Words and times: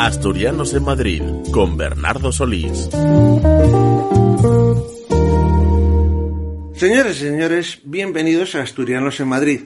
Asturianos 0.00 0.74
en 0.74 0.84
Madrid 0.84 1.22
con 1.50 1.76
Bernardo 1.76 2.30
Solís. 2.30 2.88
Señores 6.72 7.16
y 7.16 7.24
señores, 7.24 7.80
bienvenidos 7.82 8.54
a 8.54 8.62
Asturianos 8.62 9.18
en 9.18 9.26
Madrid. 9.26 9.62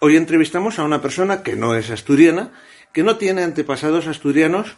Hoy 0.00 0.16
entrevistamos 0.16 0.80
a 0.80 0.84
una 0.84 1.00
persona 1.00 1.44
que 1.44 1.54
no 1.54 1.76
es 1.76 1.90
asturiana, 1.90 2.50
que 2.92 3.04
no 3.04 3.18
tiene 3.18 3.44
antepasados 3.44 4.08
asturianos, 4.08 4.74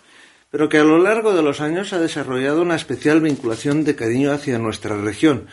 pero 0.50 0.68
que 0.68 0.76
a 0.76 0.84
lo 0.84 0.98
largo 0.98 1.32
de 1.32 1.42
los 1.42 1.62
años 1.62 1.94
ha 1.94 1.98
desarrollado 1.98 2.60
una 2.60 2.76
especial 2.76 3.22
vinculación 3.22 3.84
de 3.84 3.96
cariño 3.96 4.32
hacia 4.32 4.58
nuestra 4.58 5.00
región. 5.00 5.46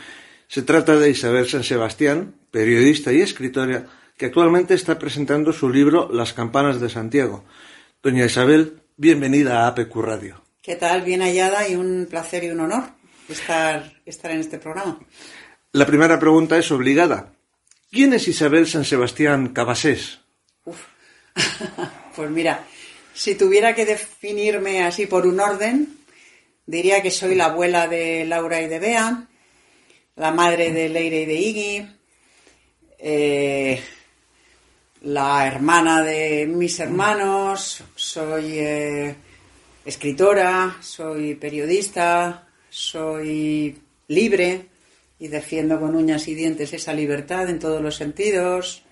Se 0.49 0.61
trata 0.61 0.97
de 0.97 1.09
Isabel 1.09 1.47
San 1.47 1.63
Sebastián, 1.63 2.35
periodista 2.51 3.13
y 3.13 3.21
escritora, 3.21 3.85
que 4.17 4.25
actualmente 4.25 4.73
está 4.73 4.99
presentando 4.99 5.53
su 5.53 5.69
libro 5.69 6.09
Las 6.11 6.33
campanas 6.33 6.81
de 6.81 6.89
Santiago. 6.89 7.45
Doña 8.03 8.25
Isabel, 8.25 8.81
bienvenida 8.97 9.61
a 9.61 9.67
APQ 9.67 9.95
Radio. 9.97 10.43
¿Qué 10.61 10.75
tal? 10.75 11.03
Bien 11.03 11.21
hallada 11.21 11.69
y 11.69 11.75
un 11.75 12.07
placer 12.09 12.43
y 12.43 12.49
un 12.49 12.59
honor 12.59 12.83
estar, 13.29 13.93
estar 14.05 14.31
en 14.31 14.39
este 14.39 14.57
programa. 14.57 14.99
La 15.71 15.85
primera 15.85 16.19
pregunta 16.19 16.57
es 16.57 16.71
obligada. 16.71 17.31
¿Quién 17.91 18.13
es 18.13 18.27
Isabel 18.27 18.67
San 18.67 18.83
Sebastián 18.83 19.49
Cabasés? 19.49 20.19
pues 22.15 22.31
mira, 22.31 22.65
si 23.13 23.35
tuviera 23.35 23.75
que 23.75 23.85
definirme 23.85 24.83
así 24.83 25.05
por 25.05 25.27
un 25.27 25.39
orden, 25.39 25.95
diría 26.65 27.03
que 27.03 27.11
soy 27.11 27.35
la 27.35 27.45
abuela 27.45 27.87
de 27.87 28.25
Laura 28.25 28.61
y 28.61 28.67
de 28.67 28.79
Bea, 28.79 29.27
la 30.15 30.31
madre 30.31 30.73
de 30.73 30.89
Leire 30.89 31.21
y 31.21 31.25
de 31.25 31.33
Iggy, 31.35 31.87
eh, 32.97 33.83
la 35.07 35.47
hermana 35.47 36.03
de 36.03 36.45
mis 36.47 36.81
hermanos, 36.81 37.81
soy 37.95 38.59
eh, 38.59 39.15
escritora, 39.85 40.75
soy 40.81 41.35
periodista, 41.35 42.49
soy 42.69 43.73
libre 44.09 44.67
y 45.17 45.29
defiendo 45.29 45.79
con 45.79 45.95
uñas 45.95 46.27
y 46.27 46.35
dientes 46.35 46.73
esa 46.73 46.91
libertad 46.91 47.49
en 47.49 47.59
todos 47.59 47.81
los 47.81 47.95
sentidos. 47.95 48.83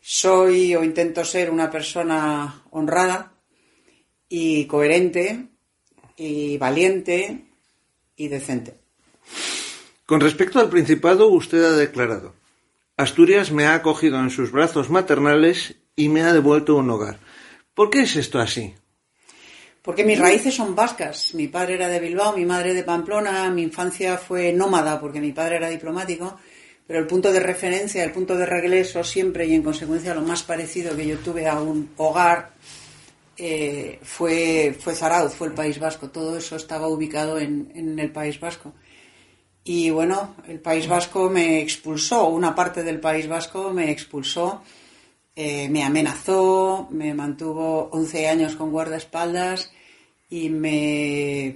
Soy 0.00 0.74
o 0.74 0.82
intento 0.82 1.22
ser 1.26 1.50
una 1.50 1.70
persona 1.70 2.62
honrada 2.70 3.34
y 4.30 4.64
coherente 4.64 5.48
y 6.16 6.56
valiente 6.56 7.44
y 8.16 8.28
decente. 8.28 8.76
Con 10.06 10.20
respecto 10.20 10.58
al 10.58 10.70
Principado, 10.70 11.28
usted 11.28 11.62
ha 11.64 11.72
declarado, 11.72 12.37
Asturias 12.98 13.52
me 13.52 13.64
ha 13.64 13.74
acogido 13.74 14.18
en 14.18 14.28
sus 14.28 14.50
brazos 14.50 14.90
maternales 14.90 15.76
y 15.94 16.08
me 16.08 16.22
ha 16.22 16.32
devuelto 16.32 16.74
un 16.74 16.90
hogar. 16.90 17.20
¿Por 17.72 17.90
qué 17.90 18.00
es 18.00 18.16
esto 18.16 18.40
así? 18.40 18.74
Porque 19.82 20.02
mis 20.02 20.18
raíces 20.18 20.56
son 20.56 20.74
vascas. 20.74 21.32
Mi 21.32 21.46
padre 21.46 21.74
era 21.74 21.86
de 21.86 22.00
Bilbao, 22.00 22.36
mi 22.36 22.44
madre 22.44 22.74
de 22.74 22.82
Pamplona, 22.82 23.48
mi 23.50 23.62
infancia 23.62 24.18
fue 24.18 24.52
nómada 24.52 25.00
porque 25.00 25.20
mi 25.20 25.30
padre 25.30 25.58
era 25.58 25.68
diplomático, 25.68 26.40
pero 26.88 26.98
el 26.98 27.06
punto 27.06 27.30
de 27.30 27.38
referencia, 27.38 28.02
el 28.02 28.10
punto 28.10 28.36
de 28.36 28.46
regreso 28.46 29.04
siempre 29.04 29.46
y 29.46 29.54
en 29.54 29.62
consecuencia 29.62 30.12
lo 30.12 30.22
más 30.22 30.42
parecido 30.42 30.96
que 30.96 31.06
yo 31.06 31.18
tuve 31.18 31.46
a 31.46 31.60
un 31.60 31.90
hogar 31.98 32.50
eh, 33.36 34.00
fue, 34.02 34.76
fue 34.76 34.96
Zarauz, 34.96 35.34
fue 35.34 35.46
el 35.46 35.54
País 35.54 35.78
Vasco. 35.78 36.10
Todo 36.10 36.36
eso 36.36 36.56
estaba 36.56 36.88
ubicado 36.88 37.38
en, 37.38 37.70
en 37.76 37.96
el 38.00 38.10
País 38.10 38.40
Vasco. 38.40 38.74
Y 39.68 39.90
bueno, 39.90 40.34
el 40.48 40.60
País 40.60 40.88
Vasco 40.88 41.28
me 41.28 41.60
expulsó, 41.60 42.28
una 42.28 42.54
parte 42.54 42.82
del 42.82 43.00
País 43.00 43.28
Vasco 43.28 43.70
me 43.70 43.90
expulsó, 43.90 44.62
eh, 45.36 45.68
me 45.68 45.84
amenazó, 45.84 46.88
me 46.90 47.12
mantuvo 47.12 47.90
11 47.92 48.28
años 48.28 48.56
con 48.56 48.70
guardaespaldas 48.70 49.70
y 50.30 50.48
me 50.48 51.54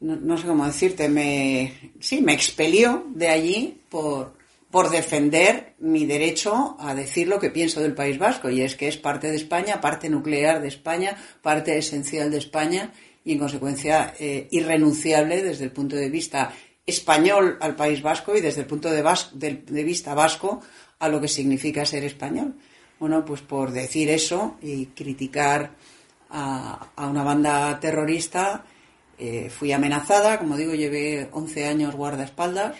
no, 0.00 0.36
sé 0.36 0.46
cómo 0.46 0.66
decirte, 0.66 1.08
me 1.08 1.92
sí, 2.00 2.20
me 2.20 2.34
expelió 2.34 3.06
de 3.14 3.28
allí 3.28 3.80
por, 3.88 4.34
por 4.70 4.90
defender 4.90 5.72
mi 5.78 6.04
derecho 6.04 6.76
a 6.78 6.94
decir 6.94 7.28
lo 7.28 7.40
que 7.40 7.48
pienso 7.48 7.80
del 7.80 7.94
País 7.94 8.18
Vasco, 8.18 8.50
y 8.50 8.60
es 8.60 8.76
que 8.76 8.88
es 8.88 8.98
parte 8.98 9.30
de 9.30 9.36
España, 9.36 9.80
parte 9.80 10.10
nuclear 10.10 10.60
de 10.60 10.68
España, 10.68 11.16
parte 11.40 11.78
esencial 11.78 12.30
de 12.30 12.36
España, 12.36 12.92
y 13.26 13.32
en 13.32 13.40
consecuencia 13.40 14.14
eh, 14.20 14.46
irrenunciable 14.52 15.42
desde 15.42 15.64
el 15.64 15.72
punto 15.72 15.96
de 15.96 16.08
vista 16.08 16.52
español 16.86 17.58
al 17.60 17.74
País 17.74 18.00
Vasco 18.00 18.36
y 18.36 18.40
desde 18.40 18.60
el 18.60 18.68
punto 18.68 18.88
de, 18.88 19.02
de, 19.32 19.84
vista 19.84 20.14
vasco 20.14 20.62
a 21.00 21.08
lo 21.08 21.20
que 21.20 21.26
significa 21.26 21.84
ser 21.84 22.04
español. 22.04 22.54
Bueno, 23.00 23.24
pues 23.24 23.40
por 23.40 23.72
decir 23.72 24.08
eso 24.10 24.56
y 24.62 24.86
criticar 24.86 25.72
a, 26.30 26.88
una 26.98 27.24
banda 27.24 27.78
terrorista. 27.80 28.64
Eh, 29.18 29.50
fui 29.50 29.72
amenazada, 29.72 30.38
como 30.38 30.56
digo, 30.56 30.74
llevé 30.74 31.28
11 31.32 31.66
años 31.66 31.96
guardaespaldas 31.96 32.76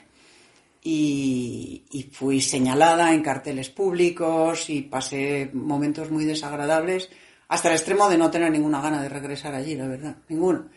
y 0.84 1.82
fui 2.12 2.40
señalada 2.40 3.12
en 3.12 3.22
carteles 3.22 3.70
públicos 3.70 4.70
y 4.70 4.82
pasé 4.82 5.50
momentos 5.52 6.12
muy 6.12 6.24
desagradables 6.24 7.10
hasta 7.48 7.68
el 7.68 7.74
extremo 7.74 8.08
de 8.08 8.18
no 8.18 8.30
tener 8.30 8.50
ninguna 8.50 8.80
gana 8.80 9.02
de 9.02 9.08
regresar 9.08 9.54
allí, 9.54 9.74
la 9.74 9.86
verdad, 9.86 10.16
ninguno. 10.28 10.68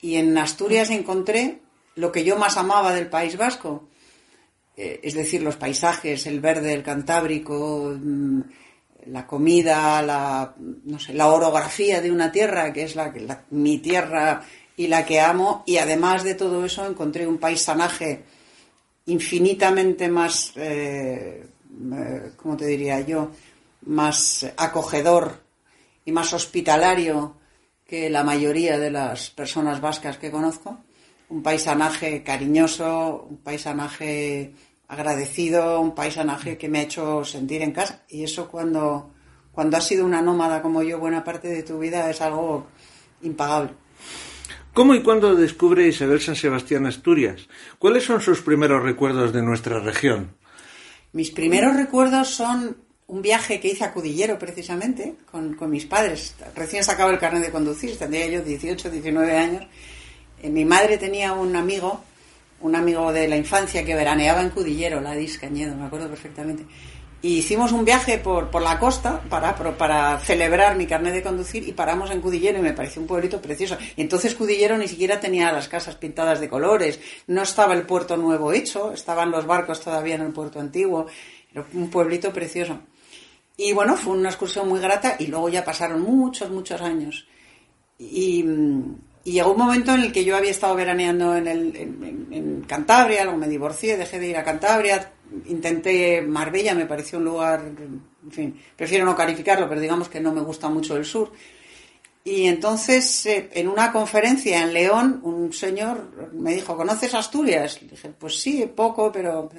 Y 0.00 0.16
en 0.16 0.36
Asturias 0.38 0.90
encontré 0.90 1.60
lo 1.96 2.12
que 2.12 2.24
yo 2.24 2.36
más 2.36 2.56
amaba 2.56 2.94
del 2.94 3.08
País 3.08 3.36
Vasco, 3.36 3.88
eh, 4.76 5.00
es 5.02 5.14
decir, 5.14 5.42
los 5.42 5.56
paisajes, 5.56 6.26
el 6.26 6.40
verde, 6.40 6.72
el 6.72 6.84
cantábrico, 6.84 7.92
mm, 7.98 8.40
la 9.06 9.26
comida, 9.26 10.00
la, 10.02 10.54
no 10.84 11.00
sé, 11.00 11.14
la 11.14 11.26
orografía 11.26 12.00
de 12.00 12.12
una 12.12 12.30
tierra, 12.30 12.72
que 12.72 12.84
es 12.84 12.94
la, 12.94 13.12
mi 13.50 13.78
tierra 13.78 14.42
y 14.76 14.86
la 14.86 15.04
que 15.04 15.20
amo, 15.20 15.64
y 15.66 15.78
además 15.78 16.22
de 16.22 16.34
todo 16.34 16.64
eso 16.64 16.86
encontré 16.86 17.26
un 17.26 17.38
paisanaje 17.38 18.22
infinitamente 19.06 20.08
más, 20.08 20.52
eh, 20.54 21.44
eh, 21.92 22.32
¿cómo 22.36 22.56
te 22.56 22.66
diría 22.66 23.00
yo?, 23.00 23.30
más 23.86 24.46
acogedor 24.56 25.47
y 26.08 26.12
más 26.12 26.32
hospitalario 26.32 27.36
que 27.86 28.08
la 28.08 28.24
mayoría 28.24 28.78
de 28.78 28.90
las 28.90 29.28
personas 29.28 29.78
vascas 29.78 30.16
que 30.16 30.30
conozco. 30.30 30.78
Un 31.28 31.42
paisanaje 31.42 32.22
cariñoso, 32.22 33.26
un 33.28 33.36
paisanaje 33.36 34.54
agradecido, 34.88 35.82
un 35.82 35.94
paisanaje 35.94 36.56
que 36.56 36.70
me 36.70 36.78
ha 36.78 36.82
hecho 36.84 37.26
sentir 37.26 37.60
en 37.60 37.72
casa. 37.72 38.04
Y 38.08 38.24
eso 38.24 38.48
cuando, 38.48 39.10
cuando 39.52 39.76
has 39.76 39.86
sido 39.86 40.06
una 40.06 40.22
nómada 40.22 40.62
como 40.62 40.82
yo 40.82 40.98
buena 40.98 41.22
parte 41.22 41.48
de 41.48 41.62
tu 41.62 41.78
vida 41.78 42.08
es 42.08 42.22
algo 42.22 42.68
impagable. 43.20 43.72
¿Cómo 44.72 44.94
y 44.94 45.02
cuándo 45.02 45.34
descubre 45.34 45.88
Isabel 45.88 46.22
San 46.22 46.36
Sebastián 46.36 46.86
Asturias? 46.86 47.48
¿Cuáles 47.78 48.04
son 48.04 48.22
sus 48.22 48.40
primeros 48.40 48.82
recuerdos 48.82 49.34
de 49.34 49.42
nuestra 49.42 49.78
región? 49.80 50.38
Mis 51.12 51.32
primeros 51.32 51.76
recuerdos 51.76 52.28
son 52.28 52.87
un 53.08 53.22
viaje 53.22 53.58
que 53.58 53.68
hice 53.68 53.84
a 53.84 53.92
Cudillero 53.92 54.38
precisamente 54.38 55.14
con, 55.30 55.56
mis 55.70 55.86
padres. 55.86 56.34
Recién 56.54 56.84
sacaba 56.84 57.10
el 57.10 57.18
carnet 57.18 57.42
de 57.42 57.50
conducir, 57.50 57.98
tendría 57.98 58.26
yo 58.26 58.42
18, 58.42 58.90
19 58.90 59.36
años. 59.36 59.66
Eh, 60.42 60.50
mi 60.50 60.64
madre 60.64 60.98
tenía 60.98 61.32
un 61.32 61.56
amigo 61.56 62.04
un 62.60 62.74
amigo 62.74 63.12
de 63.12 63.28
la 63.28 63.36
infancia 63.36 63.84
que 63.84 63.94
veraneaba 63.94 64.42
en 64.42 64.50
Cudillero, 64.50 65.00
la 65.00 65.14
Cañedo, 65.40 65.76
me 65.76 65.86
acuerdo 65.86 66.08
perfectamente. 66.08 66.64
Y 67.22 67.38
hicimos 67.38 67.70
un 67.70 67.84
viaje 67.84 68.18
por, 68.18 68.50
por 68.50 68.62
la 68.62 68.80
costa 68.80 69.20
para, 69.28 69.54
para 69.54 70.18
celebrar 70.18 70.76
mi 70.76 70.86
carnet 70.86 71.14
de 71.14 71.22
conducir 71.22 71.68
y 71.68 71.72
paramos 71.72 72.10
en 72.10 72.20
Cudillero 72.20 72.58
y 72.58 72.62
me 72.62 72.72
pareció 72.72 73.00
un 73.00 73.08
pueblito 73.08 73.40
precioso. 73.40 73.76
Y 73.96 74.02
entonces 74.02 74.34
Cudillero 74.34 74.76
ni 74.76 74.88
siquiera 74.88 75.20
tenía 75.20 75.52
las 75.52 75.68
casas 75.68 75.94
pintadas 75.94 76.40
de 76.40 76.48
colores, 76.48 77.00
no 77.28 77.42
estaba 77.42 77.74
el 77.74 77.82
puerto 77.82 78.16
nuevo 78.16 78.52
hecho, 78.52 78.92
estaban 78.92 79.30
los 79.30 79.46
barcos 79.46 79.80
todavía 79.80 80.16
en 80.16 80.22
el 80.22 80.32
puerto 80.32 80.58
antiguo, 80.58 81.06
un 81.74 81.90
pueblito 81.90 82.32
precioso. 82.32 82.80
Y 83.60 83.72
bueno, 83.72 83.96
fue 83.96 84.12
una 84.12 84.28
excursión 84.28 84.68
muy 84.68 84.78
grata 84.78 85.16
y 85.18 85.26
luego 85.26 85.48
ya 85.48 85.64
pasaron 85.64 86.00
muchos, 86.00 86.48
muchos 86.48 86.80
años. 86.80 87.26
Y, 87.98 88.44
y 89.24 89.32
llegó 89.32 89.50
un 89.50 89.58
momento 89.58 89.92
en 89.94 90.02
el 90.02 90.12
que 90.12 90.24
yo 90.24 90.36
había 90.36 90.52
estado 90.52 90.76
veraneando 90.76 91.36
en, 91.36 92.64
Cantabria, 92.68 93.24
luego 93.24 93.38
me 93.38 93.48
divorcié, 93.48 93.96
dejé 93.96 94.20
de 94.20 94.28
ir 94.28 94.36
a 94.36 94.44
Cantabria, 94.44 95.12
intenté 95.46 96.22
Marbella, 96.22 96.72
me 96.74 96.86
pareció 96.86 97.18
un 97.18 97.24
lugar, 97.24 97.60
en 97.62 98.30
fin, 98.30 98.60
prefiero 98.76 99.04
no 99.04 99.16
calificarlo, 99.16 99.68
pero 99.68 99.80
digamos 99.80 100.08
que 100.08 100.20
no 100.20 100.32
me 100.32 100.40
gusta 100.40 100.68
mucho 100.68 100.96
el 100.96 101.04
sur. 101.04 101.32
Y 102.22 102.46
entonces, 102.46 103.26
eh, 103.26 103.50
en 103.54 103.66
una 103.66 103.90
conferencia 103.90 104.62
en 104.62 104.72
León, 104.72 105.20
un 105.24 105.52
señor 105.52 106.30
me 106.32 106.54
dijo, 106.54 106.76
¿conoces 106.76 107.12
Asturias? 107.12 107.82
Le 107.82 107.88
dije, 107.88 108.10
pues 108.16 108.40
sí, 108.40 108.70
poco, 108.72 109.10
pero... 109.10 109.50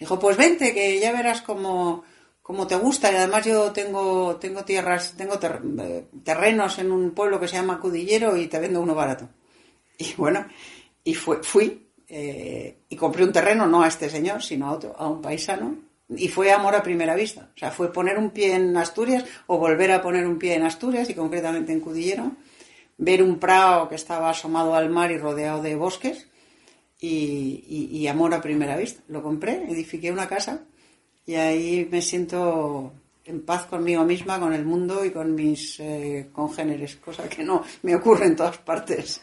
Dijo, 0.00 0.18
pues 0.18 0.36
vente, 0.36 0.74
que 0.74 0.98
ya 0.98 1.12
verás 1.12 1.42
cómo 1.42 2.02
como 2.44 2.66
te 2.66 2.76
gusta 2.76 3.10
y 3.10 3.16
además 3.16 3.46
yo 3.46 3.72
tengo 3.72 4.36
tengo 4.36 4.66
tierras 4.66 5.14
tengo 5.16 5.40
eh, 5.42 6.04
terrenos 6.22 6.78
en 6.78 6.92
un 6.92 7.12
pueblo 7.12 7.40
que 7.40 7.48
se 7.48 7.56
llama 7.56 7.80
Cudillero 7.80 8.36
y 8.36 8.48
te 8.48 8.60
vendo 8.60 8.82
uno 8.82 8.94
barato 8.94 9.30
y 9.96 10.12
bueno 10.14 10.46
y 11.02 11.14
fui 11.14 11.88
eh, 12.06 12.80
y 12.86 12.96
compré 12.96 13.24
un 13.24 13.32
terreno 13.32 13.66
no 13.66 13.82
a 13.82 13.88
este 13.88 14.10
señor 14.10 14.42
sino 14.42 14.68
a 14.68 14.72
otro 14.72 14.94
a 14.96 15.08
un 15.08 15.22
paisano 15.22 15.74
Y 16.06 16.28
fue 16.28 16.52
amor 16.52 16.74
a 16.74 16.82
primera 16.82 17.14
vista. 17.14 17.48
O 17.56 17.58
sea, 17.58 17.70
fue 17.70 17.90
poner 17.90 18.18
un 18.18 18.30
pie 18.30 18.54
en 18.54 18.76
Asturias 18.76 19.24
o 19.46 19.56
volver 19.56 19.90
a 19.90 20.02
poner 20.02 20.26
un 20.26 20.38
pie 20.38 20.54
en 20.54 20.64
Asturias 20.64 21.08
y 21.08 21.14
concretamente 21.14 21.72
en 21.72 21.80
Cudillero, 21.80 22.32
ver 22.98 23.22
un 23.22 23.38
prado 23.38 23.88
que 23.88 23.94
estaba 23.94 24.28
asomado 24.28 24.74
al 24.74 24.90
mar 24.90 25.10
y 25.10 25.16
rodeado 25.16 25.62
de 25.62 25.76
bosques 25.76 26.28
y, 27.00 28.06
amor 28.06 28.34
a 28.34 28.42
primera 28.42 28.76
vista. 28.76 29.02
Lo 29.08 29.22
compré, 29.22 29.64
edifiqué 29.64 30.12
una 30.12 30.28
casa 30.28 30.66
y 31.26 31.34
ahí 31.34 31.88
me 31.90 32.02
siento 32.02 32.92
en 33.24 33.40
paz 33.42 33.66
conmigo 33.66 34.04
misma, 34.04 34.38
con 34.38 34.52
el 34.52 34.64
mundo 34.64 35.04
y 35.04 35.10
con 35.10 35.34
mis 35.34 35.80
eh, 35.80 36.28
congéneres, 36.32 36.96
cosa 36.96 37.28
que 37.28 37.42
no 37.42 37.64
me 37.82 37.94
ocurre 37.94 38.26
en 38.26 38.36
todas 38.36 38.58
partes. 38.58 39.22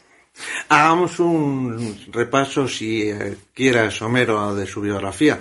Hagamos 0.70 1.20
un 1.20 1.98
repaso, 2.12 2.68
si 2.68 3.10
eh, 3.10 3.38
quiera, 3.54 3.92
somero, 3.92 4.56
de 4.56 4.66
su 4.66 4.82
biografía. 4.82 5.40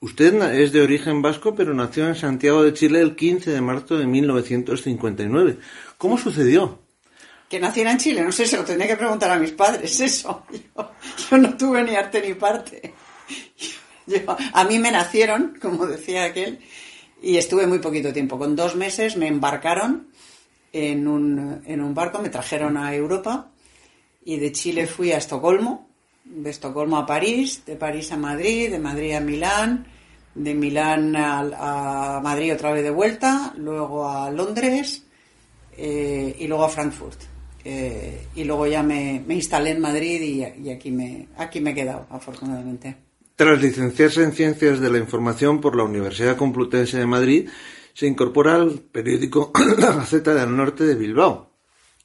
Usted 0.00 0.34
es 0.54 0.72
de 0.72 0.80
origen 0.80 1.22
vasco, 1.22 1.54
pero 1.54 1.72
nació 1.74 2.08
en 2.08 2.16
Santiago 2.16 2.64
de 2.64 2.74
Chile 2.74 3.00
el 3.00 3.14
15 3.14 3.52
de 3.52 3.60
marzo 3.60 3.96
de 3.96 4.06
1959. 4.06 5.58
¿Cómo 5.96 6.18
sucedió? 6.18 6.80
Que 7.48 7.60
naciera 7.60 7.92
en 7.92 7.98
Chile, 7.98 8.22
no 8.22 8.32
sé, 8.32 8.46
se 8.46 8.56
lo 8.56 8.64
tendría 8.64 8.88
que 8.88 8.96
preguntar 8.96 9.30
a 9.30 9.38
mis 9.38 9.52
padres, 9.52 10.00
eso. 10.00 10.44
Yo, 11.30 11.38
no 11.38 11.56
tuve 11.56 11.84
ni 11.84 11.94
arte 11.94 12.20
ni 12.26 12.34
parte. 12.34 12.94
A 14.52 14.64
mí 14.64 14.78
me 14.78 14.90
nacieron, 14.90 15.58
como 15.60 15.86
decía 15.86 16.24
aquel, 16.24 16.58
y 17.22 17.36
estuve 17.36 17.66
muy 17.66 17.78
poquito 17.78 18.12
tiempo. 18.12 18.38
Con 18.38 18.56
dos 18.56 18.76
meses 18.76 19.16
me 19.16 19.28
embarcaron 19.28 20.08
en 20.72 21.06
un, 21.06 21.62
en 21.66 21.80
un 21.80 21.94
barco, 21.94 22.20
me 22.20 22.30
trajeron 22.30 22.76
a 22.76 22.94
Europa 22.94 23.50
y 24.24 24.38
de 24.38 24.52
Chile 24.52 24.86
fui 24.86 25.12
a 25.12 25.18
Estocolmo, 25.18 25.88
de 26.24 26.50
Estocolmo 26.50 26.96
a 26.96 27.06
París, 27.06 27.64
de 27.66 27.76
París 27.76 28.12
a 28.12 28.16
Madrid, 28.16 28.70
de 28.70 28.78
Madrid 28.78 29.12
a 29.12 29.20
Milán, 29.20 29.86
de 30.34 30.54
Milán 30.54 31.14
a, 31.16 32.20
Madrid 32.22 32.54
otra 32.54 32.72
vez 32.72 32.82
de 32.82 32.90
vuelta, 32.90 33.52
luego 33.56 34.08
a 34.08 34.30
Londres 34.30 35.04
eh, 35.76 36.36
y 36.38 36.46
luego 36.46 36.64
a 36.64 36.68
Frankfurt. 36.68 37.20
Eh, 37.64 38.26
y 38.34 38.44
luego 38.44 38.66
ya 38.66 38.82
me, 38.82 39.22
instalé 39.28 39.70
en 39.70 39.80
Madrid 39.80 40.20
y, 40.20 40.70
aquí, 40.70 40.90
me, 40.90 41.28
aquí 41.36 41.60
me 41.60 41.70
he 41.70 41.74
quedado, 41.74 42.06
afortunadamente. 42.10 42.96
Tras 43.36 43.62
licenciarse 43.62 44.22
en 44.22 44.32
Ciencias 44.32 44.80
de 44.80 44.90
la 44.90 44.98
Información 44.98 45.60
por 45.60 45.76
la 45.76 45.84
Universidad 45.84 46.36
Complutense 46.36 46.98
de 46.98 47.06
Madrid, 47.06 47.48
se 47.94 48.06
incorpora 48.06 48.54
al 48.56 48.80
periódico 48.80 49.52
La 49.78 49.92
Gaceta 49.92 50.34
del 50.34 50.54
Norte 50.56 50.84
de 50.84 50.94
Bilbao. 50.94 51.50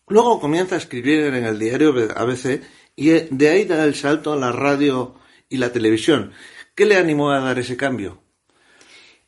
Luego 0.08 0.40
comienza 0.40 0.76
a 0.76 0.78
escribir 0.78 1.20
en 1.34 1.46
el 1.46 1.60
diario 1.60 1.94
ABC 2.16 2.62
y 2.96 3.10
de 3.10 3.50
ahí 3.50 3.66
da 3.66 3.84
el 3.84 3.96
salto 3.96 4.32
a 4.32 4.38
la 4.38 4.52
radio 4.52 5.16
y 5.50 5.58
la 5.58 5.72
televisión. 5.72 6.32
¿Qué 6.74 6.86
le 6.86 6.96
animó 6.96 7.32
a 7.32 7.42
dar 7.42 7.60
ese 7.60 7.76
cambio? 7.76 8.22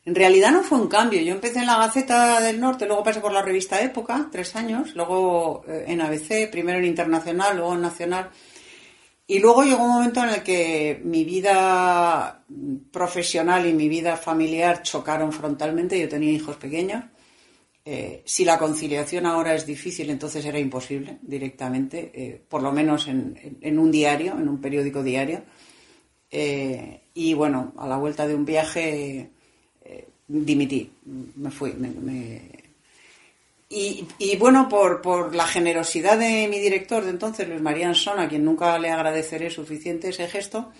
En 0.04 0.14
realidad 0.14 0.52
no 0.52 0.62
fue 0.62 0.78
un 0.78 0.88
cambio. 0.88 1.20
Yo 1.20 1.34
empecé 1.34 1.58
en 1.58 1.66
la 1.66 1.76
Gaceta 1.76 2.40
del 2.40 2.58
Norte, 2.58 2.86
luego 2.86 3.04
pasé 3.04 3.20
por 3.20 3.32
la 3.32 3.42
revista 3.42 3.82
Época, 3.82 4.28
tres 4.32 4.56
años, 4.56 4.94
luego 4.96 5.62
eh, 5.68 5.84
en 5.88 6.00
ABC, 6.00 6.50
primero 6.50 6.78
en 6.78 6.86
Internacional, 6.86 7.56
luego 7.56 7.74
en 7.74 7.82
Nacional. 7.82 8.30
Y 9.30 9.38
luego 9.38 9.62
llegó 9.62 9.84
un 9.84 9.92
momento 9.92 10.24
en 10.24 10.30
el 10.30 10.42
que 10.42 11.00
mi 11.04 11.22
vida 11.22 12.42
profesional 12.90 13.64
y 13.64 13.72
mi 13.72 13.88
vida 13.88 14.16
familiar 14.16 14.82
chocaron 14.82 15.32
frontalmente. 15.32 16.00
Yo 16.00 16.08
tenía 16.08 16.32
hijos 16.32 16.56
pequeños. 16.56 17.04
Eh, 17.84 18.22
si 18.24 18.44
la 18.44 18.58
conciliación 18.58 19.26
ahora 19.26 19.54
es 19.54 19.64
difícil, 19.64 20.10
entonces 20.10 20.44
era 20.44 20.58
imposible 20.58 21.18
directamente, 21.22 22.10
eh, 22.12 22.42
por 22.48 22.60
lo 22.60 22.72
menos 22.72 23.06
en, 23.06 23.78
un 23.78 23.92
diario, 23.92 24.32
en 24.32 24.48
un 24.48 24.60
periódico 24.60 25.00
diario. 25.00 25.44
y 26.32 27.34
bueno, 27.34 27.72
a 27.76 27.86
la 27.86 27.98
vuelta 27.98 28.26
de 28.26 28.34
un 28.34 28.44
viaje 28.44 29.30
dimití, 30.26 30.90
me 31.36 31.52
fui. 31.52 31.72
Y, 33.72 34.36
bueno, 34.36 34.68
por, 34.68 35.32
la 35.32 35.46
generosidad 35.46 36.18
de 36.18 36.48
mi 36.48 36.58
director 36.58 37.04
de 37.04 37.10
entonces, 37.10 37.48
Luis 37.48 37.60
María 37.60 37.86
Ansón, 37.86 38.18
a 38.18 38.28
quien 38.28 38.44
nunca 38.44 38.76
le 38.80 38.90
agradeceré 38.90 39.48
suficiente 39.48 40.08
ese 40.08 40.26
gesto, 40.26 40.72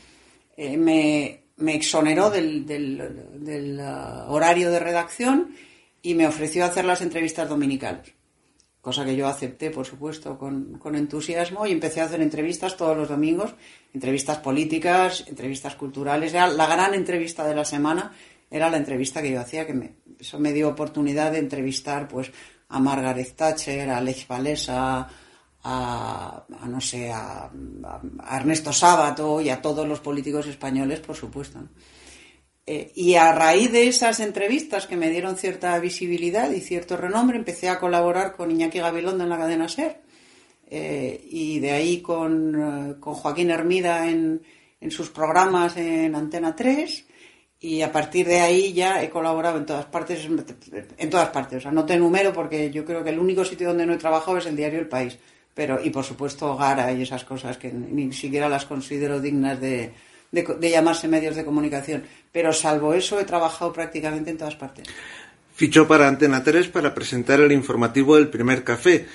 eh, 0.57 0.77
me, 0.77 1.45
exoneró 1.73 2.31
del, 2.31 3.79
uh, 3.79 4.33
horario 4.33 4.73
de 4.73 4.81
redacción 4.81 5.55
y 6.03 6.15
me 6.15 6.27
ofreció 6.27 6.65
hacer 6.65 6.85
las 6.85 7.01
entrevistas 7.01 7.49
dominicales. 7.49 8.13
Cosa 8.81 9.05
que 9.05 9.15
yo 9.15 9.29
acepté, 9.29 9.71
por 9.71 9.87
supuesto, 9.87 10.37
con, 10.37 10.77
con 10.79 10.97
entusiasmo 10.97 11.69
y 11.69 11.71
empecé 11.71 12.01
a 12.01 12.07
hacer 12.07 12.21
entrevistas 12.21 12.77
todos 12.77 12.97
los 12.97 13.09
domingos, 13.09 13.55
entrevistas 13.95 14.39
políticas, 14.39 15.25
entrevistas 15.29 15.77
culturales, 15.77 16.33
la 16.33 16.67
gran 16.67 16.95
entrevista 16.95 17.47
de 17.47 17.55
la 17.55 17.65
semana 17.65 18.13
era 18.51 18.69
la 18.69 18.79
entrevista 18.79 19.23
que 19.23 19.31
yo 19.31 19.41
hacía, 19.41 19.65
que 19.65 19.75
me, 19.75 19.95
eso 20.19 20.41
me 20.41 20.53
dio 20.53 20.69
oportunidad 20.69 21.31
de 21.31 21.39
entrevistar 21.39 22.09
pues 22.09 22.33
a 22.71 22.79
Margaret 22.79 23.35
Thatcher, 23.35 23.91
a 23.91 24.01
Lech 24.01 24.27
Walesa, 24.29 25.09
a, 25.63 26.45
no 26.67 26.81
sé, 26.81 27.11
a, 27.13 27.51
Ernesto 28.33 28.73
Sábato 28.73 29.41
y 29.41 29.51
a 29.51 29.61
todos 29.61 29.87
los 29.87 30.01
políticos 30.01 30.47
españoles, 30.47 31.01
por 31.01 31.17
supuesto. 31.17 31.61
Eh, 32.67 32.93
y 32.95 33.17
a 33.17 33.33
raíz 33.33 33.73
de 33.73 33.89
esas 33.89 34.21
entrevistas 34.21 34.87
que 34.87 34.97
me 34.97 35.11
dieron 35.11 35.37
cierta 35.37 35.79
visibilidad 35.81 36.51
y 36.53 36.61
cierto 36.61 36.97
renombre, 36.97 37.37
empecé 37.37 37.69
a 37.69 37.81
colaborar 37.81 38.37
con 38.37 38.51
Iñaki 38.51 38.79
Gabilondo 38.79 39.25
en 39.25 39.31
la 39.31 39.39
cadena 39.39 39.69
SER. 39.69 40.01
Eh, 40.73 41.27
y 41.29 41.59
de 41.59 41.73
ahí 41.73 42.01
con, 42.01 42.55
eh, 42.55 42.95
con 43.01 43.15
Joaquín 43.15 43.51
Hermida 43.51 44.09
en, 44.09 44.41
en, 44.81 44.91
sus 44.93 45.11
programas 45.11 45.77
en 45.77 46.15
Antena 46.15 46.55
3 46.55 47.07
y 47.63 47.83
a 47.83 47.93
partir 47.93 48.27
de 48.27 48.41
ahí 48.41 48.73
ya 48.73 49.03
he 49.03 49.11
colaborado 49.11 49.59
en 49.59 49.67
todas 49.67 49.85
partes, 49.85 50.27
en 50.97 51.11
todas 51.11 51.29
partes. 51.29 51.59
O 51.59 51.61
sea, 51.61 51.71
no 51.71 51.85
te 51.85 51.95
enumero 51.95 52.33
porque 52.33 52.71
yo 52.71 52.87
creo 52.87 53.05
que 53.05 53.11
el 53.11 53.19
único 53.19 53.45
sitio 53.45 53.69
donde 53.69 53.85
no 53.85 53.93
he 53.93 53.99
trabajado 53.99 54.39
es 54.39 54.47
el 54.47 54.57
diario 54.57 54.81
El 54.81 54.89
País. 54.89 55.19
Pero, 55.55 55.79
y 55.83 55.91
por 55.91 56.05
supuesto 56.05 56.57
Gara 56.57 56.91
y 56.93 57.03
esas 57.03 57.25
cosas 57.25 57.59
que 57.59 57.71
ni 57.71 58.13
siquiera 58.15 58.49
las 58.49 58.65
considero 58.65 59.21
dignas 59.21 59.61
de, 59.61 59.93
de, 60.33 60.71
llamarse 60.71 61.07
medios 61.07 61.37
de 61.37 61.45
comunicación. 61.45 62.05
Pero 62.33 62.53
salvo 62.55 62.95
eso 62.95 63.21
he 63.21 63.25
trabajado 63.25 63.73
prácticamente 63.75 64.31
en 64.31 64.39
todas 64.39 64.57
partes. 64.57 64.89
Fichó 65.55 65.87
para 65.87 66.09
Antena 66.09 66.43
3 66.43 66.69
para 66.69 66.95
presentar 66.95 67.41
el 67.41 67.53
informativo 67.53 68.17
del 68.17 68.31
primer 68.31 68.65
café. 68.65 69.07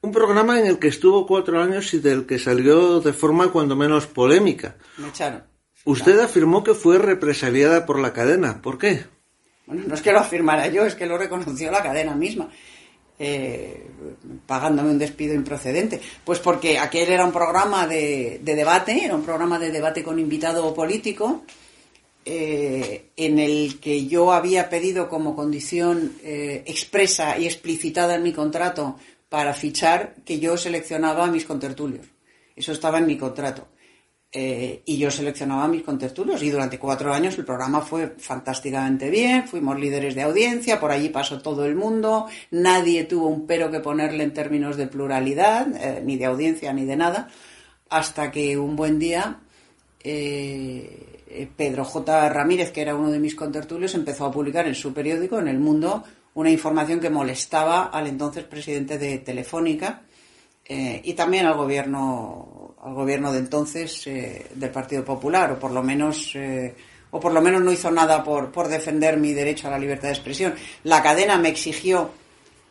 Un 0.00 0.12
programa 0.12 0.58
en 0.58 0.66
el 0.66 0.78
que 0.78 0.88
estuvo 0.88 1.26
cuatro 1.26 1.60
años 1.60 1.92
y 1.92 1.98
del 1.98 2.24
que 2.24 2.38
salió 2.38 3.00
de 3.00 3.12
forma 3.12 3.52
cuando 3.52 3.76
menos 3.76 4.06
polémica. 4.06 4.76
Me 4.96 5.08
echaron. 5.08 5.49
Usted 5.84 6.18
afirmó 6.20 6.62
que 6.62 6.74
fue 6.74 6.98
represaliada 6.98 7.86
por 7.86 7.98
la 7.98 8.12
cadena. 8.12 8.60
¿Por 8.60 8.78
qué? 8.78 9.04
Bueno, 9.66 9.84
no 9.86 9.94
es 9.94 10.02
que 10.02 10.12
lo 10.12 10.18
afirmara 10.18 10.66
yo, 10.66 10.84
es 10.84 10.94
que 10.94 11.06
lo 11.06 11.16
reconoció 11.16 11.70
la 11.70 11.82
cadena 11.82 12.14
misma. 12.14 12.50
Eh, 13.22 13.86
pagándome 14.46 14.90
un 14.90 14.98
despido 14.98 15.34
improcedente. 15.34 16.00
Pues 16.24 16.38
porque 16.38 16.78
aquel 16.78 17.10
era 17.10 17.24
un 17.24 17.32
programa 17.32 17.86
de, 17.86 18.40
debate, 18.42 19.04
era 19.04 19.14
un 19.14 19.22
programa 19.22 19.58
de 19.58 19.70
debate 19.70 20.02
con 20.02 20.18
invitado 20.18 20.72
político, 20.74 21.44
eh, 22.24 23.10
en 23.16 23.38
el 23.38 23.78
que 23.78 24.06
yo 24.06 24.32
había 24.32 24.70
pedido 24.70 25.08
como 25.08 25.36
condición 25.36 26.14
eh, 26.22 26.62
expresa 26.66 27.38
y 27.38 27.46
explicitada 27.46 28.14
en 28.14 28.22
mi 28.22 28.32
contrato 28.32 28.96
para 29.28 29.54
fichar 29.54 30.16
que 30.24 30.40
yo 30.40 30.56
seleccionaba 30.56 31.24
a 31.24 31.30
mis 31.30 31.44
contertulios. 31.44 32.06
Eso 32.56 32.72
estaba 32.72 32.98
en 32.98 33.06
mi 33.06 33.18
contrato. 33.18 33.68
Eh, 34.32 34.82
y 34.84 34.96
yo 34.96 35.10
seleccionaba 35.10 35.66
mis 35.66 35.82
contertulios 35.82 36.40
y 36.44 36.50
durante 36.50 36.78
cuatro 36.78 37.12
años 37.12 37.36
el 37.36 37.44
programa 37.44 37.80
fue 37.80 38.14
fantásticamente 38.16 39.10
bien, 39.10 39.48
fuimos 39.48 39.80
líderes 39.80 40.14
de 40.14 40.22
audiencia, 40.22 40.78
por 40.78 40.92
allí 40.92 41.08
pasó 41.08 41.42
todo 41.42 41.64
el 41.64 41.74
mundo, 41.74 42.28
nadie 42.52 43.02
tuvo 43.04 43.26
un 43.26 43.48
pero 43.48 43.72
que 43.72 43.80
ponerle 43.80 44.22
en 44.22 44.32
términos 44.32 44.76
de 44.76 44.86
pluralidad, 44.86 45.66
eh, 45.74 46.00
ni 46.04 46.16
de 46.16 46.26
audiencia 46.26 46.72
ni 46.72 46.84
de 46.84 46.94
nada, 46.94 47.26
hasta 47.88 48.30
que 48.30 48.56
un 48.56 48.76
buen 48.76 49.00
día 49.00 49.40
eh, 50.04 51.48
Pedro 51.56 51.84
J. 51.84 52.28
Ramírez, 52.28 52.70
que 52.70 52.82
era 52.82 52.94
uno 52.94 53.10
de 53.10 53.18
mis 53.18 53.34
contertulios, 53.34 53.96
empezó 53.96 54.26
a 54.26 54.30
publicar 54.30 54.64
en 54.68 54.76
su 54.76 54.94
periódico, 54.94 55.40
en 55.40 55.48
El 55.48 55.58
Mundo, 55.58 56.04
una 56.34 56.50
información 56.50 57.00
que 57.00 57.10
molestaba 57.10 57.86
al 57.86 58.06
entonces 58.06 58.44
presidente 58.44 58.96
de 58.96 59.18
Telefónica 59.18 60.02
y 60.68 61.14
también 61.14 61.46
al 61.46 61.56
gobierno 61.56 62.59
al 62.82 62.94
gobierno 62.94 63.32
de 63.32 63.38
entonces 63.38 64.06
eh, 64.06 64.46
del 64.54 64.70
Partido 64.70 65.04
Popular, 65.04 65.52
o 65.52 65.58
por 65.58 65.70
lo 65.70 65.82
menos 65.82 66.32
eh, 66.34 66.74
o 67.10 67.20
por 67.20 67.32
lo 67.32 67.40
menos 67.40 67.62
no 67.62 67.72
hizo 67.72 67.90
nada 67.90 68.22
por, 68.22 68.52
por, 68.52 68.68
defender 68.68 69.16
mi 69.16 69.32
derecho 69.32 69.68
a 69.68 69.72
la 69.72 69.78
libertad 69.78 70.08
de 70.08 70.14
expresión. 70.14 70.54
La 70.84 71.02
cadena 71.02 71.36
me 71.38 71.48
exigió 71.48 72.10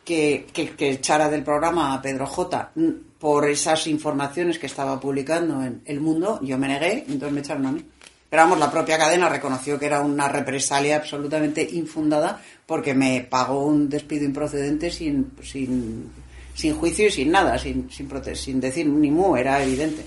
que, 0.04 0.46
que, 0.52 0.90
echara 0.90 1.28
del 1.28 1.44
programa 1.44 1.94
a 1.94 2.02
Pedro 2.02 2.26
J 2.26 2.72
por 3.18 3.48
esas 3.48 3.86
informaciones 3.86 4.58
que 4.58 4.66
estaba 4.66 4.98
publicando 4.98 5.62
en 5.62 5.82
El 5.84 6.00
Mundo. 6.00 6.40
Yo 6.42 6.56
me 6.56 6.68
negué, 6.68 7.04
entonces 7.06 7.32
me 7.32 7.40
echaron 7.40 7.66
a 7.66 7.72
mí. 7.72 7.84
Pero 8.30 8.42
vamos, 8.42 8.58
la 8.58 8.70
propia 8.70 8.96
cadena 8.96 9.28
reconoció 9.28 9.78
que 9.78 9.86
era 9.86 10.00
una 10.00 10.28
represalia 10.28 10.96
absolutamente 10.96 11.68
infundada 11.72 12.40
porque 12.64 12.94
me 12.94 13.26
pagó 13.28 13.66
un 13.66 13.88
despido 13.88 14.24
improcedente 14.24 14.90
sin, 14.90 15.32
sin 15.42 16.10
sin 16.54 16.74
juicio 16.74 17.06
y 17.06 17.10
sin 17.10 17.30
nada, 17.30 17.58
sin, 17.58 17.90
sin, 17.90 18.08
sin 18.34 18.60
decir 18.60 18.86
ni 18.86 19.10
mu, 19.10 19.36
era 19.36 19.62
evidente. 19.62 20.04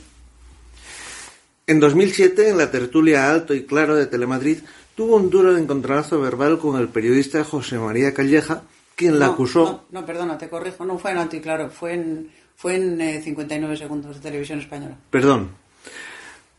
En 1.66 1.80
2007, 1.80 2.50
en 2.50 2.58
la 2.58 2.72
tertulia 2.72 3.32
Alto 3.32 3.54
y 3.54 3.64
Claro 3.64 3.96
de 3.96 4.08
Telemadrid, 4.08 4.60
tuvo 4.96 5.16
un 5.16 5.30
duro 5.30 5.56
encontronazo 5.56 6.20
verbal 6.20 6.60
con 6.60 6.80
el 6.80 6.90
periodista 6.90 7.44
José 7.44 7.78
María 7.78 8.14
Calleja, 8.14 8.64
quien 8.96 9.18
la 9.18 9.28
acusó. 9.28 9.86
No, 9.90 10.02
no, 10.02 10.06
perdona, 10.06 10.38
te 10.38 10.50
corrijo, 10.50 10.86
no 10.86 11.00
fue 11.00 11.12
en 11.12 11.18
Anticlaro, 11.20 11.70
fue 11.70 11.94
en, 11.94 12.30
fue 12.56 12.76
en 12.76 13.24
59 13.24 13.74
eh, 13.74 13.78
segundos 13.78 14.16
de 14.18 14.22
televisión 14.22 14.60
española. 14.60 14.98
Perdón. 15.10 15.52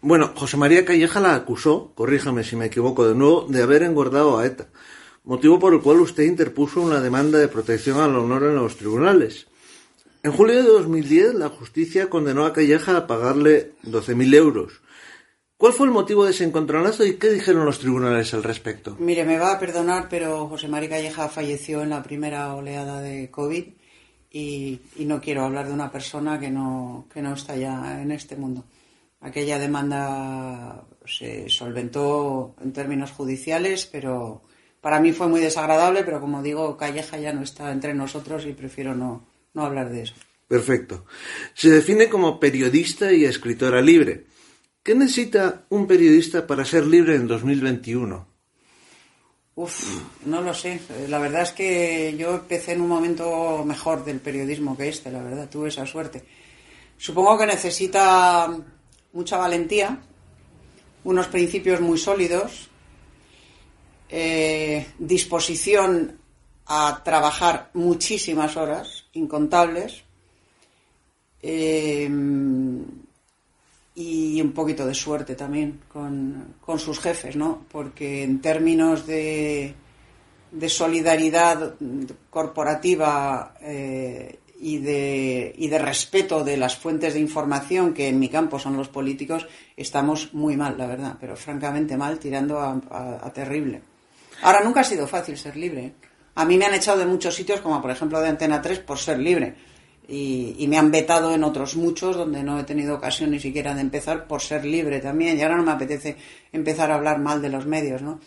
Bueno, 0.01 0.33
José 0.35 0.57
María 0.57 0.85
Calleja 0.85 1.21
la 1.21 1.35
acusó, 1.35 1.93
corríjame 1.95 2.45
si 2.45 2.57
me 2.57 2.67
equivoco 2.67 3.07
de 3.07 3.15
nuevo, 3.15 3.47
de 3.49 3.63
haber 3.63 3.83
engordado 3.83 4.39
a 4.39 4.45
ETA, 4.45 4.69
motivo 5.25 5.59
por 5.59 5.73
el 5.73 5.81
cual 5.81 6.01
usted 6.01 6.25
interpuso 6.25 6.81
una 6.83 7.01
demanda 7.01 7.39
de 7.39 7.49
protección 7.49 8.01
al 8.01 8.17
honor 8.17 8.45
en 8.45 8.57
los 8.57 8.77
tribunales. 8.77 9.47
En 10.25 10.33
julio 10.33 10.55
de 10.55 10.63
2010, 10.63 11.35
la 11.35 11.51
justicia 11.51 12.09
condenó 12.09 12.47
a 12.47 12.55
Calleja 12.55 12.97
a 12.97 13.07
pagarle 13.07 13.73
12.000 13.83 14.35
euros. 14.35 14.81
¿Cuál 15.59 15.75
fue 15.75 15.87
el 15.87 15.93
motivo 15.93 16.25
de 16.25 16.31
ese 16.31 16.45
encontronazo 16.45 17.05
y 17.05 17.19
qué 17.19 17.29
dijeron 17.29 17.67
los 17.67 17.79
tribunales 17.79 18.33
al 18.33 18.43
respecto? 18.43 18.97
Mire, 18.99 19.25
me 19.25 19.37
va 19.39 19.53
a 19.53 19.59
perdonar, 19.59 20.09
pero 20.09 20.49
José 20.49 20.67
María 20.67 20.89
Calleja 20.89 21.29
falleció 21.29 21.83
en 21.83 21.91
la 21.91 22.03
primera 22.03 22.55
oleada 22.55 23.03
de 23.03 23.31
COVID 23.31 23.65
y, 24.31 24.81
no 25.01 25.21
quiero 25.21 25.45
hablar 25.45 25.67
de 25.67 25.75
una 25.75 25.93
persona 25.93 26.41
que 26.41 26.51
no, 26.51 27.07
que 27.13 27.21
no 27.21 27.35
está 27.35 27.55
ya 27.57 28.01
en 28.01 28.11
este 28.11 28.35
mundo. 28.35 28.65
Aquella 29.21 29.59
demanda 29.59 30.87
se 31.05 31.51
solventó 31.51 32.55
en 32.63 32.73
términos 32.73 33.13
judiciales, 33.13 33.85
pero 33.93 34.41
para 34.81 35.01
mí 35.01 35.13
fue 35.13 35.29
muy 35.29 35.43
desagradable, 35.43 36.03
pero 36.03 36.19
como 36.19 36.43
digo, 36.43 36.79
Calleja 36.79 37.19
ya 37.19 37.35
no 37.35 37.43
está 37.43 37.71
entre 37.73 37.93
nosotros 37.93 38.47
y 38.47 38.55
prefiero 38.55 38.95
no, 38.95 39.34
no 39.55 39.65
hablar 39.65 39.91
de 39.91 40.03
eso. 40.03 40.15
Perfecto. 40.47 41.07
Se 41.55 41.71
define 41.71 42.09
como 42.09 42.39
periodista 42.39 43.13
y 43.13 43.25
escritora 43.25 43.81
libre. 43.81 44.27
¿Qué 44.83 44.95
necesita 44.95 45.65
un 45.71 45.87
periodista 45.87 46.47
para 46.47 46.65
ser 46.65 46.87
libre 46.87 47.15
en 47.15 47.27
2021? 47.27 48.35
Uf, 49.57 49.85
no 50.27 50.43
lo 50.43 50.53
sé. 50.53 50.81
La 51.09 51.19
verdad 51.19 51.43
es 51.43 51.53
que 51.53 52.15
yo 52.19 52.35
empecé 52.35 52.73
en 52.73 52.83
un 52.83 52.89
momento 52.89 53.65
mejor 53.65 54.05
del 54.05 54.21
periodismo 54.21 54.77
que 54.77 54.89
este, 54.89 55.11
la 55.11 55.23
verdad, 55.23 55.49
tuve 55.49 55.69
esa 55.69 55.87
suerte. 55.87 56.25
Supongo 56.99 57.39
que 57.39 57.47
necesita 57.47 58.51
mucha 59.13 59.37
valentía, 59.37 59.99
unos 61.05 61.29
principios 61.29 61.81
muy 61.81 61.99
sólidos, 61.99 62.69
eh, 64.09 64.87
disposición 64.99 66.19
a 66.67 67.03
trabajar 67.05 67.71
muchísimas 67.75 68.57
horas, 68.57 69.04
incontables, 69.15 70.03
eh, 71.43 72.09
y 73.97 74.41
un 74.41 74.53
poquito 74.53 74.87
de 74.87 74.95
suerte 74.95 75.35
también 75.35 75.81
con, 75.89 76.57
sus 76.79 76.99
jefes, 76.99 77.37
¿no? 77.37 77.65
Porque 77.71 78.25
en 78.25 78.41
términos 78.41 79.07
de, 79.07 79.75
de 80.51 80.69
solidaridad 80.69 81.75
corporativa 82.29 83.55
eh, 83.61 84.41
y, 84.61 84.79
de, 84.79 85.55
y 85.57 85.69
de 85.69 85.79
respeto 85.79 86.43
de 86.43 86.57
las 86.57 86.77
fuentes 86.77 87.15
de 87.15 87.21
información, 87.21 87.95
que 87.95 88.09
en 88.09 88.19
mi 88.19 88.29
campo 88.29 88.59
son 88.59 88.77
los 88.77 88.89
políticos, 88.89 89.47
estamos 89.77 90.35
muy 90.35 90.57
mal, 90.57 90.77
la 90.77 90.87
verdad, 90.87 91.17
pero 91.21 91.37
francamente 91.37 91.97
mal, 91.97 92.19
tirando 92.19 92.59
a, 92.59 93.31
terrible. 93.33 93.83
Ahora, 94.43 94.65
nunca 94.65 94.81
ha 94.81 94.85
sido 94.85 95.07
fácil 95.07 95.37
ser 95.37 95.57
libre. 95.57 95.93
A 96.35 96.45
mí 96.45 96.57
me 96.59 96.65
han 96.65 96.75
echado 96.75 96.99
de 96.99 97.07
muchos 97.07 97.35
sitios, 97.35 97.61
como 97.61 97.81
por 97.81 97.91
ejemplo 97.91 98.21
de 98.21 98.29
Antena 98.29 98.61
3, 98.61 98.81
por 98.81 98.99
ser 98.99 99.19
libre 99.19 99.55
y, 100.09 100.67
me 100.69 100.77
han 100.77 100.91
vetado 100.91 101.35
en 101.35 101.45
otros 101.45 101.77
muchos 101.77 102.17
donde 102.17 102.43
no 102.43 102.59
he 102.59 102.65
tenido 102.65 102.95
ocasión 102.95 103.31
ni 103.31 103.41
siquiera 103.41 103.75
de 103.75 103.81
empezar 103.81 104.27
por 104.27 104.43
ser 104.43 104.65
libre 104.65 105.01
también 105.01 105.39
y 105.39 105.43
ahora 105.43 105.57
no 105.57 105.63
me 105.63 105.73
apetece 105.73 106.17
empezar 106.53 106.91
a 106.91 106.97
hablar 106.97 107.21
mal 107.21 107.41
de 107.41 107.49
los 107.49 107.67
medios, 107.67 108.03
¿no? 108.03 108.21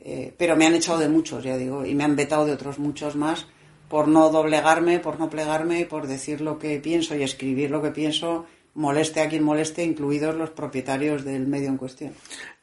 Eh, 0.00 0.32
pero 0.36 0.54
me 0.54 0.66
han 0.66 0.74
echado 0.74 0.98
de 0.98 1.08
muchos, 1.08 1.42
ya 1.42 1.56
digo, 1.56 1.84
y 1.84 1.94
me 1.94 2.04
han 2.04 2.14
vetado 2.14 2.44
de 2.44 2.52
otros 2.52 2.78
muchos 2.78 3.16
más 3.16 3.46
por 3.88 4.06
no 4.06 4.30
doblegarme, 4.30 4.98
por 4.98 5.18
no 5.18 5.30
plegarme, 5.30 5.86
por 5.86 6.06
decir 6.06 6.40
lo 6.40 6.58
que 6.58 6.78
pienso 6.78 7.16
y 7.16 7.22
escribir 7.22 7.70
lo 7.70 7.82
que 7.82 7.90
pienso, 7.90 8.46
moleste 8.74 9.20
a 9.20 9.28
quien 9.28 9.42
moleste, 9.42 9.84
incluidos 9.84 10.34
los 10.34 10.50
propietarios 10.50 11.24
del 11.24 11.46
medio 11.46 11.68
en 11.68 11.76
cuestión. 11.76 12.12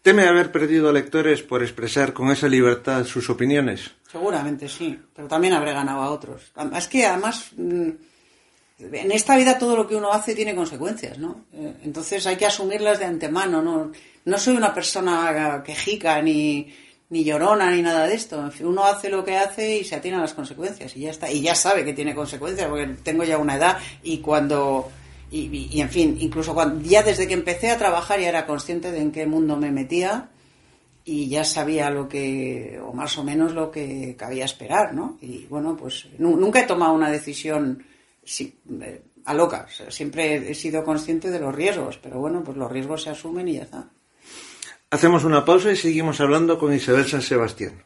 ¿Teme 0.02 0.24
haber 0.24 0.52
perdido 0.52 0.92
lectores 0.92 1.42
por 1.42 1.62
expresar 1.62 2.14
con 2.14 2.32
esa 2.32 2.48
libertad 2.48 3.06
sus 3.06 3.30
opiniones? 3.30 3.92
Seguramente 4.12 4.68
sí, 4.68 5.00
pero 5.16 5.28
también 5.28 5.54
habré 5.54 5.74
ganado 5.74 6.02
a 6.02 6.12
otros. 6.12 6.52
Es 6.76 6.88
que 6.88 7.06
además 7.06 7.52
mm, 7.56 7.90
en 8.80 9.12
esta 9.12 9.38
vida 9.38 9.58
todo 9.58 9.76
lo 9.76 9.88
que 9.88 9.96
uno 9.96 10.12
hace 10.12 10.36
tiene 10.36 10.56
consecuencias, 10.56 11.18
¿no? 11.18 11.46
Eh, 11.54 11.76
entonces 11.84 12.26
hay 12.28 12.36
que 12.36 12.46
asumirlas 12.46 13.00
de 13.00 13.06
antemano, 13.06 13.62
¿no? 13.62 13.92
No 14.26 14.38
soy 14.38 14.56
una 14.56 14.74
persona 14.74 15.62
quejica 15.66 16.22
ni, 16.22 16.74
ni 17.10 17.24
llorona 17.24 17.72
ni 17.72 17.82
nada 17.82 18.08
de 18.08 18.16
esto. 18.16 18.42
En 18.42 18.52
fin, 18.52 18.66
uno 18.66 18.86
hace 18.86 19.10
lo 19.10 19.24
que 19.24 19.38
hace 19.38 19.78
y 19.78 19.84
se 19.84 19.96
atiene 19.96 20.18
a 20.18 20.22
las 20.22 20.34
consecuencias 20.34 20.96
y 20.96 21.02
ya 21.02 21.12
está. 21.12 21.32
Y 21.32 21.42
ya 21.42 21.56
sabe 21.56 21.86
que 21.86 21.94
tiene 21.94 22.16
consecuencias 22.16 22.68
porque 22.68 22.88
tengo 23.04 23.24
ya 23.24 23.38
una 23.38 23.56
edad 23.56 23.78
y 24.04 24.18
cuando... 24.18 24.92
Y, 25.34 25.80
en 25.80 25.90
fin, 25.90 26.18
incluso 26.20 26.54
cuando, 26.54 26.82
ya 26.82 27.04
desde 27.04 27.26
que 27.26 27.34
empecé 27.34 27.72
a 27.72 27.78
trabajar 27.78 28.20
ya 28.20 28.28
era 28.28 28.46
consciente 28.46 28.92
de 28.92 29.00
en 29.00 29.14
qué 29.14 29.26
mundo 29.26 29.56
me 29.56 29.72
metía 29.72 30.30
y 31.06 31.30
ya 31.30 31.46
sabía 31.46 31.90
lo 31.90 32.10
que, 32.10 32.82
o 32.84 32.92
más 32.92 33.18
o 33.18 33.24
menos 33.24 33.54
lo 33.54 33.72
que 33.72 34.16
cabía 34.18 34.44
esperar, 34.44 34.94
¿no? 34.94 35.18
Y 35.22 35.46
bueno, 35.46 35.78
pues 35.78 36.08
nunca 36.18 36.60
he 36.60 36.68
tomado 36.68 36.94
una 36.94 37.10
decisión 37.10 37.84
eh, 38.40 39.02
a 39.24 39.34
loca. 39.34 39.68
siempre 39.88 40.52
he 40.52 40.54
sido 40.54 40.84
consciente 40.84 41.32
de 41.32 41.40
los 41.40 41.56
riesgos, 41.56 41.98
pero 41.98 42.20
bueno, 42.20 42.44
pues 42.44 42.58
los 42.58 42.70
riesgos 42.70 43.04
se 43.04 43.12
asumen 43.12 43.48
y 43.48 43.54
ya 43.54 43.64
está. 43.64 43.90
Hacemos 44.90 45.24
una 45.24 45.46
pausa 45.46 45.72
y 45.72 45.78
seguimos 45.78 46.20
hablando 46.20 46.60
con 46.60 46.74
Isabel 46.74 47.06
San 47.06 47.22
Sebastián. 47.22 47.86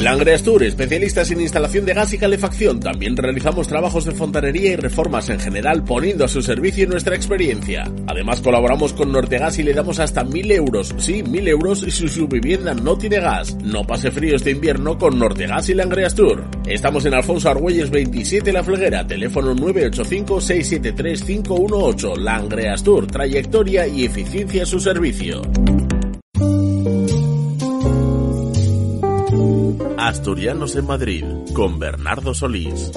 Langreas 0.00 0.42
Tour, 0.42 0.62
especialistas 0.62 1.30
en 1.30 1.42
instalación 1.42 1.84
de 1.84 1.92
gas 1.92 2.14
y 2.14 2.18
calefacción. 2.18 2.80
También 2.80 3.18
realizamos 3.18 3.68
trabajos 3.68 4.06
de 4.06 4.12
fontanería 4.12 4.72
y 4.72 4.76
reformas 4.76 5.28
en 5.28 5.38
general, 5.38 5.84
poniendo 5.84 6.24
a 6.24 6.28
su 6.28 6.40
servicio 6.40 6.88
nuestra 6.88 7.14
experiencia. 7.14 7.84
Además, 8.06 8.40
colaboramos 8.40 8.94
con 8.94 9.12
Nortegas 9.12 9.58
y 9.58 9.62
le 9.62 9.74
damos 9.74 9.98
hasta 9.98 10.24
mil 10.24 10.50
euros. 10.50 10.94
Sí, 10.96 11.22
mil 11.22 11.46
euros 11.46 11.80
si 11.80 12.08
su 12.08 12.26
vivienda 12.26 12.72
no 12.72 12.96
tiene 12.96 13.20
gas. 13.20 13.54
No 13.62 13.86
pase 13.86 14.10
frío 14.10 14.36
este 14.36 14.52
invierno 14.52 14.96
con 14.96 15.18
Nortegas 15.18 15.68
y 15.68 15.74
Langreas 15.74 16.14
Tour. 16.14 16.46
Estamos 16.66 17.04
en 17.04 17.12
Alfonso 17.12 17.50
Argüelles 17.50 17.90
27 17.90 18.54
La 18.54 18.64
Fleguera, 18.64 19.06
teléfono 19.06 19.54
985-673-518. 19.54 22.16
Langreas 22.16 22.82
Tour, 22.82 23.06
trayectoria 23.06 23.86
y 23.86 24.06
eficiencia 24.06 24.62
a 24.62 24.66
su 24.66 24.80
servicio. 24.80 25.42
Asturianos 30.00 30.76
en 30.76 30.86
Madrid 30.86 31.24
con 31.52 31.78
Bernardo 31.78 32.32
Solís. 32.32 32.90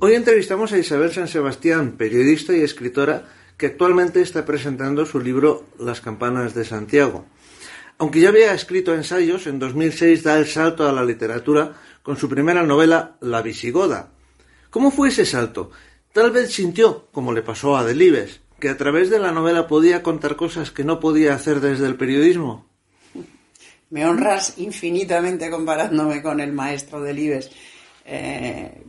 Hoy 0.00 0.14
entrevistamos 0.14 0.72
a 0.72 0.78
Isabel 0.78 1.10
San 1.10 1.26
Sebastián, 1.26 1.92
periodista 1.92 2.54
y 2.54 2.60
escritora 2.60 3.24
que 3.56 3.66
actualmente 3.68 4.20
está 4.20 4.44
presentando 4.44 5.06
su 5.06 5.18
libro 5.18 5.64
Las 5.78 6.02
campanas 6.02 6.54
de 6.54 6.66
Santiago. 6.66 7.24
Aunque 7.96 8.20
ya 8.20 8.28
había 8.28 8.52
escrito 8.52 8.94
ensayos, 8.94 9.46
en 9.46 9.58
2006 9.58 10.22
da 10.22 10.38
el 10.38 10.46
salto 10.46 10.86
a 10.86 10.92
la 10.92 11.02
literatura 11.02 11.72
con 12.02 12.18
su 12.18 12.28
primera 12.28 12.64
novela 12.64 13.16
La 13.22 13.40
Visigoda. 13.40 14.10
¿Cómo 14.68 14.90
fue 14.90 15.08
ese 15.08 15.24
salto? 15.24 15.70
Tal 16.12 16.32
vez 16.32 16.52
sintió, 16.52 17.08
como 17.12 17.32
le 17.32 17.40
pasó 17.40 17.78
a 17.78 17.84
Delibes, 17.84 18.42
que 18.58 18.68
a 18.68 18.76
través 18.76 19.08
de 19.08 19.20
la 19.20 19.32
novela 19.32 19.66
podía 19.68 20.02
contar 20.02 20.36
cosas 20.36 20.70
que 20.70 20.84
no 20.84 21.00
podía 21.00 21.34
hacer 21.34 21.60
desde 21.60 21.86
el 21.86 21.96
periodismo. 21.96 22.69
Me 23.90 24.06
honras 24.06 24.54
infinitamente 24.58 25.50
comparándome 25.50 26.22
con 26.22 26.40
el 26.40 26.52
maestro 26.52 27.00
del 27.02 27.18
IBES. 27.18 27.50
Eh, 28.04 28.82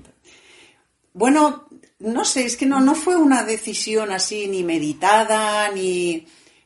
bueno, 1.13 1.67
no 1.99 2.25
sé, 2.25 2.45
es 2.45 2.55
que 2.55 2.65
no, 2.65 2.79
no 2.79 2.95
fue 2.95 3.15
una 3.15 3.43
decisión 3.43 4.11
así 4.11 4.47
ni 4.47 4.63
meditada, 4.63 5.69
ni, 5.71 6.25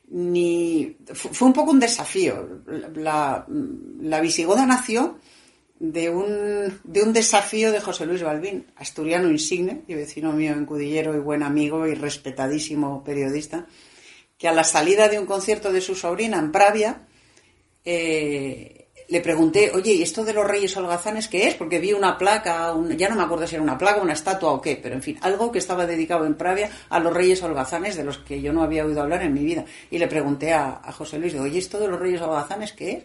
ni... 0.10 0.98
Fue 1.14 1.48
un 1.48 1.54
poco 1.54 1.72
un 1.72 1.80
desafío. 1.80 2.62
La, 2.96 3.46
la 4.02 4.20
visigoda 4.22 4.66
nació 4.66 5.18
de 5.80 6.10
un, 6.10 6.80
de 6.84 7.04
un 7.04 7.14
desafío 7.14 7.72
de 7.72 7.82
José 7.82 8.06
Luis 8.06 8.24
Balbín, 8.24 8.68
asturiano 8.78 9.30
insigne 9.30 9.84
y 9.88 9.94
vecino 9.94 10.32
mío 10.32 10.54
en 10.54 10.66
Cudillero 10.66 11.16
y 11.16 11.20
buen 11.20 11.44
amigo 11.44 11.86
y 11.88 11.96
respetadísimo 11.96 13.04
periodista, 13.04 13.66
que 14.38 14.48
a 14.48 14.54
la 14.54 14.64
salida 14.64 15.10
de 15.10 15.20
un 15.20 15.26
concierto 15.26 15.72
de 15.72 15.82
su 15.82 15.96
sobrina 15.96 16.40
en 16.40 16.52
Pravia 16.52 17.08
eh, 17.86 18.86
le 19.08 19.22
pregunté, 19.22 19.72
oye, 19.74 19.94
¿y 19.94 20.02
esto 20.02 20.26
de 20.26 20.34
los 20.34 20.48
reyes 20.48 20.76
holgazanes 20.76 21.28
qué 21.28 21.48
es? 21.48 21.54
Porque 21.54 21.80
vi 21.80 21.94
una 21.94 22.18
placa, 22.18 22.74
ya 22.98 23.10
no 23.10 23.16
me 23.16 23.24
acuerdo 23.24 23.46
si 23.46 23.56
era 23.56 23.64
una 23.64 23.78
placa, 23.78 24.02
una 24.02 24.14
estatua 24.14 24.52
o 24.52 24.62
qué, 24.62 24.80
pero 24.82 24.96
en 24.96 25.04
fin, 25.04 25.18
algo 25.22 25.52
que 25.52 25.60
estaba 25.60 25.86
dedicado 25.86 26.26
en 26.26 26.36
Pravia 26.36 26.72
a 26.90 27.00
los 27.00 27.14
reyes 27.14 27.42
holgazanes 27.44 27.96
de 27.96 28.04
los 28.04 28.18
que 28.18 28.42
yo 28.42 28.52
no 28.52 28.64
había 28.64 28.86
oído 28.86 29.02
hablar 29.02 29.22
en 29.22 29.34
mi 29.34 29.44
vida. 29.44 29.66
Y 29.92 30.00
le 30.00 30.08
pregunté 30.08 30.54
a, 30.54 30.82
José 30.92 31.20
Luis, 31.20 31.36
oye, 31.36 31.60
¿esto 31.60 31.80
de 31.80 31.88
los 31.88 32.00
reyes 32.00 32.22
holgazanes 32.22 32.74
qué 32.74 32.92
es? 32.92 33.04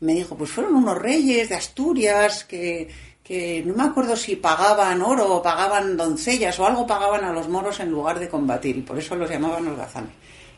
me 0.00 0.12
dijo, 0.12 0.36
pues 0.36 0.50
fueron 0.50 0.74
unos 0.74 0.98
reyes 0.98 1.48
de 1.48 1.54
Asturias 1.54 2.44
que, 2.44 2.88
que 3.22 3.62
no 3.64 3.74
me 3.74 3.84
acuerdo 3.84 4.16
si 4.16 4.36
pagaban 4.36 5.00
oro 5.00 5.36
o 5.36 5.42
pagaban 5.42 5.96
doncellas 5.96 6.58
o 6.58 6.66
algo 6.66 6.86
pagaban 6.86 7.24
a 7.24 7.32
los 7.32 7.48
moros 7.48 7.80
en 7.80 7.90
lugar 7.90 8.18
de 8.18 8.28
combatir 8.28 8.76
y 8.76 8.82
por 8.82 8.98
eso 8.98 9.16
los 9.16 9.30
llamaban 9.30 9.66
holgazanes. 9.66 10.10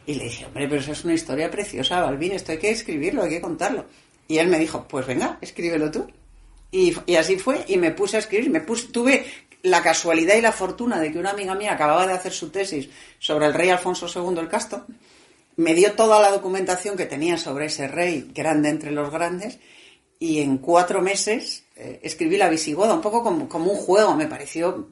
Y 0.06 0.14
le 0.14 0.24
dije, 0.24 0.46
hombre, 0.46 0.68
pero 0.68 0.80
eso 0.80 0.92
es 0.92 1.04
una 1.04 1.14
historia 1.14 1.50
preciosa, 1.50 2.00
Balbín, 2.00 2.32
esto 2.32 2.52
hay 2.52 2.58
que 2.58 2.70
escribirlo, 2.70 3.24
hay 3.24 3.30
que 3.30 3.40
contarlo. 3.40 3.86
Y 4.28 4.38
él 4.38 4.48
me 4.48 4.58
dijo, 4.58 4.86
pues 4.88 5.06
venga, 5.06 5.38
escríbelo 5.40 5.90
tú. 5.90 6.06
Y, 6.70 6.94
y 7.06 7.16
así 7.16 7.38
fue, 7.38 7.64
y 7.68 7.76
me 7.76 7.90
puse 7.90 8.16
a 8.16 8.20
escribir, 8.20 8.50
me 8.50 8.60
puse, 8.60 8.88
tuve 8.88 9.24
la 9.62 9.82
casualidad 9.82 10.36
y 10.36 10.40
la 10.40 10.52
fortuna 10.52 11.00
de 11.00 11.12
que 11.12 11.18
una 11.18 11.30
amiga 11.30 11.54
mía 11.54 11.72
acababa 11.72 12.06
de 12.06 12.12
hacer 12.12 12.32
su 12.32 12.50
tesis 12.50 12.88
sobre 13.18 13.46
el 13.46 13.54
rey 13.54 13.68
Alfonso 13.68 14.06
II 14.06 14.38
el 14.38 14.48
Casto, 14.48 14.86
me 15.56 15.74
dio 15.74 15.92
toda 15.92 16.20
la 16.20 16.30
documentación 16.30 16.96
que 16.96 17.06
tenía 17.06 17.38
sobre 17.38 17.66
ese 17.66 17.88
rey 17.88 18.30
grande 18.34 18.68
entre 18.68 18.90
los 18.90 19.10
grandes 19.10 19.58
y 20.18 20.40
en 20.40 20.58
cuatro 20.58 21.02
meses 21.02 21.64
eh, 21.76 22.00
escribí 22.02 22.36
La 22.36 22.48
Visigoda, 22.48 22.94
un 22.94 23.00
poco 23.00 23.22
como, 23.22 23.48
como, 23.48 23.72
un 23.72 23.76
juego, 23.76 24.14
me 24.14 24.26
pareció 24.26 24.88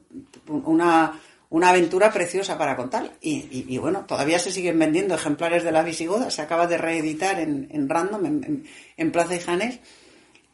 una, 0.47 1.19
una 1.55 1.69
aventura 1.69 2.11
preciosa 2.11 2.57
para 2.57 2.75
contar. 2.75 3.13
Y, 3.21 3.77
bueno, 3.77 4.03
todavía 4.05 4.39
se 4.39 4.51
siguen 4.51 4.77
vendiendo 4.77 5.15
ejemplares 5.15 5.63
de 5.63 5.71
La 5.71 5.83
Visigoda, 5.83 6.29
se 6.29 6.41
acaba 6.41 6.67
de 6.67 6.77
reeditar 6.77 7.39
en, 7.39 7.87
Random, 7.87 8.25
en, 8.25 8.67
en, 8.97 9.11
Plaza 9.13 9.35
y 9.35 9.39
Janés. 9.39 9.79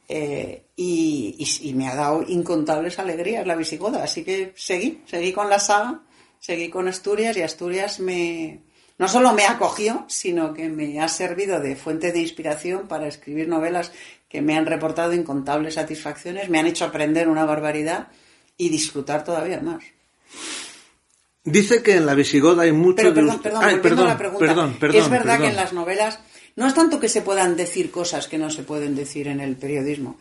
Eh, 0.07 0.61
y, 0.75 1.35
y, 1.61 1.73
me 1.73 1.87
ha 1.87 1.95
dado 1.95 2.23
incontables 2.27 2.99
alegrías 2.99 3.47
la 3.47 3.55
Visigoda, 3.55 4.03
así 4.03 4.23
que 4.23 4.53
seguí, 4.55 5.01
seguí 5.07 5.33
con 5.33 5.49
la 5.49 5.57
saga, 5.57 6.01
seguí 6.39 6.69
con 6.69 6.87
Asturias 6.87 7.35
y 7.35 7.41
Asturias 7.41 7.99
me, 7.99 8.59
no 8.99 9.07
solo 9.07 9.33
me 9.33 9.45
acogió, 9.45 10.05
sino 10.07 10.53
que 10.53 10.69
me 10.69 11.01
ha 11.01 11.07
servido 11.07 11.59
de 11.59 11.75
fuente 11.75 12.11
de 12.11 12.19
inspiración 12.19 12.87
para 12.87 13.07
escribir 13.07 13.47
novelas 13.47 13.91
que 14.29 14.43
me 14.43 14.55
han 14.55 14.67
reportado 14.67 15.13
incontables 15.13 15.73
satisfacciones, 15.73 16.49
me 16.49 16.59
han 16.59 16.67
hecho 16.67 16.85
aprender 16.85 17.27
una 17.27 17.45
barbaridad 17.45 18.09
y 18.55 18.69
disfrutar 18.69 19.23
todavía 19.23 19.61
más. 19.61 19.83
Dice 21.43 21.81
que 21.81 21.95
en 21.95 22.05
la 22.05 22.13
Visigoda 22.13 22.63
hay 22.63 22.71
mucho 22.71 22.97
Pero 22.97 23.13
perdón, 23.13 23.39
perdón, 23.41 23.63
Ay, 23.63 23.77
perdón, 23.77 24.07
la 24.07 24.17
pregunta. 24.17 24.45
Perdón, 24.45 24.77
perdón, 24.79 25.01
es 25.01 25.09
verdad 25.09 25.39
que 25.39 25.47
en 25.47 25.55
las 25.55 25.73
novelas 25.73 26.19
no 26.55 26.67
es 26.67 26.73
tanto 26.73 26.99
que 26.99 27.09
se 27.09 27.21
puedan 27.21 27.55
decir 27.55 27.89
cosas 27.91 28.27
que 28.27 28.37
no 28.37 28.49
se 28.49 28.63
pueden 28.63 28.95
decir 28.95 29.27
en 29.27 29.39
el 29.39 29.55
periodismo. 29.55 30.19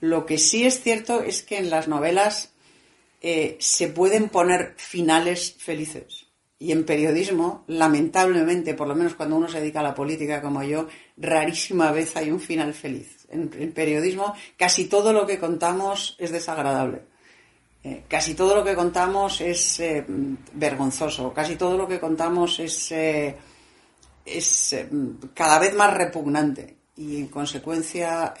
Lo 0.00 0.24
que 0.24 0.38
sí 0.38 0.64
es 0.64 0.82
cierto 0.82 1.22
es 1.22 1.42
que 1.42 1.58
en 1.58 1.70
las 1.70 1.88
novelas 1.88 2.50
eh, 3.20 3.56
se 3.60 3.88
pueden 3.88 4.28
poner 4.28 4.74
finales 4.76 5.54
felices. 5.58 6.26
Y 6.58 6.72
en 6.72 6.84
periodismo, 6.84 7.64
lamentablemente, 7.66 8.72
por 8.72 8.88
lo 8.88 8.94
menos 8.94 9.14
cuando 9.14 9.36
uno 9.36 9.48
se 9.48 9.60
dedica 9.60 9.80
a 9.80 9.82
la 9.82 9.94
política 9.94 10.40
como 10.40 10.62
yo, 10.62 10.88
rarísima 11.18 11.92
vez 11.92 12.16
hay 12.16 12.30
un 12.30 12.40
final 12.40 12.72
feliz. 12.72 13.26
En, 13.28 13.48
periodismo 13.72 14.34
casi 14.56 14.86
todo 14.86 15.12
lo 15.12 15.26
que 15.26 15.38
contamos 15.38 16.16
es 16.18 16.30
desagradable. 16.30 17.02
Eh, 17.86 18.02
casi 18.08 18.34
todo 18.34 18.56
lo 18.56 18.64
que 18.64 18.74
contamos 18.74 19.40
es 19.40 19.80
eh, 19.80 20.04
vergonzoso. 20.54 21.32
Casi 21.32 21.56
todo 21.56 21.76
lo 21.76 21.86
que 21.86 22.00
contamos 22.00 22.58
es, 22.58 22.90
eh, 22.92 23.36
es 24.24 24.76
cada 25.34 25.58
vez 25.58 25.74
más 25.74 25.94
repugnante. 25.94 26.76
Y 26.96 27.20
en 27.20 27.28
consecuencia, 27.28 28.32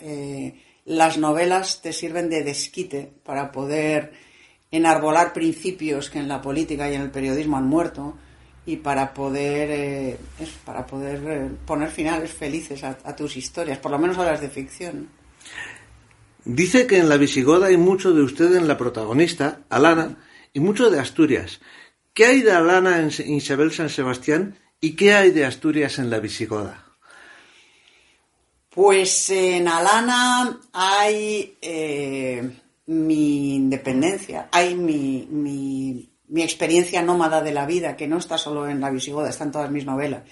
las 0.86 1.18
novelas 1.18 1.82
te 1.82 1.92
sirven 1.92 2.30
de 2.30 2.42
desquite 2.42 3.12
para 3.22 3.52
poder 3.52 4.12
enarbolar 4.70 5.32
principios 5.32 6.10
que 6.10 6.18
en 6.18 6.28
la 6.28 6.40
política 6.40 6.90
y 6.90 6.94
en 6.94 7.02
el 7.02 7.10
periodismo 7.10 7.56
han 7.56 7.66
muerto 7.66 8.14
y 8.66 8.76
para 8.76 9.14
poder 9.14 9.70
eh, 9.70 10.18
para 10.64 10.84
poder 10.84 11.22
eh, 11.26 11.50
poner 11.64 11.88
finales 11.88 12.32
felices 12.32 12.82
a, 12.82 13.14
tus 13.14 13.36
historias, 13.36 13.78
por 13.78 13.92
lo 13.92 13.98
menos 13.98 14.18
a 14.18 14.24
las 14.24 14.40
de 14.40 14.48
ficción. 14.48 15.08
Dice 16.46 16.86
que 16.86 16.98
en 16.98 17.08
la 17.08 17.16
Visigoda 17.16 17.66
hay 17.66 17.76
mucho 17.76 18.12
de 18.12 18.22
usted 18.22 18.54
en 18.54 18.68
la 18.68 18.78
protagonista, 18.78 19.62
Alana, 19.68 20.16
y 20.52 20.60
mucho 20.60 20.90
de 20.90 21.00
Asturias. 21.00 21.60
¿Qué 22.14 22.24
hay 22.24 22.40
de 22.42 22.52
Alana 22.52 23.00
en 23.00 23.10
Isabel 23.34 23.72
San 23.72 23.90
Sebastián 23.90 24.56
y 24.80 24.94
qué 24.94 25.12
hay 25.12 25.32
de 25.32 25.44
Asturias 25.44 25.98
en 25.98 26.08
la 26.08 26.20
Visigoda? 26.20 26.86
Pues 28.70 29.28
en 29.30 29.66
Alana 29.66 30.60
hay 30.72 31.58
eh, 31.60 32.48
mi 32.86 33.56
independencia, 33.56 34.48
hay 34.52 34.76
mi, 34.76 35.26
mi, 35.28 36.12
mi, 36.28 36.42
experiencia 36.42 37.02
nómada 37.02 37.42
de 37.42 37.52
la 37.52 37.66
vida, 37.66 37.96
que 37.96 38.06
no 38.06 38.18
está 38.18 38.38
solo 38.38 38.68
en 38.68 38.80
La 38.80 38.90
Visigoda, 38.90 39.30
está 39.30 39.42
en 39.42 39.50
todas 39.50 39.72
mis 39.72 39.84
novelas. 39.84 40.22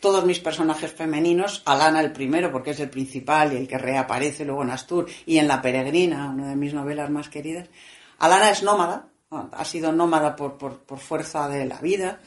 Todos 0.00 0.24
mis 0.24 0.38
personajes 0.40 0.92
femeninos, 0.92 1.62
Alana 1.64 2.00
el 2.00 2.12
primero, 2.12 2.52
porque 2.52 2.70
es 2.70 2.80
el 2.80 2.90
principal 2.90 3.52
y 3.52 3.56
el 3.56 3.68
que 3.68 3.78
reaparece 3.78 4.44
luego 4.44 4.62
en 4.62 4.70
Astur, 4.70 5.06
y 5.26 5.38
en 5.38 5.48
La 5.48 5.60
Peregrina, 5.60 6.30
una 6.30 6.48
de 6.48 6.56
mis 6.56 6.74
novelas 6.74 7.10
más 7.10 7.28
queridas. 7.28 7.68
Alana 8.18 8.50
es 8.50 8.62
nómada, 8.62 9.08
ha 9.30 9.64
sido 9.64 9.92
nómada 9.92 10.36
por, 10.36 10.56
por, 10.56 10.98
fuerza 10.98 11.48
de 11.48 11.66
la 11.66 11.80
vida, 11.80 12.20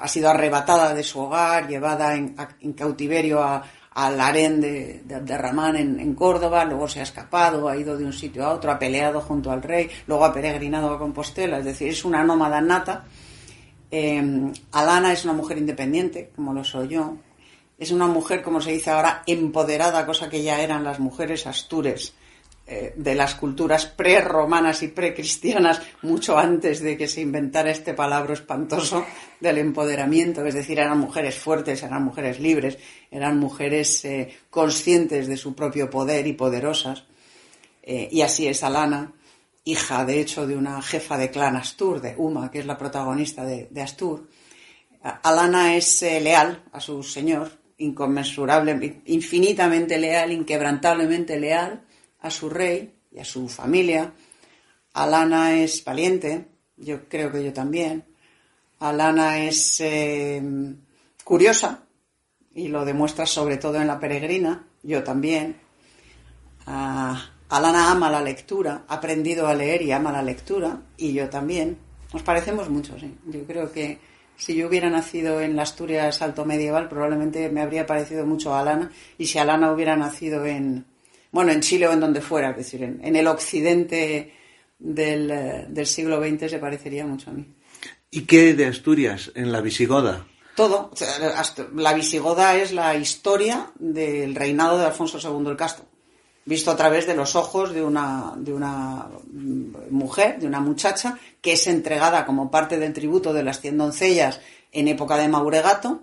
ha 0.00 0.08
sido 0.08 0.28
arrebatada 0.28 0.94
de 0.94 1.02
su 1.02 1.20
hogar, 1.20 1.68
llevada 1.68 2.14
en, 2.14 2.36
en 2.60 2.72
cautiverio 2.72 3.42
a, 3.42 3.64
al 3.98 4.20
harén 4.20 4.60
de, 4.60 5.02
de 5.04 5.38
Ramán 5.38 5.74
en, 5.74 6.14
Córdoba, 6.14 6.64
luego 6.64 6.88
se 6.88 7.00
ha 7.00 7.02
escapado, 7.02 7.68
ha 7.68 7.76
ido 7.76 7.96
de 7.96 8.04
un 8.04 8.12
sitio 8.12 8.44
a 8.44 8.52
otro, 8.52 8.70
ha 8.70 8.78
peleado 8.78 9.20
junto 9.20 9.50
al 9.50 9.60
rey, 9.60 9.90
luego 10.06 10.24
ha 10.24 10.32
peregrinado 10.32 10.94
a 10.94 10.98
Compostela, 10.98 11.58
es 11.58 11.64
decir, 11.64 11.88
es 11.88 12.04
una 12.04 12.22
nómada 12.22 12.60
nata. 12.60 13.04
Eh, 13.90 14.52
Alana 14.72 15.12
es 15.12 15.24
una 15.24 15.32
mujer 15.32 15.58
independiente, 15.58 16.30
como 16.34 16.52
lo 16.52 16.64
soy 16.64 16.88
yo. 16.88 17.16
Es 17.78 17.92
una 17.92 18.06
mujer, 18.06 18.42
como 18.42 18.60
se 18.60 18.72
dice 18.72 18.90
ahora, 18.90 19.22
empoderada, 19.26 20.04
cosa 20.04 20.28
que 20.28 20.42
ya 20.42 20.60
eran 20.60 20.84
las 20.84 20.98
mujeres 20.98 21.46
astures 21.46 22.12
eh, 22.70 22.92
de 22.96 23.14
las 23.14 23.34
culturas 23.34 23.86
pre-romanas 23.86 24.82
y 24.82 24.88
pre-cristianas 24.88 25.80
mucho 26.02 26.36
antes 26.36 26.80
de 26.80 26.98
que 26.98 27.08
se 27.08 27.22
inventara 27.22 27.70
este 27.70 27.94
palabra 27.94 28.34
espantoso 28.34 29.06
del 29.40 29.56
empoderamiento, 29.56 30.44
es 30.44 30.52
decir, 30.52 30.78
eran 30.78 30.98
mujeres 30.98 31.34
fuertes, 31.34 31.82
eran 31.82 32.04
mujeres 32.04 32.40
libres, 32.40 32.76
eran 33.10 33.38
mujeres 33.38 34.04
eh, 34.04 34.36
conscientes 34.50 35.28
de 35.28 35.38
su 35.38 35.54
propio 35.54 35.88
poder 35.88 36.26
y 36.26 36.34
poderosas. 36.34 37.04
Eh, 37.82 38.06
y 38.12 38.20
así 38.20 38.46
es 38.46 38.62
Alana, 38.62 39.12
hija 39.70 40.04
de 40.04 40.20
hecho 40.20 40.46
de 40.46 40.56
una 40.56 40.80
jefa 40.80 41.18
de 41.18 41.30
clan 41.30 41.56
Astur, 41.56 42.00
de 42.00 42.14
Uma, 42.16 42.50
que 42.50 42.60
es 42.60 42.66
la 42.66 42.78
protagonista 42.78 43.44
de, 43.44 43.82
Astur. 43.82 44.28
Alana 45.02 45.76
es 45.76 46.02
leal 46.02 46.64
a 46.72 46.80
su 46.80 47.02
señor, 47.02 47.50
inconmensurable, 47.76 49.02
infinitamente 49.06 49.98
leal, 49.98 50.32
inquebrantablemente 50.32 51.38
leal, 51.38 51.84
a 52.20 52.30
su 52.30 52.48
rey 52.48 52.94
y 53.12 53.18
a 53.18 53.24
su 53.24 53.48
familia. 53.48 54.12
Alana 54.94 55.56
es 55.56 55.84
valiente, 55.84 56.48
yo 56.76 57.08
creo 57.08 57.30
que 57.30 57.44
yo 57.44 57.52
también. 57.52 58.04
Alana 58.80 59.44
es 59.44 59.80
eh, 59.80 60.42
curiosa 61.24 61.84
y 62.54 62.68
lo 62.68 62.84
demuestra 62.84 63.26
sobre 63.26 63.58
todo 63.58 63.80
en 63.80 63.86
la 63.86 64.00
peregrina, 64.00 64.66
yo 64.82 65.04
también. 65.04 65.56
Ah, 66.66 67.32
Alana 67.50 67.90
ama 67.90 68.10
la 68.10 68.20
lectura, 68.20 68.84
ha 68.88 68.94
aprendido 68.94 69.46
a 69.46 69.54
leer 69.54 69.82
y 69.82 69.92
ama 69.92 70.12
la 70.12 70.22
lectura, 70.22 70.82
y 70.96 71.12
yo 71.12 71.28
también. 71.28 71.78
Nos 72.12 72.22
parecemos 72.22 72.68
mucho, 72.68 72.98
sí. 72.98 73.14
Yo 73.26 73.44
creo 73.44 73.72
que 73.72 73.98
si 74.36 74.54
yo 74.54 74.68
hubiera 74.68 74.88
nacido 74.88 75.40
en 75.40 75.56
la 75.56 75.62
Asturias 75.62 76.22
alto 76.22 76.44
medieval, 76.44 76.88
probablemente 76.88 77.48
me 77.50 77.60
habría 77.60 77.86
parecido 77.86 78.24
mucho 78.26 78.54
a 78.54 78.60
Alana, 78.60 78.90
y 79.16 79.26
si 79.26 79.38
Alana 79.38 79.72
hubiera 79.72 79.96
nacido 79.96 80.46
en, 80.46 80.84
bueno, 81.32 81.52
en 81.52 81.60
Chile 81.60 81.88
o 81.88 81.92
en 81.92 82.00
donde 82.00 82.20
fuera, 82.20 82.50
es 82.50 82.56
decir, 82.58 82.82
en, 82.82 83.16
el 83.16 83.26
occidente 83.26 84.32
del, 84.78 85.30
eh, 85.30 85.66
del, 85.68 85.86
siglo 85.86 86.20
XX 86.22 86.50
se 86.50 86.58
parecería 86.58 87.06
mucho 87.06 87.30
a 87.30 87.34
mí. 87.34 87.46
¿Y 88.10 88.22
qué 88.22 88.54
de 88.54 88.66
Asturias 88.66 89.32
en 89.34 89.52
la 89.52 89.60
Visigoda? 89.60 90.26
Todo. 90.54 90.90
La 91.74 91.92
Visigoda 91.94 92.56
es 92.56 92.72
la 92.72 92.96
historia 92.96 93.70
del 93.78 94.34
reinado 94.34 94.78
de 94.78 94.86
Alfonso 94.86 95.18
II 95.22 95.50
el 95.50 95.56
Casto, 95.56 95.84
visto 96.48 96.70
a 96.70 96.76
través 96.76 97.06
de 97.06 97.14
los 97.14 97.36
ojos 97.36 97.74
de 97.74 97.82
una, 97.82 98.32
de 98.36 98.54
una 98.54 99.06
mujer, 99.90 100.40
de 100.40 100.46
una 100.46 100.60
muchacha, 100.60 101.18
que 101.42 101.52
es 101.52 101.66
entregada 101.66 102.24
como 102.24 102.50
parte 102.50 102.78
del 102.78 102.94
tributo 102.94 103.34
de 103.34 103.42
las 103.42 103.60
cien 103.60 103.76
doncellas 103.76 104.40
en 104.72 104.88
época 104.88 105.18
de 105.18 105.28
Mauregato 105.28 106.00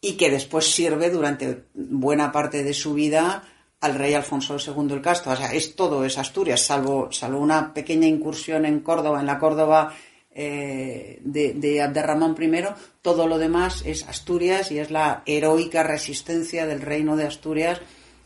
y 0.00 0.14
que 0.14 0.30
después 0.30 0.68
sirve 0.68 1.10
durante 1.10 1.66
buena 1.74 2.32
parte 2.32 2.64
de 2.64 2.74
su 2.74 2.94
vida 2.94 3.44
al 3.80 3.94
rey 3.94 4.14
Alfonso 4.14 4.56
II 4.58 4.94
el 4.94 5.00
Casto. 5.00 5.30
O 5.30 5.36
sea, 5.36 5.52
es 5.52 5.76
todo 5.76 6.04
es 6.04 6.18
Asturias, 6.18 6.60
salvo, 6.60 7.12
salvo 7.12 7.38
una 7.38 7.72
pequeña 7.72 8.08
incursión 8.08 8.66
en 8.66 8.80
Córdoba, 8.80 9.20
en 9.20 9.26
la 9.26 9.38
Córdoba 9.38 9.94
eh, 10.34 11.20
de, 11.22 11.54
de 11.54 11.76
I, 11.76 12.64
todo 13.00 13.28
lo 13.28 13.38
demás 13.38 13.84
es 13.86 14.08
Asturias 14.08 14.72
y 14.72 14.80
es 14.80 14.90
la 14.90 15.22
heroica 15.24 15.84
resistencia 15.84 16.66
del 16.66 16.80
reino 16.80 17.16
de 17.16 17.26
Asturias 17.26 17.80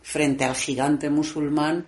frente 0.06 0.44
al 0.44 0.54
gigante 0.54 1.10
musulmán 1.10 1.84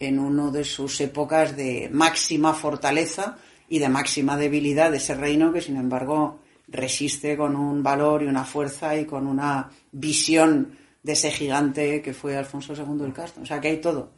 en 0.00 0.18
una 0.18 0.50
de 0.50 0.64
sus 0.64 1.02
épocas 1.02 1.54
de 1.54 1.90
máxima 1.92 2.54
fortaleza 2.54 3.36
y 3.68 3.78
de 3.78 3.90
máxima 3.90 4.38
debilidad 4.38 4.90
de 4.90 4.96
ese 4.96 5.14
reino 5.14 5.52
que, 5.52 5.60
sin 5.60 5.76
embargo, 5.76 6.40
resiste 6.66 7.36
con 7.36 7.56
un 7.56 7.82
valor 7.82 8.22
y 8.22 8.26
una 8.26 8.44
fuerza 8.44 8.96
y 8.96 9.04
con 9.04 9.26
una 9.26 9.68
visión 9.92 10.78
de 11.02 11.12
ese 11.12 11.30
gigante 11.30 12.00
que 12.00 12.14
fue 12.14 12.38
Alfonso 12.38 12.72
II 12.72 13.04
el 13.04 13.12
Castro. 13.12 13.42
O 13.42 13.46
sea, 13.46 13.60
que 13.60 13.68
hay 13.68 13.82
todo. 13.82 14.12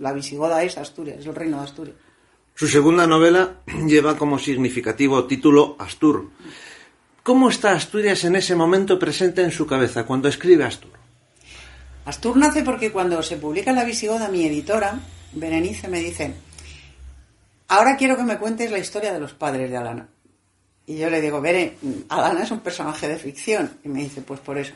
la 0.00 0.12
visigoda 0.12 0.60
es 0.64 0.76
Asturias, 0.76 1.20
es 1.20 1.26
el 1.26 1.34
reino 1.36 1.58
de 1.58 1.62
Asturias. 1.62 1.96
Su 2.56 2.66
segunda 2.66 3.06
novela 3.06 3.60
lleva 3.86 4.16
como 4.16 4.36
significativo 4.36 5.26
título 5.26 5.76
Astur. 5.78 6.30
¿Cómo 7.22 7.50
está 7.50 7.70
Asturias 7.70 8.24
en 8.24 8.34
ese 8.34 8.56
momento 8.56 8.98
presente 8.98 9.42
en 9.42 9.52
su 9.52 9.64
cabeza 9.64 10.04
cuando 10.04 10.26
escribe 10.26 10.64
Astur? 10.64 10.99
Astur 12.04 12.36
nace 12.36 12.62
porque 12.62 12.90
cuando 12.90 13.22
se 13.22 13.36
publica 13.36 13.72
La 13.72 13.84
Visigoda, 13.84 14.28
mi 14.28 14.44
editora, 14.46 14.98
Berenice, 15.32 15.88
me 15.88 16.00
dice, 16.00 16.34
ahora 17.68 17.96
quiero 17.96 18.16
que 18.16 18.24
me 18.24 18.38
cuentes 18.38 18.70
la 18.70 18.78
historia 18.78 19.12
de 19.12 19.20
los 19.20 19.34
padres 19.34 19.70
de 19.70 19.76
Alana. 19.76 20.08
Y 20.86 20.96
yo 20.96 21.08
le 21.10 21.20
digo, 21.20 21.40
Bere, 21.40 21.76
Alana 22.08 22.42
es 22.42 22.50
un 22.50 22.60
personaje 22.60 23.06
de 23.06 23.16
ficción. 23.16 23.78
Y 23.84 23.88
me 23.88 24.00
dice, 24.00 24.22
pues 24.22 24.40
por 24.40 24.58
eso. 24.58 24.72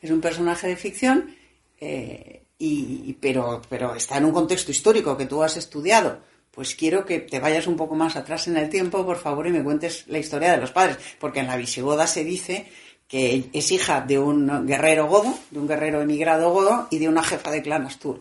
Es 0.00 0.10
un 0.10 0.20
personaje 0.20 0.68
de 0.68 0.76
ficción, 0.76 1.36
eh, 1.78 2.44
y, 2.58 3.12
pero, 3.14 3.60
pero 3.68 3.94
está 3.94 4.16
en 4.16 4.24
un 4.24 4.32
contexto 4.32 4.70
histórico 4.70 5.16
que 5.16 5.26
tú 5.26 5.42
has 5.42 5.56
estudiado. 5.56 6.20
Pues 6.52 6.74
quiero 6.74 7.04
que 7.04 7.18
te 7.18 7.38
vayas 7.38 7.66
un 7.66 7.76
poco 7.76 7.94
más 7.94 8.16
atrás 8.16 8.48
en 8.48 8.56
el 8.56 8.70
tiempo, 8.70 9.04
por 9.04 9.18
favor, 9.18 9.46
y 9.46 9.50
me 9.50 9.62
cuentes 9.62 10.04
la 10.06 10.18
historia 10.18 10.52
de 10.52 10.56
los 10.56 10.70
padres. 10.70 10.96
Porque 11.18 11.40
en 11.40 11.48
la 11.48 11.56
visigoda 11.56 12.06
se 12.06 12.24
dice 12.24 12.66
que 13.08 13.50
es 13.52 13.70
hija 13.72 14.00
de 14.00 14.18
un 14.18 14.66
guerrero 14.66 15.06
godo, 15.06 15.38
de 15.50 15.58
un 15.58 15.68
guerrero 15.68 16.00
emigrado 16.00 16.50
godo 16.52 16.88
y 16.90 16.98
de 16.98 17.08
una 17.08 17.22
jefa 17.22 17.50
de 17.50 17.62
clan 17.62 17.86
Astur. 17.86 18.20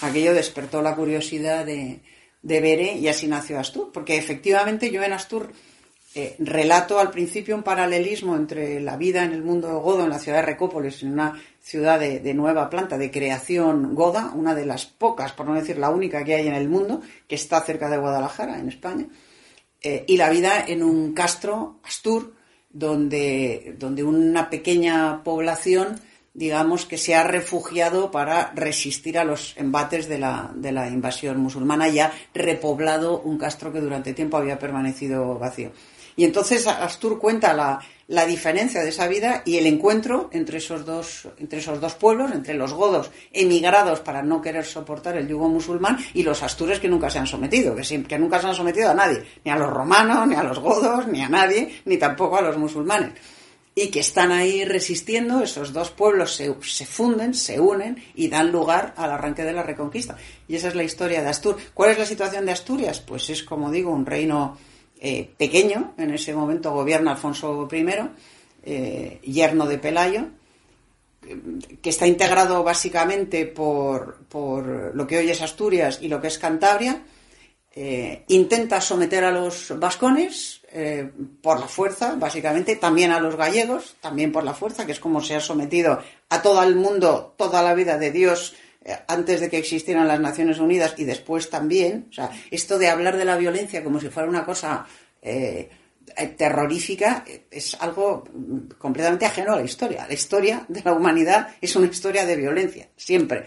Aquello 0.00 0.34
despertó 0.34 0.82
la 0.82 0.96
curiosidad 0.96 1.64
de, 1.64 2.00
de 2.42 2.60
Bere 2.60 2.94
y 2.94 3.08
así 3.08 3.26
nació 3.26 3.58
Astur, 3.58 3.90
porque 3.92 4.16
efectivamente 4.16 4.90
yo 4.90 5.02
en 5.02 5.12
Astur 5.12 5.52
eh, 6.14 6.36
relato 6.40 6.98
al 6.98 7.10
principio 7.10 7.56
un 7.56 7.62
paralelismo 7.62 8.36
entre 8.36 8.80
la 8.80 8.98
vida 8.98 9.24
en 9.24 9.32
el 9.32 9.42
mundo 9.42 9.80
godo 9.80 10.04
en 10.04 10.10
la 10.10 10.18
ciudad 10.18 10.38
de 10.38 10.46
Recópolis, 10.46 11.02
en 11.02 11.12
una 11.12 11.40
ciudad 11.58 11.98
de, 11.98 12.34
nueva 12.34 12.68
planta, 12.68 12.98
de 12.98 13.10
creación 13.10 13.94
goda, 13.94 14.32
una 14.34 14.54
de 14.54 14.66
las 14.66 14.84
pocas, 14.84 15.32
por 15.32 15.46
no 15.46 15.54
decir 15.54 15.78
la 15.78 15.88
única 15.88 16.22
que 16.22 16.34
hay 16.34 16.48
en 16.48 16.54
el 16.54 16.68
mundo, 16.68 17.00
que 17.26 17.36
está 17.36 17.62
cerca 17.62 17.88
de 17.88 17.96
Guadalajara, 17.96 18.58
en 18.58 18.68
España, 18.68 19.06
eh, 19.80 20.04
y 20.06 20.18
la 20.18 20.28
vida 20.28 20.62
en 20.66 20.82
un 20.82 21.14
castro, 21.14 21.78
Astur, 21.82 22.34
donde, 22.72 23.76
donde 23.78 24.02
una 24.02 24.50
pequeña 24.50 25.22
población, 25.24 26.00
digamos, 26.34 26.86
que 26.86 26.98
se 26.98 27.14
ha 27.14 27.24
refugiado 27.24 28.10
para 28.10 28.52
resistir 28.54 29.18
a 29.18 29.24
los 29.24 29.54
embates 29.56 30.08
de 30.08 30.18
la, 30.18 30.52
de 30.54 30.72
la 30.72 30.88
invasión 30.88 31.38
musulmana 31.38 31.88
y 31.88 32.00
ha 32.00 32.12
repoblado 32.34 33.20
un 33.20 33.38
castro 33.38 33.72
que 33.72 33.80
durante 33.80 34.14
tiempo 34.14 34.36
había 34.36 34.58
permanecido 34.58 35.38
vacío. 35.38 35.72
Y 36.16 36.24
entonces 36.24 36.66
Astur 36.66 37.18
cuenta 37.18 37.54
la, 37.54 37.80
la 38.08 38.26
diferencia 38.26 38.82
de 38.82 38.90
esa 38.90 39.08
vida 39.08 39.42
y 39.44 39.58
el 39.58 39.66
encuentro 39.66 40.28
entre 40.32 40.58
esos 40.58 40.84
dos, 40.84 41.28
entre 41.38 41.60
esos 41.60 41.80
dos 41.80 41.94
pueblos, 41.94 42.32
entre 42.32 42.54
los 42.54 42.72
godos 42.72 43.10
emigrados 43.32 44.00
para 44.00 44.22
no 44.22 44.40
querer 44.40 44.64
soportar 44.64 45.16
el 45.16 45.28
yugo 45.28 45.48
musulmán 45.48 45.98
y 46.14 46.22
los 46.22 46.42
astures 46.42 46.80
que 46.80 46.88
nunca 46.88 47.10
se 47.10 47.18
han 47.18 47.26
sometido, 47.26 47.74
que, 47.74 48.02
que 48.02 48.18
nunca 48.18 48.40
se 48.40 48.48
han 48.48 48.54
sometido 48.54 48.90
a 48.90 48.94
nadie, 48.94 49.22
ni 49.44 49.50
a 49.50 49.56
los 49.56 49.70
romanos, 49.70 50.26
ni 50.26 50.34
a 50.34 50.42
los 50.42 50.58
godos, 50.58 51.06
ni 51.06 51.22
a 51.22 51.28
nadie, 51.28 51.82
ni 51.84 51.96
tampoco 51.96 52.36
a 52.36 52.42
los 52.42 52.56
musulmanes. 52.56 53.12
Y 53.74 53.88
que 53.88 54.00
están 54.00 54.32
ahí 54.32 54.66
resistiendo, 54.66 55.42
esos 55.42 55.72
dos 55.72 55.90
pueblos 55.90 56.34
se, 56.34 56.54
se 56.60 56.84
funden, 56.84 57.32
se 57.32 57.58
unen 57.58 58.02
y 58.14 58.28
dan 58.28 58.52
lugar 58.52 58.92
al 58.98 59.10
arranque 59.10 59.44
de 59.44 59.54
la 59.54 59.62
reconquista. 59.62 60.18
Y 60.46 60.56
esa 60.56 60.68
es 60.68 60.74
la 60.74 60.82
historia 60.82 61.22
de 61.22 61.30
Astur. 61.30 61.56
¿Cuál 61.72 61.92
es 61.92 61.98
la 61.98 62.04
situación 62.04 62.44
de 62.44 62.52
Asturias? 62.52 63.00
Pues 63.00 63.30
es, 63.30 63.42
como 63.42 63.70
digo, 63.70 63.90
un 63.90 64.04
reino 64.04 64.58
eh, 65.04 65.28
pequeño, 65.36 65.94
en 65.98 66.14
ese 66.14 66.32
momento 66.32 66.70
gobierna 66.72 67.10
Alfonso 67.10 67.68
I, 67.72 67.86
eh, 68.62 69.18
yerno 69.24 69.66
de 69.66 69.78
Pelayo, 69.78 70.26
que 71.82 71.90
está 71.90 72.06
integrado 72.06 72.62
básicamente 72.62 73.46
por, 73.46 74.20
lo 74.94 75.06
que 75.08 75.18
hoy 75.18 75.28
es 75.28 75.42
Asturias 75.42 75.98
y 76.00 76.06
lo 76.06 76.20
que 76.20 76.28
es 76.28 76.38
Cantabria, 76.38 77.02
eh, 77.74 78.22
intenta 78.28 78.80
someter 78.80 79.24
a 79.24 79.32
los 79.32 79.76
vascones 79.76 80.60
por 81.42 81.58
la 81.58 81.66
fuerza, 81.66 82.14
básicamente, 82.14 82.76
también 82.76 83.10
a 83.10 83.18
los 83.18 83.34
gallegos, 83.34 83.96
también 84.00 84.30
por 84.30 84.44
la 84.44 84.54
fuerza, 84.54 84.86
que 84.86 84.92
es 84.92 85.00
como 85.00 85.20
se 85.20 85.34
ha 85.34 85.40
sometido 85.40 85.98
a 86.28 86.42
todo 86.42 86.62
el 86.62 86.76
mundo 86.76 87.34
toda 87.36 87.60
la 87.60 87.74
vida 87.74 87.98
de 87.98 88.12
Dios 88.12 88.54
eh, 88.54 88.61
antes 89.06 89.40
de 89.40 89.50
que 89.50 89.58
existieran 89.58 90.08
las 90.08 90.20
Naciones 90.20 90.58
Unidas 90.58 90.94
y 90.96 91.04
después 91.04 91.50
también. 91.50 92.08
O 92.10 92.12
sea, 92.12 92.30
esto 92.50 92.78
de 92.78 92.88
hablar 92.88 93.16
de 93.16 93.24
la 93.24 93.36
violencia 93.36 93.82
como 93.84 94.00
si 94.00 94.08
fuera 94.08 94.28
una 94.28 94.44
cosa 94.44 94.86
eh, 95.20 95.68
terrorífica 96.36 97.24
es 97.50 97.76
algo 97.80 98.24
completamente 98.78 99.26
ajeno 99.26 99.52
a 99.52 99.56
la 99.56 99.62
historia. 99.62 100.06
La 100.06 100.14
historia 100.14 100.64
de 100.68 100.82
la 100.82 100.92
humanidad 100.92 101.48
es 101.60 101.74
una 101.76 101.86
historia 101.86 102.26
de 102.26 102.36
violencia, 102.36 102.88
siempre, 102.96 103.46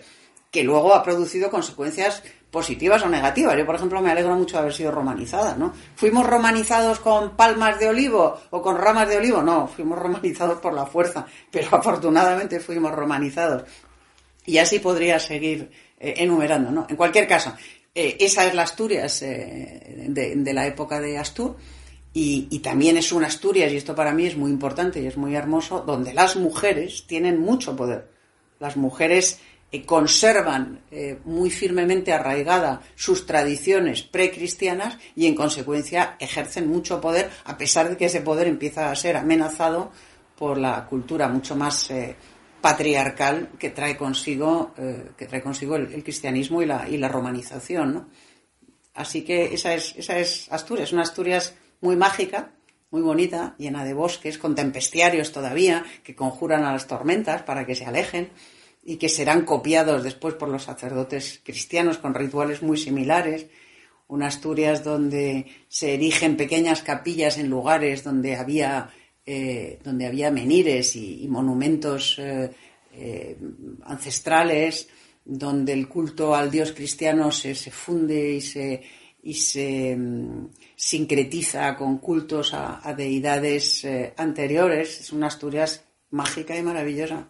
que 0.51 0.63
luego 0.63 0.93
ha 0.93 1.03
producido 1.03 1.49
consecuencias 1.49 2.23
positivas 2.49 3.03
o 3.03 3.09
negativas. 3.09 3.57
Yo, 3.57 3.65
por 3.65 3.75
ejemplo, 3.75 4.01
me 4.01 4.11
alegro 4.11 4.33
mucho 4.35 4.55
de 4.55 4.61
haber 4.61 4.73
sido 4.73 4.89
romanizada, 4.89 5.55
¿no? 5.57 5.73
¿Fuimos 5.95 6.25
romanizados 6.25 7.01
con 7.01 7.35
palmas 7.35 7.77
de 7.79 7.89
olivo 7.89 8.39
o 8.49 8.61
con 8.61 8.77
ramas 8.77 9.09
de 9.09 9.17
olivo? 9.17 9.41
No, 9.41 9.67
fuimos 9.67 9.99
romanizados 9.99 10.59
por 10.59 10.73
la 10.73 10.85
fuerza, 10.85 11.25
pero 11.51 11.67
afortunadamente 11.75 12.61
fuimos 12.61 12.93
romanizados. 12.93 13.63
Y 14.45 14.57
así 14.57 14.79
podría 14.79 15.19
seguir 15.19 15.69
eh, 15.99 16.15
enumerando, 16.17 16.71
¿no? 16.71 16.85
En 16.89 16.95
cualquier 16.95 17.27
caso, 17.27 17.55
eh, 17.93 18.17
esa 18.19 18.45
es 18.45 18.53
la 18.53 18.63
Asturias 18.63 19.21
eh, 19.21 20.05
de, 20.09 20.53
la 20.53 20.67
época 20.67 20.99
de 20.99 21.17
Astur. 21.17 21.55
Y, 22.13 22.59
también 22.59 22.95
es 22.95 23.11
una 23.11 23.27
Asturias, 23.27 23.71
y 23.71 23.75
esto 23.75 23.93
para 23.93 24.13
mí 24.13 24.25
es 24.25 24.37
muy 24.37 24.49
importante 24.49 25.01
y 25.01 25.05
es 25.05 25.17
muy 25.17 25.35
hermoso, 25.35 25.83
donde 25.85 26.13
las 26.13 26.37
mujeres 26.37 27.05
tienen 27.07 27.41
mucho 27.41 27.75
poder. 27.75 28.09
Las 28.59 28.77
mujeres 28.77 29.39
conservan 29.85 30.79
muy 31.25 31.49
firmemente 31.49 32.13
arraigada 32.13 32.81
sus 32.95 33.25
tradiciones 33.25 34.03
precristianas 34.03 34.97
y 35.13 35.25
en 35.25 35.35
consecuencia 35.35 36.15
ejercen 36.17 36.69
mucho 36.69 37.01
poder, 37.01 37.29
a 37.43 37.57
pesar 37.57 37.89
de 37.89 37.97
que 37.97 38.05
ese 38.05 38.21
poder 38.21 38.47
empieza 38.47 38.89
a 38.89 38.95
ser 38.95 39.17
amenazado 39.17 39.91
por 40.37 40.57
la 40.57 40.85
cultura 40.85 41.27
mucho 41.27 41.57
más 41.57 41.91
patriarcal 42.61 43.49
que 43.59 43.69
trae 43.69 43.97
consigo, 43.97 44.73
eh, 44.77 45.11
que 45.17 45.27
trae 45.27 45.41
consigo 45.41 45.75
el, 45.75 46.03
cristianismo 46.03 46.61
y 46.61 46.65
la, 46.65 46.89
y 46.89 46.97
la 46.97 47.07
romanización. 47.07 48.09
Así 48.93 49.23
que 49.23 49.53
esa 49.53 49.73
es, 49.73 49.95
esa 49.97 50.17
es 50.19 50.51
Asturias, 50.51 50.93
una 50.93 51.03
Asturias 51.03 51.55
muy 51.81 51.95
mágica, 51.95 52.51
muy 52.91 53.01
bonita, 53.01 53.55
llena 53.57 53.83
de 53.83 53.93
bosques, 53.93 54.37
con 54.37 54.55
tempestiarios 54.55 55.31
todavía, 55.31 55.83
que 56.03 56.15
conjuran 56.15 56.63
a 56.63 56.71
las 56.71 56.87
tormentas 56.87 57.43
para 57.43 57.65
que 57.65 57.75
se 57.75 57.85
alejen 57.85 58.29
y 58.83 58.97
que 58.97 59.09
serán 59.09 59.43
copiados 59.43 60.03
después 60.03 60.35
por 60.35 60.47
los 60.47 60.63
sacerdotes 60.63 61.41
cristianos 61.43 61.97
con 61.97 62.13
rituales 62.13 62.61
muy 62.61 62.77
similares. 62.77 63.47
Una 64.07 64.27
Asturias 64.27 64.83
donde 64.83 65.47
se 65.67 65.95
erigen 65.95 66.37
pequeñas 66.37 66.83
capillas 66.83 67.37
en 67.37 67.49
lugares 67.49 68.03
donde 68.03 68.35
había 68.35 68.89
eh, 69.27 69.79
donde 69.83 70.05
había 70.05 70.29
menires 70.29 70.95
y, 70.95 71.27
monumentos 71.27 72.19
eh, 72.19 72.51
eh, 72.93 73.35
ancestrales, 73.85 74.87
donde 75.25 75.73
el 75.73 75.87
culto 75.87 76.35
al 76.35 76.51
dios 76.51 76.73
cristiano 76.73 77.31
se, 77.31 77.55
funde 77.55 78.33
y 78.33 78.41
se, 78.41 78.83
y 79.23 79.33
se 79.33 79.95
mm, 79.97 80.49
sincretiza 80.75 81.75
con 81.75 81.97
cultos 81.97 82.53
a, 82.53 82.93
deidades 82.95 83.87
anteriores. 84.15 85.01
Es 85.01 85.11
una 85.11 85.25
Asturias 85.25 85.83
mágica 86.11 86.55
y 86.55 86.61
maravillosa. 86.61 87.27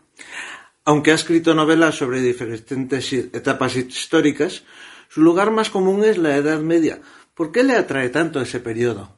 Aunque 0.83 1.11
ha 1.11 1.15
escrito 1.15 1.55
novelas 1.55 1.95
sobre 1.95 2.19
diferentes 2.19 3.13
etapas 3.13 3.77
históricas, 3.77 4.63
su 5.07 5.21
lugar 5.21 5.49
más 5.51 5.69
común 5.69 6.03
es 6.03 6.17
la 6.17 6.35
Edad 6.35 6.59
Media. 6.59 6.99
¿Por 7.33 7.53
qué 7.53 7.63
le 7.63 7.75
atrae 7.75 8.09
tanto 8.09 8.41
ese 8.41 8.59
periodo? 8.59 9.14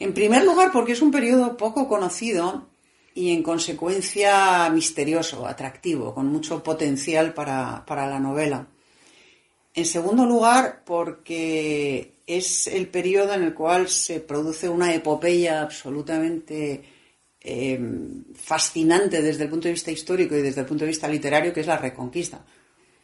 En 0.00 0.14
primer 0.14 0.44
lugar, 0.44 0.72
porque 0.72 0.92
es 0.92 1.02
un 1.02 1.10
periodo 1.10 1.58
poco 1.58 1.86
conocido 1.86 2.70
y 3.14 3.32
en 3.32 3.42
consecuencia 3.42 4.70
misterioso, 4.70 5.46
atractivo, 5.46 6.14
con 6.14 6.26
mucho 6.26 6.62
potencial 6.62 7.34
para, 7.34 7.84
la 7.86 8.18
novela. 8.18 8.66
En 9.74 9.84
segundo 9.84 10.24
lugar, 10.24 10.82
porque 10.86 12.14
es 12.26 12.66
el 12.66 12.88
periodo 12.88 13.34
en 13.34 13.42
el 13.42 13.52
cual 13.52 13.88
se 13.90 14.20
produce 14.20 14.70
una 14.70 14.94
epopeya 14.94 15.60
absolutamente 15.60 16.82
em, 17.40 18.24
fascinante 18.34 19.20
desde 19.20 19.44
el 19.44 19.50
punto 19.50 19.68
de 19.68 19.74
vista 19.74 19.90
histórico 19.90 20.34
y 20.34 20.40
desde 20.40 20.62
el 20.62 20.66
punto 20.66 20.84
de 20.84 20.90
vista 20.90 21.08
literario, 21.08 21.52
que 21.52 21.60
es 21.60 21.66
la 21.66 21.76
Reconquista. 21.76 22.42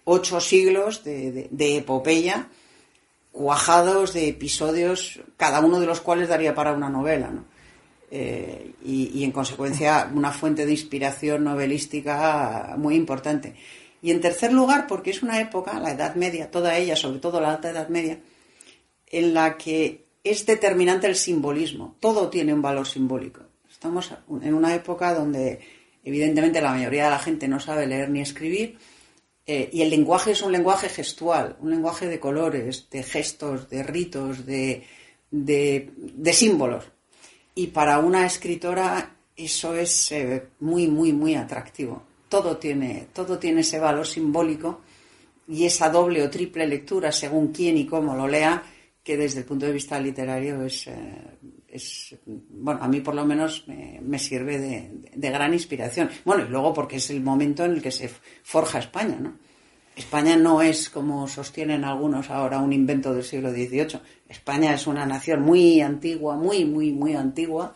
Ocho 0.04 0.40
siglos 0.40 1.04
de, 1.04 1.76
epopeya, 1.76 2.48
cuajados 3.36 4.14
de 4.14 4.28
episodios, 4.28 5.20
cada 5.36 5.60
uno 5.60 5.78
de 5.78 5.86
los 5.86 6.00
cuales 6.00 6.28
daría 6.28 6.54
para 6.54 6.72
una 6.72 6.88
novela. 6.88 7.30
Eh, 8.10 8.72
y, 8.82 9.24
en 9.24 9.30
consecuencia 9.32 10.10
una 10.14 10.32
fuente 10.32 10.64
de 10.64 10.72
inspiración 10.72 11.44
novelística 11.44 12.76
muy 12.78 12.94
importante. 12.94 13.54
Y 14.00 14.10
en 14.10 14.22
tercer 14.22 14.54
lugar, 14.54 14.86
porque 14.86 15.10
es 15.10 15.22
una 15.22 15.38
época, 15.38 15.78
la 15.78 15.90
Edad 15.90 16.14
Media, 16.14 16.50
toda 16.50 16.78
ella, 16.78 16.96
sobre 16.96 17.18
todo 17.18 17.38
la 17.40 17.50
Alta 17.50 17.70
Edad 17.70 17.88
Media, 17.88 18.18
en 19.08 19.34
la 19.34 19.58
que 19.58 20.06
es 20.24 20.46
determinante 20.46 21.06
el 21.06 21.16
simbolismo. 21.16 21.96
Todo 22.00 22.30
tiene 22.30 22.54
un 22.54 22.62
valor 22.62 22.86
simbólico. 22.86 23.42
Estamos 23.70 24.14
en 24.40 24.54
una 24.54 24.74
época 24.74 25.12
donde 25.12 25.60
evidentemente 26.02 26.62
la 26.62 26.70
mayoría 26.70 27.04
de 27.04 27.10
la 27.10 27.18
gente 27.18 27.48
no 27.48 27.60
sabe 27.60 27.86
leer 27.86 28.08
ni 28.08 28.20
escribir 28.20 28.78
eh, 29.46 29.70
y 29.72 29.82
el 29.82 29.90
lenguaje 29.90 30.32
es 30.32 30.42
un 30.42 30.50
lenguaje 30.50 30.88
gestual, 30.88 31.56
un 31.60 31.70
lenguaje 31.70 32.08
de 32.08 32.18
colores, 32.18 32.88
de 32.90 33.02
gestos, 33.04 33.70
de 33.70 33.82
ritos, 33.84 34.44
de, 34.44 34.82
símbolos. 36.32 36.84
Y 37.54 37.68
para 37.68 38.00
una 38.00 38.26
escritora 38.26 39.16
eso 39.36 39.76
es 39.76 40.12
eh, 40.12 40.48
muy, 40.60 40.88
muy, 40.88 41.12
muy 41.12 41.34
atractivo. 41.34 42.02
Todo 42.28 42.56
tiene, 42.56 43.08
todo 43.12 43.38
tiene 43.38 43.60
ese 43.60 43.78
valor 43.78 44.06
simbólico 44.06 44.80
y 45.46 45.64
esa 45.64 45.90
doble 45.90 46.22
o 46.22 46.30
triple 46.30 46.66
lectura, 46.66 47.12
según 47.12 47.52
quién 47.52 47.76
y 47.76 47.86
cómo 47.86 48.16
lo 48.16 48.26
lea, 48.26 48.62
que 49.04 49.16
desde 49.16 49.40
el 49.40 49.44
punto 49.44 49.66
de 49.66 49.72
vista 49.72 50.00
literario 50.00 50.64
es, 50.64 50.88
eh, 50.88 50.94
bueno, 52.48 52.82
a 52.82 52.88
mí 52.88 53.00
por 53.00 53.14
lo 53.14 53.24
menos 53.24 53.64
me, 53.66 54.18
sirve 54.18 54.58
de, 54.58 55.30
gran 55.30 55.52
inspiración. 55.52 56.10
Bueno, 56.24 56.44
y 56.44 56.48
luego 56.48 56.72
porque 56.72 56.96
es 56.96 57.10
el 57.10 57.22
momento 57.22 57.64
en 57.64 57.72
el 57.72 57.82
que 57.82 57.90
se 57.90 58.10
forja 58.42 58.78
España, 58.78 59.16
¿no? 59.20 59.34
España 59.94 60.36
no 60.36 60.60
es, 60.60 60.90
como 60.90 61.26
sostienen 61.26 61.82
algunos 61.84 62.28
ahora, 62.30 62.60
un 62.60 62.72
invento 62.72 63.14
del 63.14 63.24
siglo 63.24 63.50
XVIII. 63.50 63.98
España 64.28 64.74
es 64.74 64.86
una 64.86 65.06
nación 65.06 65.40
muy 65.40 65.80
antigua, 65.80 66.36
muy, 66.36 66.66
muy, 66.66 66.92
muy 66.92 67.14
antigua, 67.14 67.74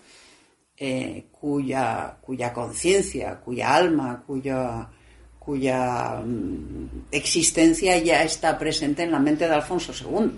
eh, 0.77 1.27
cuya, 1.33 2.19
conciencia, 2.53 3.41
cuya 3.41 3.75
alma, 3.75 4.23
cuya, 4.27 6.21
mm, 6.23 7.07
existencia 7.11 7.97
ya 7.99 8.23
está 8.23 8.59
presente 8.59 9.03
en 9.03 9.13
la 9.13 9.19
mente 9.19 9.49
de 9.49 9.55
Alfonso 9.55 9.93
II 9.93 10.31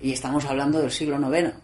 y 0.00 0.12
estamos 0.12 0.44
hablando 0.44 0.80
del 0.80 0.90
siglo 0.90 1.16
IX. 1.16 1.54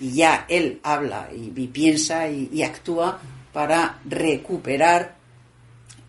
Y 0.00 0.12
ya 0.12 0.46
él 0.48 0.80
habla 0.82 1.28
y, 1.34 1.66
piensa 1.68 2.28
y, 2.28 2.62
actúa 2.62 3.20
para 3.52 4.00
recuperar 4.04 5.16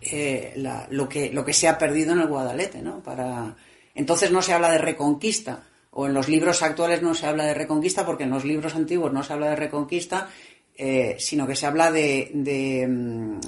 eh, 0.00 0.54
lo, 0.90 1.08
que, 1.08 1.32
lo 1.32 1.44
que 1.44 1.52
se 1.52 1.68
ha 1.68 1.78
perdido 1.78 2.12
en 2.12 2.20
el 2.20 2.28
Guadalete. 2.28 2.82
¿no? 2.82 3.02
Para... 3.02 3.56
Entonces 3.94 4.30
no 4.30 4.42
se 4.42 4.52
habla 4.52 4.70
de 4.70 4.78
reconquista, 4.78 5.64
o 5.90 6.06
en 6.06 6.14
los 6.14 6.28
libros 6.28 6.62
actuales 6.62 7.02
no 7.02 7.14
se 7.14 7.26
habla 7.26 7.44
de 7.44 7.54
reconquista, 7.54 8.06
porque 8.06 8.24
en 8.24 8.30
los 8.30 8.44
libros 8.44 8.74
antiguos 8.74 9.12
no 9.12 9.22
se 9.22 9.32
habla 9.32 9.50
de 9.50 9.56
reconquista, 9.56 10.28
eh, 10.76 11.16
sino 11.18 11.46
que 11.46 11.56
se 11.56 11.66
habla 11.66 11.90
de, 11.90 12.30
de, 12.34 12.86
mm, 12.86 13.40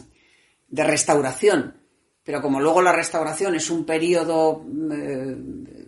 de, 0.68 0.84
restauración. 0.84 1.76
Pero 2.24 2.42
como 2.42 2.60
luego 2.60 2.82
la 2.82 2.92
restauración 2.92 3.54
es 3.54 3.70
un 3.70 3.84
periodo 3.84 4.64
eh, 4.92 5.36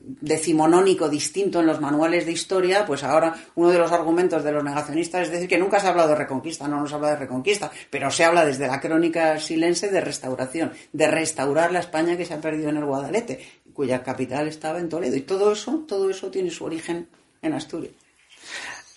decimonónico 0.04 1.08
distinto 1.08 1.60
en 1.60 1.66
los 1.66 1.80
manuales 1.80 2.26
de 2.26 2.32
historia, 2.32 2.84
pues 2.84 3.04
ahora 3.04 3.34
uno 3.54 3.70
de 3.70 3.78
los 3.78 3.92
argumentos 3.92 4.42
de 4.42 4.52
los 4.52 4.64
negacionistas 4.64 5.22
es 5.22 5.30
decir 5.30 5.48
que 5.48 5.58
nunca 5.58 5.78
se 5.78 5.86
ha 5.86 5.90
hablado 5.90 6.08
de 6.08 6.16
reconquista, 6.16 6.66
no 6.66 6.80
nos 6.80 6.92
habla 6.92 7.10
de 7.10 7.16
reconquista, 7.16 7.70
pero 7.90 8.10
se 8.10 8.24
habla 8.24 8.44
desde 8.44 8.66
la 8.66 8.80
crónica 8.80 9.38
silense 9.38 9.90
de 9.90 10.00
restauración, 10.00 10.72
de 10.92 11.06
restaurar 11.06 11.72
la 11.72 11.80
España 11.80 12.16
que 12.16 12.24
se 12.24 12.34
ha 12.34 12.40
perdido 12.40 12.70
en 12.70 12.78
el 12.78 12.84
Guadalete, 12.84 13.40
cuya 13.72 14.02
capital 14.02 14.48
estaba 14.48 14.80
en 14.80 14.88
Toledo. 14.88 15.16
Y 15.16 15.22
todo 15.22 15.52
eso, 15.52 15.84
todo 15.86 16.10
eso 16.10 16.30
tiene 16.30 16.50
su 16.50 16.64
origen 16.64 17.08
en 17.40 17.52
Asturias. 17.52 17.92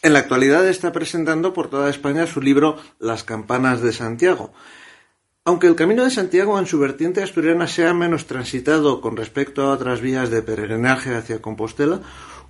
En 0.01 0.13
la 0.13 0.19
actualidad 0.19 0.67
está 0.67 0.91
presentando 0.91 1.53
por 1.53 1.69
toda 1.69 1.89
España 1.89 2.27
su 2.27 2.41
libro 2.41 2.77
Las 2.99 3.23
campanas 3.23 3.81
de 3.81 3.91
Santiago. 3.91 4.53
Aunque 5.47 5.67
el 5.67 5.75
Camino 5.75 6.03
de 6.03 6.10
Santiago 6.10 6.58
en 6.58 6.65
su 6.65 6.79
vertiente 6.79 7.21
asturiana 7.21 7.67
sea 7.67 7.93
menos 7.93 8.25
transitado 8.25 8.99
con 8.99 9.15
respecto 9.15 9.62
a 9.62 9.73
otras 9.73 10.01
vías 10.01 10.31
de 10.31 10.41
peregrinaje 10.41 11.13
hacia 11.13 11.39
Compostela, 11.39 12.01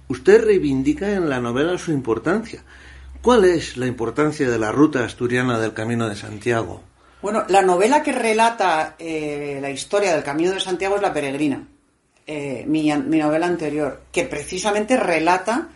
usted 0.07 0.45
reivindica 0.45 1.11
en 1.11 1.29
la 1.29 1.41
novela 1.41 1.77
su 1.77 1.91
importancia. 1.91 2.63
¿Cuál 3.21 3.43
es 3.43 3.75
la 3.75 3.85
importancia 3.85 4.49
de 4.49 4.57
la 4.57 4.71
ruta 4.71 5.03
asturiana 5.03 5.59
del 5.59 5.73
Camino 5.73 6.07
de 6.07 6.15
Santiago? 6.15 6.83
Bueno, 7.21 7.43
la 7.49 7.61
novela 7.61 8.01
que 8.01 8.13
relata 8.13 8.95
eh, 8.97 9.59
la 9.61 9.71
historia 9.71 10.13
del 10.13 10.23
Camino 10.23 10.51
de 10.51 10.61
Santiago 10.61 10.95
es 10.95 11.01
La 11.01 11.11
Peregrina, 11.11 11.67
eh, 12.25 12.63
mi, 12.65 12.93
mi 12.93 13.17
novela 13.17 13.47
anterior, 13.47 14.03
que 14.09 14.23
precisamente 14.23 14.95
relata 14.95 15.67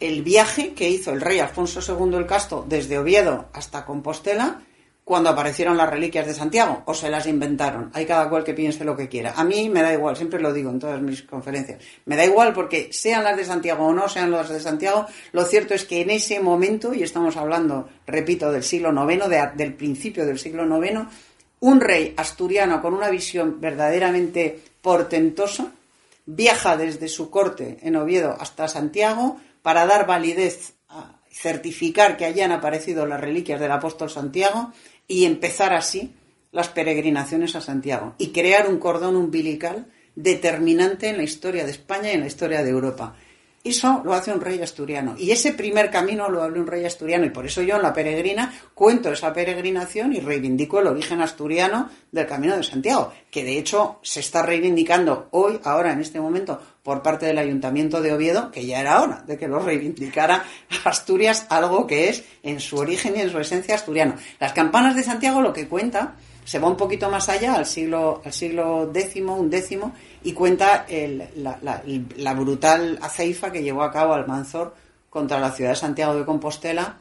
el 0.00 0.22
viaje 0.22 0.72
que 0.72 0.88
hizo 0.88 1.12
el 1.12 1.20
rey 1.20 1.40
Alfonso 1.40 1.80
II 1.86 2.16
el 2.16 2.26
Casto 2.26 2.64
desde 2.66 2.98
Oviedo 2.98 3.50
hasta 3.52 3.84
Compostela 3.84 4.62
cuando 5.04 5.28
aparecieron 5.28 5.76
las 5.76 5.90
reliquias 5.90 6.26
de 6.26 6.32
Santiago 6.32 6.82
o 6.86 6.94
se 6.94 7.10
las 7.10 7.26
inventaron. 7.26 7.90
Hay 7.92 8.06
cada 8.06 8.28
cual 8.28 8.42
que 8.42 8.54
piense 8.54 8.84
lo 8.84 8.96
que 8.96 9.08
quiera. 9.08 9.34
A 9.36 9.44
mí 9.44 9.68
me 9.68 9.82
da 9.82 9.92
igual, 9.92 10.16
siempre 10.16 10.40
lo 10.40 10.52
digo 10.52 10.70
en 10.70 10.78
todas 10.78 11.00
mis 11.02 11.22
conferencias. 11.22 11.82
Me 12.06 12.16
da 12.16 12.24
igual 12.24 12.54
porque 12.54 12.90
sean 12.90 13.22
las 13.22 13.36
de 13.36 13.44
Santiago 13.44 13.86
o 13.86 13.92
no 13.92 14.08
sean 14.08 14.30
las 14.30 14.48
de 14.48 14.60
Santiago, 14.60 15.06
lo 15.32 15.44
cierto 15.44 15.74
es 15.74 15.84
que 15.84 16.00
en 16.00 16.10
ese 16.10 16.40
momento, 16.40 16.94
y 16.94 17.02
estamos 17.02 17.36
hablando, 17.36 17.88
repito, 18.06 18.50
del 18.50 18.62
siglo 18.62 18.92
IX, 18.92 19.28
del 19.56 19.74
principio 19.74 20.24
del 20.24 20.38
siglo 20.38 20.64
IX, 20.64 21.02
un 21.60 21.80
rey 21.80 22.14
asturiano 22.16 22.80
con 22.80 22.94
una 22.94 23.10
visión 23.10 23.60
verdaderamente 23.60 24.58
portentosa 24.80 25.72
viaja 26.26 26.76
desde 26.76 27.08
su 27.08 27.30
corte 27.30 27.78
en 27.82 27.96
Oviedo 27.96 28.36
hasta 28.38 28.68
Santiago 28.68 29.38
para 29.62 29.86
dar 29.86 30.06
validez 30.06 30.74
certificar 31.34 32.16
que 32.16 32.24
hayan 32.24 32.52
aparecido 32.52 33.06
las 33.06 33.20
reliquias 33.20 33.60
del 33.60 33.72
apóstol 33.72 34.08
Santiago 34.08 34.72
y 35.06 35.24
empezar 35.24 35.72
así 35.72 36.14
las 36.52 36.68
peregrinaciones 36.68 37.56
a 37.56 37.60
Santiago 37.60 38.14
y 38.18 38.28
crear 38.28 38.68
un 38.68 38.78
cordón 38.78 39.16
umbilical 39.16 39.86
determinante 40.14 41.08
en 41.08 41.16
la 41.16 41.24
historia 41.24 41.64
de 41.64 41.72
España 41.72 42.10
y 42.10 42.14
en 42.14 42.20
la 42.20 42.26
historia 42.26 42.62
de 42.62 42.70
Europa. 42.70 43.16
Eso 43.64 44.02
lo 44.04 44.12
hace 44.12 44.30
un 44.30 44.42
rey 44.42 44.60
asturiano. 44.60 45.14
Y 45.16 45.30
ese 45.30 45.54
primer 45.54 45.90
camino 45.90 46.28
lo 46.28 46.42
habla 46.42 46.60
un 46.60 46.66
rey 46.66 46.84
asturiano. 46.84 47.24
Y 47.24 47.30
por 47.30 47.46
eso 47.46 47.62
yo 47.62 47.76
en 47.76 47.82
la 47.82 47.94
peregrina 47.94 48.52
cuento 48.74 49.10
esa 49.10 49.32
peregrinación 49.32 50.12
y 50.12 50.20
reivindico 50.20 50.80
el 50.80 50.88
origen 50.88 51.22
asturiano 51.22 51.88
del 52.12 52.26
Camino 52.26 52.58
de 52.58 52.62
Santiago, 52.62 53.14
que 53.30 53.42
de 53.42 53.58
hecho 53.58 54.00
se 54.02 54.20
está 54.20 54.42
reivindicando 54.42 55.28
hoy, 55.30 55.58
ahora, 55.64 55.92
en 55.92 56.00
este 56.00 56.20
momento, 56.20 56.60
por 56.82 57.00
parte 57.00 57.24
del 57.24 57.38
Ayuntamiento 57.38 58.02
de 58.02 58.12
Oviedo, 58.12 58.50
que 58.50 58.66
ya 58.66 58.80
era 58.80 59.00
hora 59.00 59.24
de 59.26 59.38
que 59.38 59.48
lo 59.48 59.58
reivindicara 59.58 60.44
Asturias, 60.84 61.46
algo 61.48 61.86
que 61.86 62.10
es 62.10 62.22
en 62.42 62.60
su 62.60 62.76
origen 62.76 63.16
y 63.16 63.22
en 63.22 63.30
su 63.30 63.38
esencia 63.38 63.76
asturiano. 63.76 64.16
Las 64.40 64.52
campanas 64.52 64.94
de 64.94 65.04
Santiago 65.04 65.40
lo 65.40 65.54
que 65.54 65.68
cuenta 65.68 66.16
se 66.44 66.58
va 66.58 66.68
un 66.68 66.76
poquito 66.76 67.10
más 67.10 67.28
allá, 67.28 67.54
al 67.54 67.66
siglo, 67.66 68.20
al 68.24 68.32
siglo 68.32 68.90
X, 68.94 69.22
y 70.22 70.32
cuenta 70.32 70.86
la, 71.36 72.34
brutal 72.34 72.98
aceifa 73.00 73.50
que 73.50 73.62
llevó 73.62 73.82
a 73.82 73.90
cabo 73.90 74.12
Almanzor 74.12 74.74
contra 75.08 75.40
la 75.40 75.52
ciudad 75.52 75.70
de 75.70 75.76
Santiago 75.76 76.14
de 76.14 76.24
Compostela, 76.24 76.98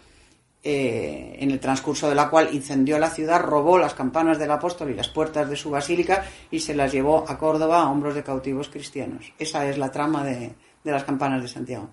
eh, 0.66 1.36
en 1.40 1.52
el 1.52 1.60
transcurso 1.60 2.08
de 2.08 2.16
la 2.16 2.30
cual 2.30 2.50
incendió 2.54 2.98
la 2.98 3.10
ciudad, 3.10 3.42
robó 3.42 3.78
las 3.78 3.96
campanas 3.96 4.40
del 4.40 4.52
apóstol 4.52 4.92
y 4.92 4.94
las 4.94 5.10
puertas 5.10 5.50
de 5.50 5.58
su 5.58 5.70
basílica 5.70 6.24
y 6.50 6.62
se 6.62 6.74
las 6.74 6.94
llevó 6.94 7.26
a 7.28 7.38
Córdoba 7.38 7.82
a 7.82 7.90
hombros 7.90 8.16
de 8.16 8.24
cautivos 8.24 8.70
cristianos. 8.70 9.34
Esa 9.38 9.68
es 9.68 9.78
la 9.78 9.92
trama 9.92 10.24
de, 10.24 10.54
de 10.84 10.92
las 10.92 11.04
campanas 11.04 11.42
de 11.42 11.50
Santiago. 11.50 11.90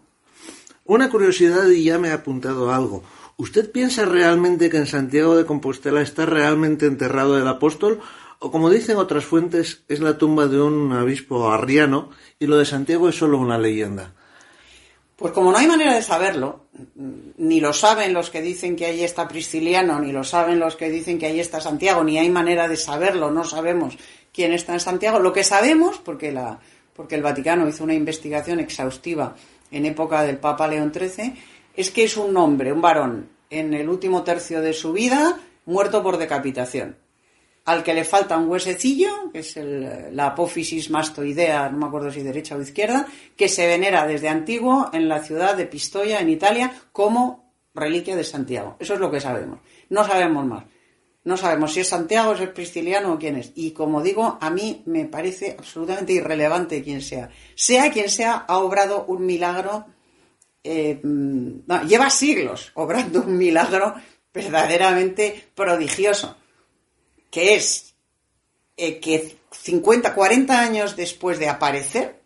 Una 0.85 1.11
curiosidad 1.11 1.69
y 1.69 1.85
ya 1.85 1.99
me 1.99 2.09
he 2.09 2.13
apuntado 2.13 2.73
algo. 2.73 3.03
¿Usted 3.41 3.73
piensa 3.73 4.05
realmente 4.05 4.69
que 4.69 4.77
en 4.77 4.87
Santiago 4.87 5.35
de 5.35 5.47
Compostela 5.47 6.03
está 6.03 6.27
realmente 6.27 6.85
enterrado 6.85 7.39
el 7.39 7.49
apóstol? 7.49 7.99
O 8.39 8.51
como 8.51 8.69
dicen 8.69 8.99
otras 8.99 9.25
fuentes, 9.25 9.83
es 9.89 10.01
la 10.01 10.19
tumba 10.19 10.47
de 10.47 10.61
un 10.61 10.93
obispo 10.93 11.51
arriano 11.51 12.11
y 12.39 12.45
lo 12.45 12.59
de 12.59 12.67
Santiago 12.67 13.09
es 13.09 13.17
solo 13.17 13.39
una 13.39 13.57
leyenda. 13.57 14.13
Pues 15.17 15.33
como 15.33 15.51
no 15.51 15.57
hay 15.57 15.67
manera 15.67 15.95
de 15.95 16.03
saberlo, 16.03 16.67
ni 17.39 17.63
lo 17.63 17.73
saben 17.73 18.13
los 18.13 18.29
que 18.29 18.43
dicen 18.43 18.77
que 18.77 18.85
ahí 18.85 19.03
está 19.03 19.27
Prisciliano, 19.27 19.99
ni 20.01 20.13
lo 20.13 20.23
saben 20.23 20.61
los 20.61 20.77
que 20.77 20.91
dicen 20.91 21.19
que 21.19 21.25
ahí 21.25 21.41
está 21.41 21.63
Santiago, 21.63 22.05
ni 22.05 22.19
hay 22.19 22.29
manera 22.29 22.69
de 22.69 22.77
saberlo, 22.77 23.31
no 23.31 23.45
sabemos 23.45 23.97
quién 24.35 24.53
está 24.53 24.75
en 24.75 24.81
Santiago. 24.81 25.19
Lo 25.19 25.33
que 25.33 25.45
sabemos, 25.45 25.97
porque, 25.97 26.31
la, 26.31 26.61
porque 26.95 27.15
el 27.15 27.23
Vaticano 27.23 27.67
hizo 27.67 27.85
una 27.85 27.95
investigación 27.95 28.61
exhaustiva 28.61 29.35
en 29.71 29.87
época 29.87 30.25
del 30.25 30.37
Papa 30.37 30.69
León 30.69 30.93
XIII, 30.95 31.35
es 31.77 31.91
que 31.91 32.05
es 32.05 32.17
un 32.17 32.37
hombre, 32.37 32.73
un 32.73 32.81
varón, 32.81 33.31
en 33.51 33.75
el 33.75 33.89
último 33.89 34.23
tercio 34.23 34.61
de 34.61 34.73
su 34.73 34.93
vida, 34.93 35.39
muerto 35.67 36.03
por 36.03 36.17
decapitación, 36.17 36.97
al 37.65 37.83
que 37.83 37.95
le 37.95 38.05
falta 38.05 38.39
un 38.39 38.49
huesecillo, 38.49 39.31
que 39.33 39.41
es 39.41 39.57
la 39.57 40.27
apófisis 40.27 40.91
mastoidea, 40.91 41.69
no 41.69 41.79
me 41.79 41.87
acuerdo 41.87 42.11
si 42.11 42.23
derecha 42.23 42.57
o 42.57 42.63
izquierda, 42.63 43.07
que 43.37 43.49
se 43.49 43.67
venera 43.67 44.07
desde 44.07 44.29
antiguo 44.29 44.91
en 44.93 45.09
la 45.09 45.23
ciudad 45.23 45.57
de 45.57 45.67
Pistoia, 45.67 46.21
en 46.21 46.31
Italia, 46.31 46.73
como 46.93 47.53
reliquia 47.75 48.17
de 48.17 48.25
Santiago. 48.25 48.77
Eso 48.79 48.95
es 48.95 49.01
lo 49.01 49.11
que 49.11 49.21
sabemos. 49.21 49.61
No 49.89 50.05
sabemos 50.05 50.47
más. 50.47 50.65
no 51.23 51.37
sabemos 51.37 51.75
si 51.75 51.81
es 51.81 51.89
Santiago, 51.89 52.37
si 52.37 52.45
es 52.45 52.49
Prisciliano 52.51 53.13
o 53.13 53.19
quién 53.19 53.37
es. 53.37 53.53
Y 53.55 53.73
como 53.73 54.03
digo, 54.03 54.39
a 54.41 54.51
mí 54.51 54.83
me 54.87 55.05
parece 55.05 55.55
absolutamente 55.59 56.13
irrelevante 56.15 56.83
quién 56.83 57.03
sea. 57.03 57.31
Sea 57.55 57.91
quien 57.93 58.09
sea, 58.09 58.37
ha 58.49 58.59
obrado 58.59 59.05
un 59.07 59.27
milagro. 59.27 59.87
Eh, 60.63 61.01
mm, 61.03 61.87
lleva 61.87 62.11
siglos 62.11 62.71
obrando 62.75 63.23
un 63.23 63.39
milagro 63.39 63.95
verdaderamente 64.33 65.49
prodigioso, 65.55 66.37
que 67.31 67.55
es 67.55 67.95
eh, 68.77 69.01
que 69.01 69.37
50, 69.51 70.15
40 70.15 70.61
años 70.61 70.97
después 70.97 71.39
de 71.39 71.49
aparecer, 71.49 72.21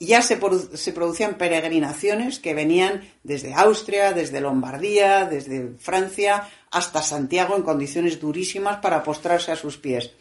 ya 0.00 0.22
se, 0.22 0.36
producían 0.36 1.36
peregrinaciones 1.36 2.38
que 2.38 2.54
venían 2.54 3.10
desde 3.24 3.54
Austria, 3.54 4.12
desde 4.12 4.40
Lombardía, 4.40 5.24
desde 5.24 5.74
Francia 5.78 6.48
hasta 6.70 7.02
Santiago 7.02 7.56
en 7.56 7.62
condiciones 7.62 8.20
durísimas 8.20 8.78
para 8.78 9.02
postrarse 9.02 9.50
a 9.50 9.56
sus 9.56 9.76
pies. 9.76 10.12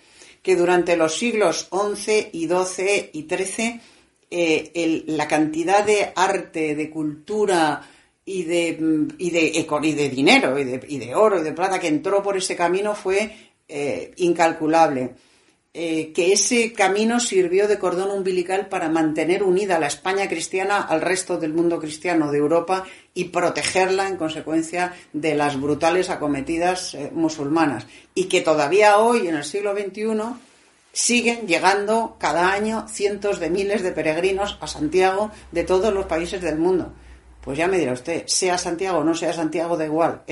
Que 0.42 0.56
durante 0.56 0.98
los 0.98 1.18
siglos 1.18 1.68
XI 1.70 2.30
y 2.32 2.48
XII 2.48 3.10
y 3.14 3.28
XIII 3.30 3.82
eh, 4.30 5.04
la 5.08 5.26
cantidad 5.26 5.86
de 5.86 6.12
arte, 6.14 6.76
de 6.76 6.90
cultura 6.90 7.82
y 8.26 8.44
de, 8.44 8.78
y 9.18 9.30
de, 9.30 9.66
y 9.84 9.94
de 9.94 10.10
dinero 10.10 10.60
y 10.60 10.66
de, 10.66 11.16
oro 11.16 11.40
y 11.40 11.44
de 11.44 11.54
plata 11.54 11.80
que 11.80 11.88
entró 11.88 12.22
por 12.22 12.36
ese 12.36 12.56
camino 12.56 12.94
fue 12.94 13.32
eh, 13.70 14.12
incalculable. 14.18 15.16
Eh, 15.74 16.12
que 16.12 16.34
ese 16.34 16.74
camino 16.74 17.20
sirvió 17.20 17.68
de 17.68 17.78
cordón 17.78 18.10
umbilical 18.10 18.68
para 18.68 18.90
mantener 18.90 19.44
unida 19.44 19.80
la 19.80 19.88
España 19.88 20.28
cristiana 20.28 20.82
al 20.82 21.02
resto 21.02 21.38
del 21.38 21.54
mundo 21.54 21.80
cristiano 21.80 22.32
de 22.32 22.40
Europa 22.40 22.84
y 23.14 23.26
protegerla 23.26 24.08
en 24.08 24.18
consecuencia 24.18 24.94
de 25.14 25.36
las 25.36 25.62
brutales 25.62 26.10
acometidas 26.10 26.98
musulmanas. 27.14 27.86
Y 28.16 28.26
que 28.26 28.42
todavía 28.42 28.98
hoy, 28.98 29.28
en 29.28 29.36
el 29.36 29.44
siglo 29.44 29.74
XXI, 29.74 30.47
siguen 30.98 31.46
llegando 31.46 32.18
cada 32.20 32.52
año 32.52 32.88
cientos 32.88 33.40
de 33.40 33.52
miles 33.52 33.84
de 33.84 33.92
peregrinos 33.92 34.58
a 34.62 34.66
Santiago 34.66 35.30
de 35.52 35.64
todos 35.64 35.94
los 35.94 36.08
países 36.08 36.42
del 36.42 36.58
mundo. 36.58 36.92
Pues 37.44 37.56
ya 37.56 37.68
me 37.68 37.78
dirá 37.78 37.94
usted, 37.94 38.26
sea 38.26 38.58
Santiago 38.58 38.98
o 38.98 39.04
no 39.04 39.14
sea 39.14 39.32
Santiago, 39.32 39.78
da 39.78 39.86
igual. 39.86 40.24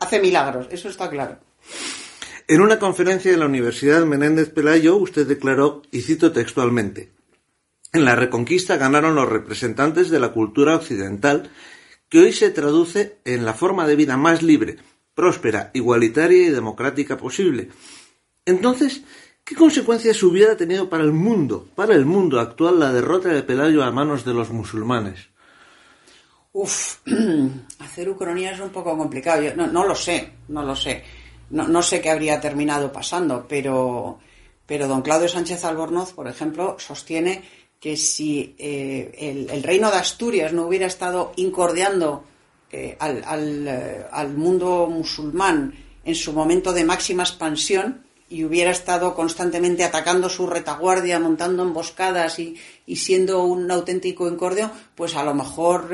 hace 0.00 0.20
milagros, 0.20 0.66
eso 0.72 0.88
está 0.88 1.08
claro. 1.08 1.38
En 2.48 2.60
una 2.62 2.80
conferencia 2.80 3.30
de 3.30 3.36
la 3.36 3.46
Universidad 3.46 4.04
Menéndez 4.04 4.50
Pelayo, 4.50 4.96
usted 4.96 5.24
declaró, 5.24 5.82
y 5.92 6.00
cito 6.00 6.32
textualmente, 6.32 7.12
en 7.92 8.04
la 8.04 8.16
Reconquista 8.16 8.76
ganaron 8.76 9.14
los 9.14 9.28
representantes 9.28 10.10
de 10.10 10.18
la 10.18 10.32
cultura 10.32 10.74
occidental, 10.74 11.48
que 12.08 12.18
hoy 12.18 12.32
se 12.32 12.50
traduce 12.50 13.18
en 13.24 13.44
la 13.44 13.54
forma 13.54 13.86
de 13.86 13.94
vida 13.94 14.16
más 14.16 14.42
libre, 14.42 14.78
próspera, 15.14 15.70
igualitaria 15.74 16.48
y 16.48 16.50
democrática 16.50 17.16
posible. 17.16 17.68
Entonces, 18.46 19.02
¿qué 19.50 19.56
consecuencias 19.56 20.22
hubiera 20.22 20.56
tenido 20.56 20.88
para 20.88 21.02
el 21.02 21.12
mundo, 21.12 21.66
para 21.74 21.94
el 21.94 22.06
mundo 22.06 22.38
actual, 22.38 22.78
la 22.78 22.92
derrota 22.92 23.28
de 23.30 23.42
Pelayo 23.42 23.82
a 23.82 23.90
manos 23.90 24.24
de 24.24 24.32
los 24.32 24.50
musulmanes? 24.50 25.28
Uf, 26.52 26.98
hacer 27.80 28.08
ucronía 28.08 28.52
es 28.52 28.60
un 28.60 28.70
poco 28.70 28.96
complicado. 28.96 29.42
no, 29.56 29.66
no 29.66 29.84
lo 29.84 29.94
sé, 29.94 30.34
no 30.48 30.62
lo 30.62 30.74
sé 30.74 31.02
no, 31.50 31.82
sé 31.82 32.00
qué 32.00 32.10
habría 32.10 32.40
terminado 32.40 32.92
pasando, 32.92 33.46
pero, 33.48 34.18
pero 34.66 34.88
don 34.88 35.02
Claudio 35.02 35.28
Sánchez 35.28 35.64
Albornoz, 35.64 36.12
por 36.12 36.28
ejemplo, 36.28 36.76
sostiene 36.78 37.42
que 37.80 37.96
si 37.96 38.54
eh, 38.58 39.48
el, 39.50 39.62
reino 39.62 39.90
de 39.90 39.96
Asturias 39.96 40.52
no 40.52 40.66
hubiera 40.66 40.86
estado 40.86 41.32
incordiando 41.36 42.24
eh, 42.70 42.96
eh, 43.00 44.04
al, 44.12 44.36
mundo 44.36 44.86
musulmán 44.88 45.74
en 46.04 46.14
su 46.14 46.32
momento 46.32 46.72
de 46.72 46.84
máxima 46.84 47.24
expansión 47.24 48.04
y 48.30 48.44
hubiera 48.44 48.70
estado 48.70 49.14
constantemente 49.14 49.82
atacando 49.84 50.28
su 50.30 50.46
retaguardia, 50.46 51.18
montando 51.18 51.64
emboscadas 51.64 52.38
y, 52.38 52.56
siendo 52.94 53.42
un 53.42 53.68
auténtico 53.70 54.28
incordio, 54.28 54.70
pues 54.94 55.16
a 55.16 55.24
lo 55.24 55.34
mejor 55.34 55.90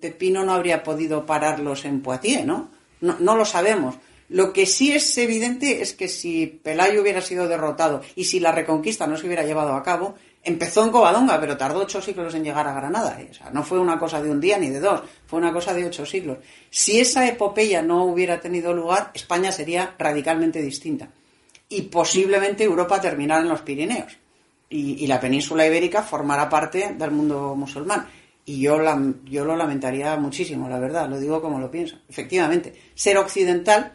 Pepino 0.00 0.44
no 0.44 0.54
habría 0.54 0.84
podido 0.84 1.26
pararlos 1.26 1.84
en 1.84 2.00
Poitiers, 2.00 2.46
¿no? 2.46 2.70
No, 3.00 3.16
no 3.18 3.36
lo 3.36 3.44
sabemos. 3.44 3.96
Lo 4.28 4.52
que 4.52 4.66
sí 4.66 4.92
es 4.92 5.18
evidente 5.18 5.82
es 5.82 5.92
que 5.92 6.08
si 6.08 6.46
Pelayo 6.46 7.02
hubiera 7.02 7.20
sido 7.20 7.48
derrotado 7.48 8.00
y 8.14 8.24
si 8.24 8.40
la 8.40 8.52
reconquista 8.52 9.06
no 9.06 9.16
se 9.16 9.26
hubiera 9.26 9.44
llevado 9.44 9.74
a 9.74 9.82
cabo, 9.82 10.14
empezó 10.44 10.84
en 10.84 10.90
Covadonga, 10.90 11.40
pero 11.40 11.56
tardó 11.56 11.80
ocho 11.80 12.00
siglos 12.00 12.34
en 12.34 12.44
llegar 12.44 12.68
a 12.68 12.74
Granada. 12.74 13.18
O 13.28 13.34
sea, 13.34 13.50
no 13.50 13.64
fue 13.64 13.80
una 13.80 13.98
cosa 13.98 14.22
de 14.22 14.30
un 14.30 14.40
día 14.40 14.58
ni 14.58 14.70
de 14.70 14.78
dos, 14.78 15.02
fue 15.26 15.40
una 15.40 15.52
cosa 15.52 15.74
de 15.74 15.84
ocho 15.84 16.06
siglos. 16.06 16.38
Si 16.70 17.00
esa 17.00 17.26
epopeya 17.26 17.82
no 17.82 18.04
hubiera 18.04 18.40
tenido 18.40 18.72
lugar, 18.72 19.10
España 19.14 19.50
sería 19.50 19.94
radicalmente 19.98 20.62
distinta. 20.62 21.08
Y 21.68 21.82
posiblemente 21.82 22.64
Europa 22.64 23.00
terminara 23.00 23.42
en 23.42 23.48
los 23.48 23.62
Pirineos. 23.62 24.16
Y, 24.68 25.06
la 25.06 25.20
península 25.20 25.66
ibérica 25.66 26.02
formará 26.02 26.48
parte 26.48 26.94
del 26.98 27.10
mundo 27.12 27.54
musulmán. 27.54 28.08
Y 28.44 28.60
yo, 28.60 28.78
yo 29.24 29.44
lo 29.44 29.56
lamentaría 29.56 30.16
muchísimo, 30.16 30.68
la 30.68 30.78
verdad, 30.78 31.08
lo 31.08 31.18
digo 31.18 31.40
como 31.40 31.58
lo 31.58 31.70
pienso. 31.70 31.98
Efectivamente, 32.08 32.74
ser 32.94 33.18
occidental 33.18 33.92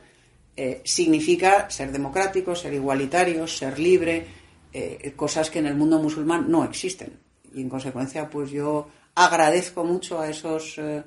eh, 0.55 0.81
significa 0.83 1.69
ser 1.69 1.91
democrático, 1.91 2.55
ser 2.55 2.73
igualitario, 2.73 3.47
ser 3.47 3.79
libre, 3.79 4.25
eh, 4.73 5.13
cosas 5.15 5.49
que 5.49 5.59
en 5.59 5.67
el 5.67 5.75
mundo 5.75 5.99
musulmán 5.99 6.49
no 6.49 6.63
existen. 6.63 7.19
Y 7.53 7.61
en 7.61 7.69
consecuencia, 7.69 8.29
pues 8.29 8.51
yo 8.51 8.87
agradezco 9.15 9.83
mucho 9.83 10.19
a 10.19 10.29
esos, 10.29 10.77
eh, 10.77 11.03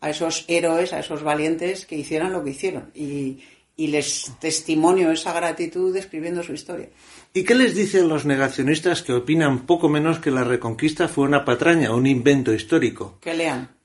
a 0.00 0.10
esos 0.10 0.44
héroes, 0.48 0.92
a 0.92 1.00
esos 1.00 1.22
valientes 1.22 1.86
que 1.86 1.96
hicieran 1.96 2.32
lo 2.32 2.44
que 2.44 2.50
hicieron. 2.50 2.90
Y, 2.94 3.38
y 3.76 3.88
les 3.88 4.32
testimonio 4.40 5.10
esa 5.10 5.32
gratitud 5.32 5.94
escribiendo 5.96 6.42
su 6.42 6.54
historia. 6.54 6.88
¿Y 7.34 7.44
qué 7.44 7.54
les 7.54 7.74
dicen 7.74 8.08
los 8.08 8.24
negacionistas 8.24 9.02
que 9.02 9.12
opinan 9.12 9.66
poco 9.66 9.88
menos 9.88 10.18
que 10.18 10.30
la 10.30 10.44
reconquista 10.44 11.08
fue 11.08 11.24
una 11.24 11.44
patraña, 11.44 11.94
un 11.94 12.06
invento 12.06 12.54
histórico? 12.54 13.18
Que 13.20 13.34
lean 13.34 13.76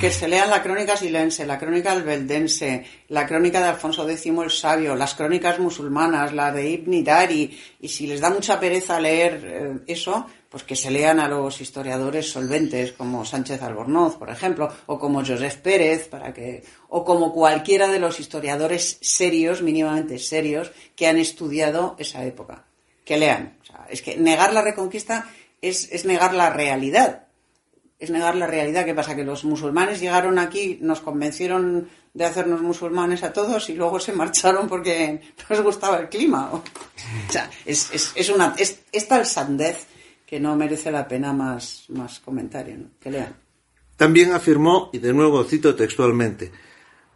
que 0.00 0.10
se 0.10 0.28
lean 0.28 0.50
la 0.50 0.62
crónica 0.62 0.96
silense, 0.96 1.44
la 1.44 1.58
crónica 1.58 1.92
albeldense, 1.92 2.84
la 3.08 3.26
crónica 3.26 3.60
de 3.60 3.68
Alfonso 3.70 4.08
X 4.08 4.26
el 4.26 4.50
Sabio, 4.50 4.94
las 4.94 5.14
crónicas 5.14 5.58
musulmanas, 5.58 6.32
la 6.32 6.52
de 6.52 6.70
Ibn 6.70 7.02
Dari, 7.02 7.58
y 7.80 7.88
si 7.88 8.06
les 8.06 8.20
da 8.20 8.30
mucha 8.30 8.60
pereza 8.60 9.00
leer 9.00 9.40
eh, 9.44 9.78
eso, 9.88 10.26
pues 10.54 10.62
que 10.62 10.76
se 10.76 10.92
lean 10.92 11.18
a 11.18 11.26
los 11.26 11.60
historiadores 11.60 12.30
solventes 12.30 12.92
como 12.92 13.24
Sánchez 13.24 13.60
Albornoz, 13.60 14.14
por 14.14 14.30
ejemplo, 14.30 14.72
o 14.86 15.00
como 15.00 15.26
Joseph 15.26 15.56
Pérez, 15.56 16.06
para 16.06 16.32
que, 16.32 16.62
o 16.90 17.04
como 17.04 17.32
cualquiera 17.32 17.88
de 17.88 17.98
los 17.98 18.20
historiadores 18.20 18.98
serios, 19.00 19.62
mínimamente 19.62 20.16
serios, 20.20 20.70
que 20.94 21.08
han 21.08 21.18
estudiado 21.18 21.96
esa 21.98 22.24
época. 22.24 22.66
Que 23.04 23.16
lean. 23.16 23.58
es 23.90 24.00
que 24.00 24.16
negar 24.16 24.52
la 24.52 24.62
reconquista 24.62 25.28
es, 25.60 25.90
es 25.90 26.04
negar 26.04 26.32
la 26.34 26.50
realidad 26.50 27.24
es 27.98 28.10
negar 28.10 28.36
la 28.36 28.46
realidad. 28.46 28.84
¿Qué 28.84 28.94
pasa? 28.94 29.16
Que 29.16 29.24
los 29.24 29.44
musulmanes 29.44 30.00
llegaron 30.00 30.38
aquí, 30.38 30.78
nos 30.80 31.00
convencieron 31.00 31.88
de 32.12 32.24
hacernos 32.24 32.60
musulmanes 32.60 33.24
a 33.24 33.32
todos 33.32 33.68
y 33.70 33.74
luego 33.74 33.98
se 33.98 34.12
marcharon 34.12 34.68
porque 34.68 35.20
no 35.38 35.44
les 35.48 35.60
gustaba 35.60 35.98
el 35.98 36.08
clima. 36.08 36.50
O 37.28 37.32
sea, 37.32 37.50
es, 37.66 37.90
es, 37.92 38.12
es, 38.14 38.28
una, 38.30 38.54
es, 38.56 39.08
tal 39.08 39.26
sandez 39.26 39.86
que 40.34 40.40
no 40.40 40.56
merece 40.56 40.90
la 40.90 41.06
pena 41.06 41.32
más, 41.32 41.84
más 41.90 42.18
comentario, 42.18 42.76
que 42.98 43.08
lean. 43.08 43.36
También 43.96 44.32
afirmó, 44.32 44.90
y 44.92 44.98
de 44.98 45.12
nuevo 45.12 45.44
cito 45.44 45.76
textualmente, 45.76 46.50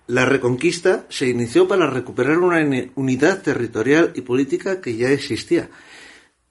la 0.06 0.24
reconquista 0.24 1.04
se 1.08 1.26
inició 1.26 1.66
para 1.66 1.90
recuperar 1.90 2.38
una 2.38 2.64
unidad 2.94 3.42
territorial 3.42 4.12
y 4.14 4.20
política 4.20 4.80
que 4.80 4.96
ya 4.96 5.10
existía. 5.10 5.68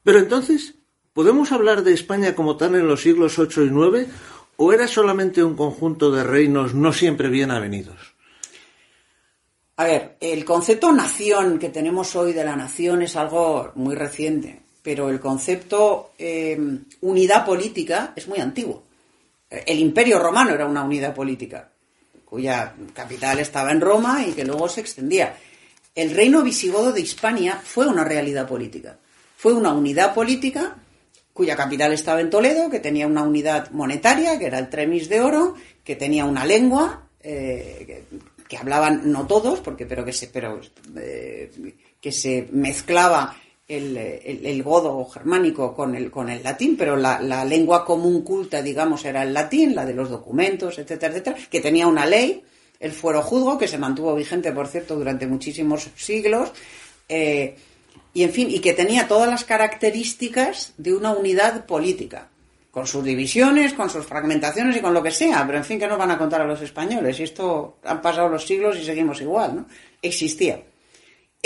Pero 0.04 0.20
entonces, 0.20 0.76
¿Podemos 1.18 1.52
hablar 1.52 1.84
de 1.84 1.94
España 1.94 2.36
como 2.36 2.58
tal 2.58 2.76
en 2.76 2.88
los 2.88 3.02
siglos 3.02 3.38
VIII 3.38 3.66
y 3.66 4.02
IX 4.02 4.12
o 4.58 4.72
era 4.72 4.88
solamente 4.88 5.44
un 5.44 5.56
conjunto 5.56 6.12
de 6.12 6.24
reinos 6.24 6.76
no 6.76 6.94
siempre 6.94 7.30
bien 7.30 7.50
avenidos? 7.50 8.14
A 9.78 9.86
ver, 9.86 10.18
el 10.20 10.46
concepto 10.46 10.92
nación 10.92 11.58
que 11.58 11.70
tenemos 11.70 12.16
hoy 12.16 12.34
de 12.34 12.44
la 12.44 12.56
nación 12.56 13.02
es 13.02 13.16
algo 13.16 13.72
muy 13.74 13.96
reciente, 13.96 14.67
pero 14.82 15.10
el 15.10 15.20
concepto 15.20 16.12
eh, 16.18 16.58
unidad 17.02 17.46
política 17.46 18.14
es 18.16 18.28
muy 18.28 18.40
antiguo. 18.40 18.84
El 19.50 19.80
imperio 19.80 20.20
romano 20.20 20.54
era 20.54 20.66
una 20.66 20.84
unidad 20.84 21.14
política, 21.14 21.70
cuya 22.26 22.74
capital 22.94 23.40
estaba 23.40 23.72
en 23.72 23.82
Roma 23.82 24.26
y 24.26 24.34
que 24.34 24.44
luego 24.44 24.68
se 24.68 24.82
extendía. 24.82 25.38
El 25.96 26.12
reino 26.12 26.44
visigodo 26.44 26.92
de 26.92 27.02
Hispania 27.02 27.62
fue 27.64 27.88
una 27.88 28.04
realidad 28.04 28.48
política. 28.48 28.98
Fue 29.38 29.54
una 29.54 29.72
unidad 29.74 30.14
política 30.14 30.76
cuya 31.38 31.56
capital 31.56 31.94
estaba 31.94 32.20
en 32.20 32.32
Toledo, 32.32 32.68
que 32.70 32.80
tenía 32.80 33.06
una 33.06 33.22
unidad 33.22 33.70
monetaria, 33.70 34.40
que 34.40 34.48
era 34.48 34.58
el 34.58 34.70
tremis 34.70 35.08
de 35.08 35.22
oro, 35.22 35.54
que 35.84 35.96
tenía 35.96 36.26
una 36.26 36.44
lengua, 36.44 37.08
eh, 37.22 38.06
que, 38.48 38.58
hablaban 38.58 39.12
no 39.12 39.28
todos, 39.28 39.60
porque 39.60 39.86
pero 39.86 40.04
que 40.04 40.14
se, 40.14 40.28
pero, 40.28 40.60
eh, 40.96 41.52
que 42.02 42.12
se 42.12 42.50
mezclaba 42.52 43.38
el, 43.68 44.64
godo 44.64 45.06
germánico 45.06 45.76
con 45.76 45.96
el, 45.96 46.10
con 46.10 46.30
el 46.30 46.42
latín, 46.42 46.78
pero 46.78 46.96
la, 46.96 47.20
la, 47.20 47.44
lengua 47.44 47.84
común 47.84 48.22
culta, 48.22 48.62
digamos, 48.62 49.04
era 49.04 49.24
el 49.24 49.34
latín, 49.34 49.76
la 49.76 49.86
de 49.86 49.94
los 49.94 50.10
documentos, 50.10 50.80
etcétera, 50.80 51.14
etcétera, 51.14 51.38
que 51.50 51.60
tenía 51.60 51.88
una 51.88 52.06
ley, 52.06 52.44
el 52.80 52.92
fuero 52.92 53.22
juzgo, 53.22 53.58
que 53.58 53.68
se 53.68 53.78
mantuvo 53.78 54.16
vigente, 54.16 54.52
por 54.54 54.68
cierto, 54.68 54.96
durante 54.96 55.28
muchísimos 55.28 55.90
siglos, 55.96 56.52
eh, 57.10 57.56
y 58.14 58.24
en 58.24 58.32
fin, 58.32 58.50
y 58.50 58.60
que 58.60 58.74
tenía 58.74 59.08
todas 59.08 59.28
las 59.28 59.44
características 59.44 60.74
de 60.78 60.94
una 60.94 61.12
unidad 61.12 61.66
política, 61.66 62.30
con 62.72 62.88
sus 62.88 63.04
divisiones, 63.04 63.74
con 63.74 63.90
sus 63.90 64.06
fragmentaciones 64.06 64.78
y 64.78 64.82
con 64.82 64.94
lo 64.94 65.04
que 65.04 65.12
sea, 65.12 65.46
pero 65.46 65.58
en 65.58 65.66
fin, 65.66 65.80
que 65.80 65.88
nos 65.88 65.98
van 65.98 66.12
a 66.12 66.18
contar 66.18 66.42
a 66.42 66.46
los 66.46 66.62
españoles? 66.62 67.20
Y 67.20 67.24
esto 67.24 67.78
han 67.84 68.02
pasado 68.02 68.30
los 68.30 68.46
siglos 68.46 68.78
y 68.78 68.86
seguimos 68.86 69.20
igual, 69.20 69.56
¿no? 69.56 69.66
Existía. 70.02 70.62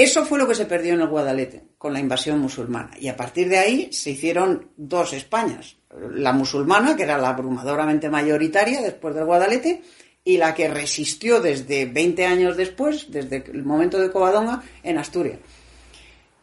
Eso 0.02 0.26
fue 0.26 0.40
lo 0.40 0.48
que 0.48 0.56
se 0.56 0.66
perdió 0.66 0.96
en 0.96 1.02
el 1.02 1.10
Guadalete 1.10 1.64
con 1.78 1.94
la 1.94 2.00
invasión 2.00 2.40
musulmana. 2.40 2.90
Y 3.00 3.08
a 3.08 3.16
partir 3.16 3.48
de 3.50 3.60
ahí 3.60 3.94
se 3.94 4.10
hicieron 4.10 4.72
dos 4.76 5.14
Españas. 5.14 5.76
La 6.16 6.34
musulmana, 6.34 6.96
que 6.96 7.04
era 7.04 7.20
la 7.20 7.30
abrumadoramente 7.30 8.10
mayoritaria 8.10 8.82
después 8.82 9.14
del 9.14 9.26
Guadalete, 9.26 9.84
y 10.24 10.38
la 10.38 10.56
que 10.56 10.70
resistió 10.70 11.40
desde 11.40 11.86
20 11.86 12.26
años 12.26 12.58
después, 12.58 13.12
desde 13.12 13.44
el 13.52 13.64
momento 13.64 14.00
de 14.00 14.10
Covadonga, 14.10 14.64
en 14.82 14.98
Asturias. 14.98 15.38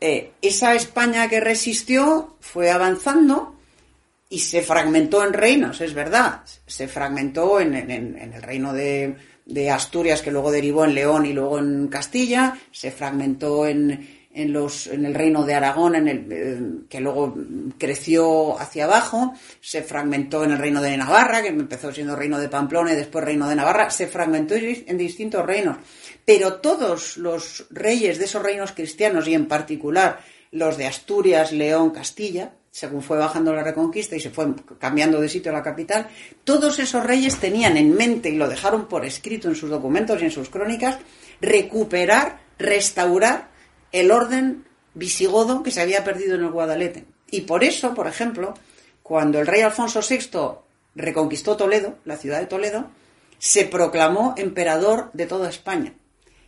Eh, 0.01 0.35
esa 0.41 0.77
España 0.77 1.29
que 1.29 1.41
resistió 1.41 2.37
fue 2.39 2.71
avanzando 2.71 3.57
y 4.29 4.39
se 4.39 4.63
fragmentó 4.63 5.25
en 5.25 5.33
reinos, 5.33 5.81
es 5.81 5.95
verdad. 5.95 6.43
Se 6.65 6.87
fragmentó 6.87 7.59
en 7.59 7.75
el 7.75 8.41
reino 8.41 8.73
de, 8.73 9.17
de 9.49 9.71
Asturias, 9.71 10.21
que 10.23 10.31
luego 10.31 10.53
derivó 10.53 10.85
en 10.85 10.95
León 10.95 11.27
y 11.27 11.33
luego 11.33 11.59
en 11.59 11.89
Castilla, 11.89 12.57
se 12.71 12.91
fragmentó 12.91 13.67
en, 13.67 14.29
en, 14.35 14.53
los, 14.53 14.87
en 14.89 15.07
el 15.07 15.15
reino 15.15 15.45
de 15.45 15.55
Aragón, 15.55 15.97
en 15.97 16.07
el, 16.07 16.27
eh, 16.31 16.61
que 16.89 17.01
luego 17.01 17.35
creció 17.79 18.61
hacia 18.61 18.85
abajo, 18.85 19.33
se 19.61 19.83
fragmentó 19.83 20.45
en 20.45 20.53
el 20.53 20.59
reino 20.59 20.83
de 20.83 20.97
Navarra, 20.99 21.43
que 21.43 21.49
empezó 21.49 21.91
siendo 21.91 22.15
reino 22.15 22.39
de 22.39 22.51
Pamplona 22.51 22.93
y 22.93 22.97
después 22.97 23.25
reino 23.25 23.49
de 23.49 23.57
Navarra, 23.57 23.91
se 23.91 24.07
fragmentó 24.07 24.55
en 24.55 24.99
distintos 24.99 25.45
reinos. 25.45 25.79
Pero 26.27 26.57
todos 26.57 27.17
los 27.17 27.67
reyes 27.71 28.19
de 28.19 28.27
esos 28.27 28.43
reinos 28.43 28.73
cristianos, 28.73 29.27
y 29.27 29.35
en 29.35 29.49
particular 29.49 30.21
los 30.51 30.77
de 30.77 30.87
Asturias, 30.87 31.53
León, 31.53 31.91
Castilla, 31.91 32.53
según 32.71 33.03
fue 33.03 33.19
bajando 33.19 33.55
la 33.55 33.63
reconquista 33.63 34.17
y 34.17 34.21
se 34.21 34.31
fue 34.31 34.55
cambiando 34.79 35.21
de 35.21 35.29
sitio 35.29 35.53
la 35.53 35.63
capital, 35.63 36.09
todos 36.45 36.79
esos 36.79 37.05
reyes 37.05 37.39
tenían 37.39 37.77
en 37.77 37.95
mente, 37.95 38.31
y 38.31 38.37
lo 38.37 38.49
dejaron 38.49 38.87
por 38.87 39.05
escrito 39.05 39.49
en 39.49 39.55
sus 39.55 39.71
documentos 39.71 40.21
y 40.21 40.27
en 40.27 40.31
sus 40.31 40.49
crónicas, 40.49 40.99
recuperar, 41.41 42.41
restaurar 42.59 43.49
el 43.93 44.11
orden 44.11 44.65
visigodo 44.95 45.63
que 45.63 45.71
se 45.71 45.81
había 45.81 46.05
perdido 46.05 46.35
en 46.35 46.43
el 46.43 46.51
Guadalete. 46.51 47.05
Y 47.31 47.43
por 47.43 47.65
eso, 47.65 47.95
por 47.95 48.07
ejemplo, 48.07 48.55
cuando 49.03 49.39
el 49.41 49.47
rey 49.47 49.63
Alfonso 49.63 50.01
VI 50.09 50.59
reconquistó 50.95 51.57
Toledo, 51.57 51.99
la 52.05 52.17
ciudad 52.17 52.41
de 52.41 52.47
Toledo, 52.47 52.91
se 53.39 53.65
proclamó 53.65 54.35
emperador 54.37 55.11
de 55.13 55.27
toda 55.27 55.49
España. 55.49 55.95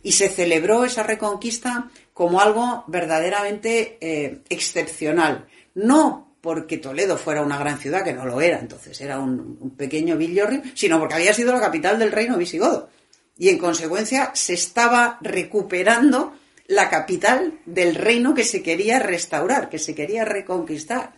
Y 0.03 0.13
se 0.13 0.29
celebró 0.29 0.83
esa 0.83 1.03
reconquista 1.03 1.89
como 2.13 2.41
algo 2.41 2.83
verdaderamente 2.87 3.97
eh, 4.01 4.41
excepcional 4.49 5.47
no 5.75 6.31
porque 6.41 6.77
Toledo 6.77 7.17
fuera 7.17 7.43
una 7.43 7.59
gran 7.59 7.77
ciudad, 7.77 8.03
que 8.03 8.13
no 8.13 8.25
lo 8.25 8.41
era, 8.41 8.59
entonces 8.59 8.99
era 8.99 9.19
un, 9.19 9.75
pequeño 9.77 10.17
villorrio, 10.17 10.63
sino 10.73 10.99
porque 10.99 11.15
había 11.15 11.33
sido 11.33 11.53
la 11.53 11.61
capital 11.61 11.99
del 11.99 12.11
reino 12.11 12.37
visigodo. 12.37 12.89
Y 13.37 13.49
en 13.49 13.59
consecuencia 13.59 14.31
se 14.33 14.53
estaba 14.53 15.17
recuperando 15.21 16.33
la 16.67 16.89
capital 16.89 17.59
del 17.65 17.95
reino 17.95 18.33
que 18.33 18.43
se 18.43 18.63
quería 18.63 18.99
restaurar, 18.99 19.69
que 19.69 19.79
se 19.79 19.93
quería 19.93 20.25
reconquistar. 20.25 21.13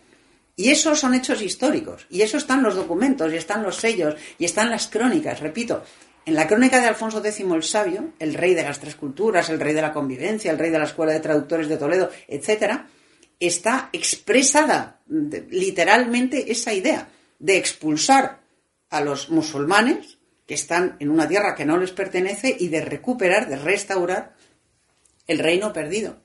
Y 0.55 0.69
esos 0.69 0.99
son 0.99 1.13
hechos 1.13 1.41
históricos. 1.41 2.05
Y 2.09 2.21
eso 2.21 2.37
están 2.37 2.61
los 2.61 2.75
documentos, 2.75 3.31
y 3.31 3.37
están 3.37 3.63
los 3.63 3.77
sellos, 3.77 4.15
y 4.37 4.45
están 4.45 4.69
las 4.69 4.87
crónicas. 4.87 5.39
Repito, 5.39 5.83
en 6.25 6.35
la 6.35 6.47
crónica 6.47 6.79
de 6.79 6.87
Alfonso 6.87 7.19
X 7.19 7.39
el 7.39 7.63
Sabio, 7.63 8.13
el 8.19 8.33
rey 8.33 8.53
de 8.53 8.63
las 8.63 8.79
tres 8.79 8.95
culturas, 8.95 9.49
el 9.49 9.59
rey 9.59 9.73
de 9.73 9.81
la 9.81 9.93
convivencia, 9.93 10.51
el 10.51 10.59
rey 10.59 10.69
de 10.69 10.79
la 10.79 10.85
Escuela 10.85 11.11
de 11.11 11.19
Traductores 11.19 11.67
de 11.67 11.77
Toledo, 11.77 12.09
etcétera, 12.27 12.87
está 13.39 13.89
expresada 13.93 15.01
literalmente 15.07 16.51
esa 16.51 16.73
idea 16.73 17.09
de 17.39 17.57
expulsar 17.57 18.41
a 18.89 19.01
los 19.01 19.29
musulmanes 19.29 20.17
que 20.45 20.53
están 20.53 20.97
en 20.99 21.09
una 21.09 21.27
tierra 21.27 21.55
que 21.55 21.65
no 21.65 21.77
les 21.77 21.91
pertenece 21.91 22.55
y 22.59 22.67
de 22.67 22.81
recuperar, 22.81 23.49
de 23.49 23.57
restaurar 23.57 24.35
el 25.27 25.39
reino 25.39 25.73
perdido. 25.73 26.21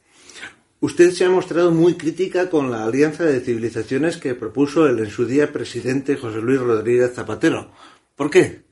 Usted 0.81 1.11
se 1.11 1.25
ha 1.25 1.31
mostrado 1.31 1.73
muy 1.73 1.95
crítica 1.95 2.49
con 2.49 2.71
la 2.71 2.85
alianza 2.85 3.25
de 3.25 3.41
civilizaciones 3.41 4.17
que 4.17 4.35
propuso 4.35 4.87
el 4.87 5.01
en 5.01 5.11
su 5.11 5.27
día 5.27 5.53
presidente 5.53 6.17
José 6.17 6.39
Luis 6.39 6.61
Rodríguez 6.61 7.15
Zapatero. 7.15 7.73
¿Por 8.15 8.31
qué? 8.31 8.68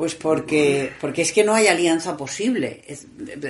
Pues 0.00 0.14
porque, 0.14 0.94
porque 0.98 1.20
es 1.20 1.30
que 1.30 1.44
no 1.44 1.52
hay 1.52 1.66
alianza 1.66 2.16
posible. 2.16 2.82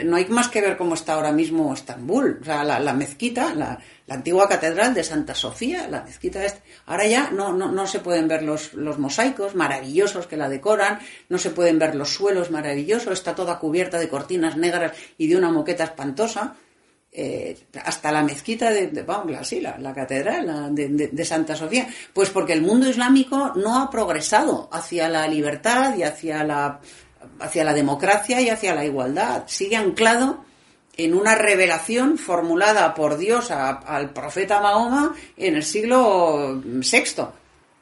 no 0.04 0.16
hay 0.16 0.24
más 0.26 0.48
que 0.48 0.60
ver 0.60 0.76
cómo 0.76 0.94
está 0.94 1.12
ahora 1.12 1.30
mismo 1.30 1.72
Estambul. 1.72 2.40
O 2.42 2.44
sea, 2.44 2.64
la, 2.64 2.92
mezquita, 2.92 3.54
la, 3.54 3.78
antigua 4.08 4.48
catedral 4.48 4.92
de 4.92 5.04
Santa 5.04 5.32
Sofía, 5.32 5.86
la 5.86 6.02
mezquita 6.02 6.44
este. 6.44 6.60
Ahora 6.86 7.06
ya 7.06 7.30
no, 7.30 7.52
no, 7.52 7.70
no 7.70 7.86
se 7.86 8.00
pueden 8.00 8.26
ver 8.26 8.42
los, 8.42 8.74
los 8.74 8.98
mosaicos 8.98 9.54
maravillosos 9.54 10.26
que 10.26 10.36
la 10.36 10.48
decoran, 10.48 10.98
no 11.28 11.38
se 11.38 11.50
pueden 11.50 11.78
ver 11.78 11.94
los 11.94 12.08
suelos 12.08 12.50
maravillosos, 12.50 13.12
está 13.12 13.36
toda 13.36 13.60
cubierta 13.60 14.00
de 14.00 14.08
cortinas 14.08 14.56
negras 14.56 14.90
y 15.18 15.28
de 15.28 15.36
una 15.36 15.52
moqueta 15.52 15.84
espantosa. 15.84 16.56
Eh, 17.12 17.66
hasta 17.84 18.12
la 18.12 18.22
mezquita 18.22 18.70
de, 18.70 18.86
de 18.86 19.04
la, 19.60 19.92
catedral 19.92 20.72
de, 20.72 21.24
Santa 21.24 21.56
Sofía. 21.56 21.88
Pues 22.14 22.30
porque 22.30 22.52
el 22.52 22.62
mundo 22.62 22.88
islámico 22.88 23.52
no 23.56 23.82
ha 23.82 23.90
progresado 23.90 24.68
hacia 24.70 25.08
la 25.08 25.26
libertad 25.26 25.96
y 25.96 26.04
hacia 26.04 26.44
la, 26.44 26.80
hacia 27.40 27.64
la 27.64 27.74
democracia 27.74 28.40
y 28.40 28.48
hacia 28.48 28.76
la 28.76 28.84
igualdad. 28.84 29.42
Sigue 29.46 29.74
anclado 29.74 30.44
en 30.96 31.14
una 31.14 31.34
revelación 31.34 32.16
formulada 32.16 32.94
por 32.94 33.18
Dios 33.18 33.50
al 33.50 34.12
profeta 34.12 34.60
Mahoma 34.60 35.12
en 35.36 35.56
el 35.56 35.64
siglo 35.64 36.62
VI. 36.62 37.24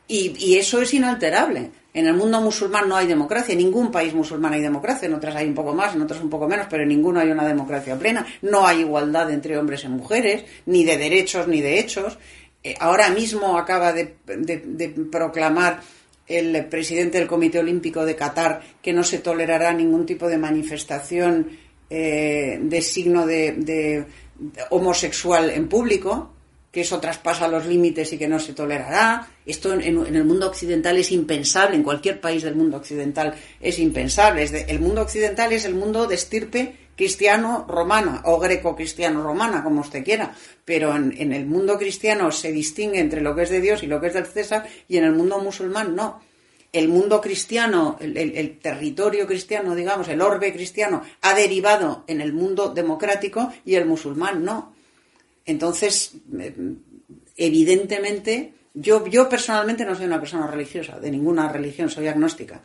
y 0.08 0.56
eso 0.56 0.80
es 0.80 0.94
inalterable. 0.94 1.70
En 1.98 2.06
el 2.06 2.14
mundo 2.14 2.40
musulmán 2.40 2.88
no 2.88 2.96
hay 2.96 3.08
democracia, 3.08 3.54
en 3.54 3.58
ningún 3.58 3.90
país 3.90 4.14
musulmán 4.14 4.52
hay 4.52 4.60
democracia, 4.60 5.06
en 5.06 5.14
otras 5.14 5.34
hay 5.34 5.48
un 5.48 5.54
poco 5.54 5.74
más, 5.74 5.96
en 5.96 6.02
otros 6.02 6.20
un 6.20 6.30
poco 6.30 6.46
menos, 6.46 6.68
pero 6.70 6.84
en 6.84 6.90
ninguno 6.90 7.18
hay 7.18 7.28
una 7.28 7.44
democracia 7.44 7.98
plena. 7.98 8.24
No 8.40 8.64
hay 8.64 8.82
igualdad 8.82 9.28
entre 9.32 9.58
hombres 9.58 9.82
y 9.82 9.88
mujeres, 9.88 10.44
ni 10.66 10.84
de 10.84 10.96
derechos 10.96 11.48
ni 11.48 11.60
de 11.60 11.80
hechos. 11.80 12.16
Eh, 12.62 12.76
ahora 12.78 13.10
mismo 13.10 13.58
acaba 13.58 13.92
de, 13.92 14.14
proclamar 15.10 15.80
el 16.28 16.66
presidente 16.66 17.18
del 17.18 17.26
Comité 17.26 17.58
Olímpico 17.58 18.06
de 18.06 18.14
Qatar 18.14 18.60
que 18.80 18.92
no 18.92 19.02
se 19.02 19.18
tolerará 19.18 19.72
ningún 19.72 20.06
tipo 20.06 20.28
de 20.28 20.38
manifestación 20.38 21.50
eh, 21.90 22.60
de 22.62 22.80
signo 22.80 23.26
de 23.26 24.06
homosexual 24.70 25.50
en 25.50 25.68
público 25.68 26.30
que 26.70 26.82
eso 26.82 27.00
traspasa 27.00 27.48
los 27.48 27.66
límites 27.66 28.12
y 28.12 28.18
que 28.18 28.28
no 28.28 28.38
se 28.38 28.52
tolerará. 28.52 29.28
Esto 29.46 29.72
en, 29.72 29.80
el 29.82 30.24
mundo 30.24 30.48
occidental 30.48 30.96
es 30.98 31.10
impensable, 31.12 31.76
en 31.76 31.82
cualquier 31.82 32.20
país 32.20 32.42
del 32.42 32.56
mundo 32.56 32.76
occidental 32.76 33.34
es 33.60 33.78
impensable. 33.78 34.44
el 34.44 34.80
mundo 34.80 35.02
occidental 35.02 35.52
es 35.52 35.64
el 35.64 35.74
mundo 35.74 36.06
de 36.06 36.14
estirpe 36.14 36.76
cristiano-romana 36.98 38.22
o 38.24 38.38
greco-cristiano-romana, 38.38 39.62
como 39.62 39.80
usted 39.80 40.04
quiera. 40.04 40.34
Pero 40.64 40.94
en, 40.94 41.32
el 41.32 41.46
mundo 41.46 41.78
cristiano 41.78 42.32
se 42.32 42.52
distingue 42.52 42.98
entre 42.98 43.22
lo 43.22 43.34
que 43.34 43.42
es 43.42 43.50
de 43.50 43.60
Dios 43.60 43.82
y 43.82 43.86
lo 43.86 44.00
que 44.00 44.08
es 44.08 44.14
del 44.14 44.26
César 44.26 44.68
y 44.88 44.96
en 44.98 45.04
el 45.04 45.12
mundo 45.12 45.38
musulmán 45.38 45.94
no. 45.94 46.20
El 46.70 46.88
mundo 46.88 47.22
cristiano, 47.22 47.96
el 48.00 48.58
territorio 48.58 49.26
cristiano, 49.26 49.74
digamos, 49.74 50.08
el 50.08 50.20
orbe 50.20 50.52
cristiano, 50.52 51.02
ha 51.22 51.32
derivado 51.32 52.04
en 52.08 52.20
el 52.20 52.34
mundo 52.34 52.68
democrático 52.68 53.50
y 53.64 53.76
el 53.76 53.86
musulmán 53.86 54.44
no. 54.44 54.74
Entonces, 55.48 56.12
eh, 56.38 56.54
evidentemente, 57.34 58.52
yo, 58.74 59.06
yo 59.06 59.30
personalmente 59.30 59.86
no 59.86 59.94
soy 59.94 60.04
una 60.04 60.20
persona 60.20 60.46
religiosa, 60.46 61.00
de 61.00 61.10
ninguna 61.10 61.50
religión, 61.50 61.88
soy 61.88 62.06
agnóstica, 62.06 62.60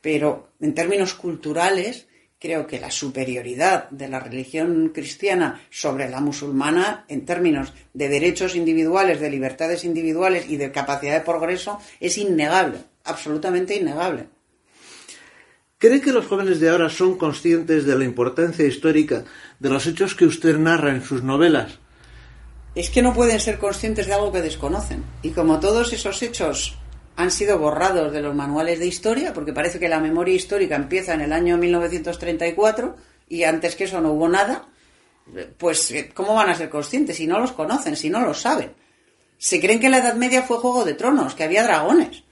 pero 0.00 0.52
en 0.60 0.72
términos 0.72 1.14
culturales 1.14 2.06
creo 2.38 2.68
que 2.68 2.78
la 2.78 2.92
superioridad 2.92 3.90
de 3.90 4.06
la 4.06 4.20
religión 4.20 4.92
cristiana 4.94 5.60
sobre 5.70 6.08
la 6.08 6.20
musulmana 6.20 7.04
en 7.08 7.24
términos 7.24 7.72
de 7.94 8.08
derechos 8.08 8.54
individuales, 8.54 9.18
de 9.18 9.28
libertades 9.28 9.82
individuales 9.84 10.48
y 10.48 10.56
de 10.56 10.70
capacidad 10.70 11.14
de 11.14 11.24
progreso 11.24 11.80
es 11.98 12.16
innegable, 12.16 12.78
absolutamente 13.02 13.74
innegable. 13.74 14.28
¿Cree 15.78 16.00
que 16.00 16.12
los 16.12 16.26
jóvenes 16.26 16.60
de 16.60 16.68
ahora 16.68 16.90
son 16.90 17.18
conscientes 17.18 17.84
de 17.86 17.98
la 17.98 18.04
importancia 18.04 18.64
histórica 18.64 19.24
de 19.58 19.68
los 19.68 19.84
hechos 19.88 20.14
que 20.14 20.26
usted 20.26 20.56
narra 20.58 20.94
en 20.94 21.02
sus 21.02 21.24
novelas? 21.24 21.80
Es 22.80 22.90
que 22.90 23.02
no 23.02 23.12
pueden 23.12 23.38
ser 23.40 23.58
conscientes 23.58 24.06
de 24.06 24.14
algo 24.14 24.32
que 24.32 24.40
desconocen. 24.40 25.04
Y 25.22 25.30
como 25.30 25.60
todos 25.60 25.92
esos 25.92 26.22
hechos 26.22 26.76
han 27.16 27.30
sido 27.30 27.58
borrados 27.58 28.12
de 28.12 28.22
los 28.22 28.34
manuales 28.34 28.78
de 28.78 28.86
historia, 28.86 29.34
porque 29.34 29.52
parece 29.52 29.78
que 29.78 29.88
la 29.88 30.00
memoria 30.00 30.34
histórica 30.34 30.76
empieza 30.76 31.12
en 31.12 31.20
el 31.20 31.32
año 31.32 31.58
1934 31.58 32.96
y 33.28 33.44
antes 33.44 33.76
que 33.76 33.84
eso 33.84 34.00
no 34.00 34.12
hubo 34.12 34.28
nada, 34.28 34.66
pues 35.58 35.90
eh, 35.90 36.10
¿cómo 36.14 36.34
van 36.34 36.48
a 36.48 36.54
ser 36.54 36.70
conscientes 36.70 37.16
si 37.16 37.26
no 37.26 37.38
los 37.38 37.52
conocen, 37.52 37.96
si 37.96 38.08
no 38.08 38.20
los 38.20 38.40
saben? 38.40 38.72
Se 39.36 39.60
creen 39.60 39.78
que 39.78 39.90
la 39.90 39.98
Edad 39.98 40.14
Media 40.14 40.42
fue 40.42 40.58
Juego 40.58 40.84
de 40.84 40.94
Tronos, 40.94 41.34
que 41.34 41.44
había 41.44 41.62
dragones. 41.62 42.24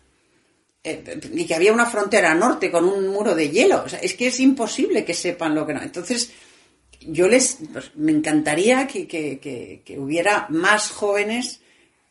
eh, 0.84 1.20
y 1.32 1.44
que 1.46 1.54
había 1.54 1.72
una 1.72 1.86
frontera 1.86 2.34
norte 2.34 2.70
con 2.70 2.84
un 2.86 3.08
muro 3.08 3.34
de 3.34 3.50
hielo. 3.50 3.82
O 3.84 3.88
sea, 3.88 3.98
es 3.98 4.14
que 4.14 4.28
es 4.28 4.40
imposible 4.40 5.04
que 5.04 5.14
sepan 5.14 5.54
lo 5.54 5.66
que 5.66 5.74
no. 5.74 5.82
Entonces, 5.82 6.32
yo 7.00 7.28
les 7.28 7.58
pues, 7.72 7.92
me 7.94 8.12
encantaría 8.12 8.86
que, 8.86 9.06
que, 9.06 9.38
que, 9.84 9.98
hubiera 9.98 10.46
más 10.50 10.90
jóvenes 10.90 11.60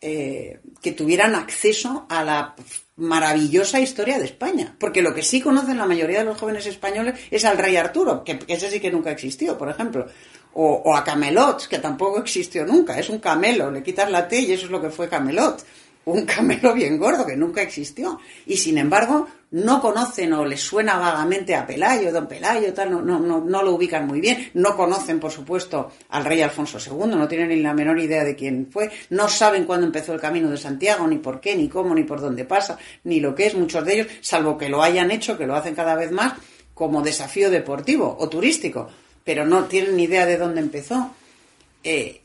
eh, 0.01 0.59
que 0.81 0.91
tuvieran 0.91 1.35
acceso 1.35 2.05
a 2.09 2.23
la 2.23 2.55
maravillosa 2.95 3.79
historia 3.79 4.19
de 4.19 4.25
España. 4.25 4.75
Porque 4.79 5.01
lo 5.01 5.13
que 5.13 5.23
sí 5.23 5.41
conocen 5.41 5.77
la 5.77 5.85
mayoría 5.85 6.19
de 6.19 6.25
los 6.25 6.37
jóvenes 6.37 6.65
españoles 6.65 7.19
es 7.31 7.45
al 7.45 7.57
rey 7.57 7.75
Arturo, 7.75 8.23
que 8.23 8.39
ese 8.47 8.69
sí 8.69 8.79
que 8.79 8.91
nunca 8.91 9.11
existió, 9.11 9.57
por 9.57 9.69
ejemplo. 9.69 10.07
O, 10.53 10.81
o 10.85 10.95
a 10.95 11.03
Camelot, 11.03 11.67
que 11.67 11.77
tampoco 11.77 12.19
existió 12.19 12.65
nunca. 12.65 12.97
Es 12.97 13.09
un 13.09 13.19
camelo, 13.19 13.69
le 13.69 13.83
quitas 13.83 14.09
la 14.09 14.27
T 14.27 14.39
y 14.39 14.53
eso 14.53 14.65
es 14.65 14.71
lo 14.71 14.81
que 14.81 14.89
fue 14.89 15.07
Camelot 15.09 15.63
un 16.13 16.25
camelo 16.25 16.73
bien 16.73 16.97
gordo 16.97 17.25
que 17.25 17.35
nunca 17.35 17.61
existió. 17.61 18.19
Y 18.45 18.57
sin 18.57 18.77
embargo, 18.77 19.27
no 19.51 19.81
conocen 19.81 20.33
o 20.33 20.45
les 20.45 20.61
suena 20.61 20.97
vagamente 20.97 21.53
a 21.53 21.67
Pelayo, 21.67 22.11
don 22.11 22.27
Pelayo, 22.27 22.73
tal, 22.73 22.91
no, 22.91 23.01
no, 23.01 23.19
no, 23.19 23.41
no, 23.41 23.63
lo 23.63 23.73
ubican 23.73 24.07
muy 24.07 24.21
bien. 24.21 24.49
No 24.53 24.75
conocen, 24.75 25.19
por 25.19 25.31
supuesto, 25.31 25.91
al 26.09 26.23
rey 26.23 26.41
Alfonso 26.41 26.77
II, 26.79 27.15
no 27.15 27.27
tienen 27.27 27.49
ni 27.49 27.57
la 27.57 27.73
menor 27.73 27.99
idea 27.99 28.23
de 28.23 28.35
quién 28.35 28.69
fue. 28.71 28.89
No 29.09 29.27
saben 29.27 29.65
cuándo 29.65 29.85
empezó 29.85 30.13
el 30.13 30.21
camino 30.21 30.49
de 30.49 30.57
Santiago, 30.57 31.05
ni 31.07 31.17
por 31.17 31.41
qué, 31.41 31.55
ni 31.55 31.67
cómo, 31.67 31.93
ni 31.93 32.03
por 32.03 32.21
dónde 32.21 32.45
pasa, 32.45 32.77
ni 33.03 33.19
lo 33.19 33.35
que 33.35 33.47
es, 33.47 33.55
muchos 33.55 33.83
de 33.83 33.93
ellos, 33.93 34.07
salvo 34.21 34.57
que 34.57 34.69
lo 34.69 34.81
hayan 34.81 35.11
hecho, 35.11 35.37
que 35.37 35.45
lo 35.45 35.55
hacen 35.55 35.75
cada 35.75 35.95
vez 35.95 36.11
más, 36.11 36.33
como 36.73 37.01
desafío 37.01 37.49
deportivo 37.49 38.15
o 38.17 38.29
turístico, 38.29 38.87
pero 39.25 39.45
no 39.45 39.65
tienen 39.65 39.97
ni 39.97 40.03
idea 40.03 40.25
de 40.25 40.37
dónde 40.37 40.61
empezó. 40.61 41.11
Eh, 41.83 42.21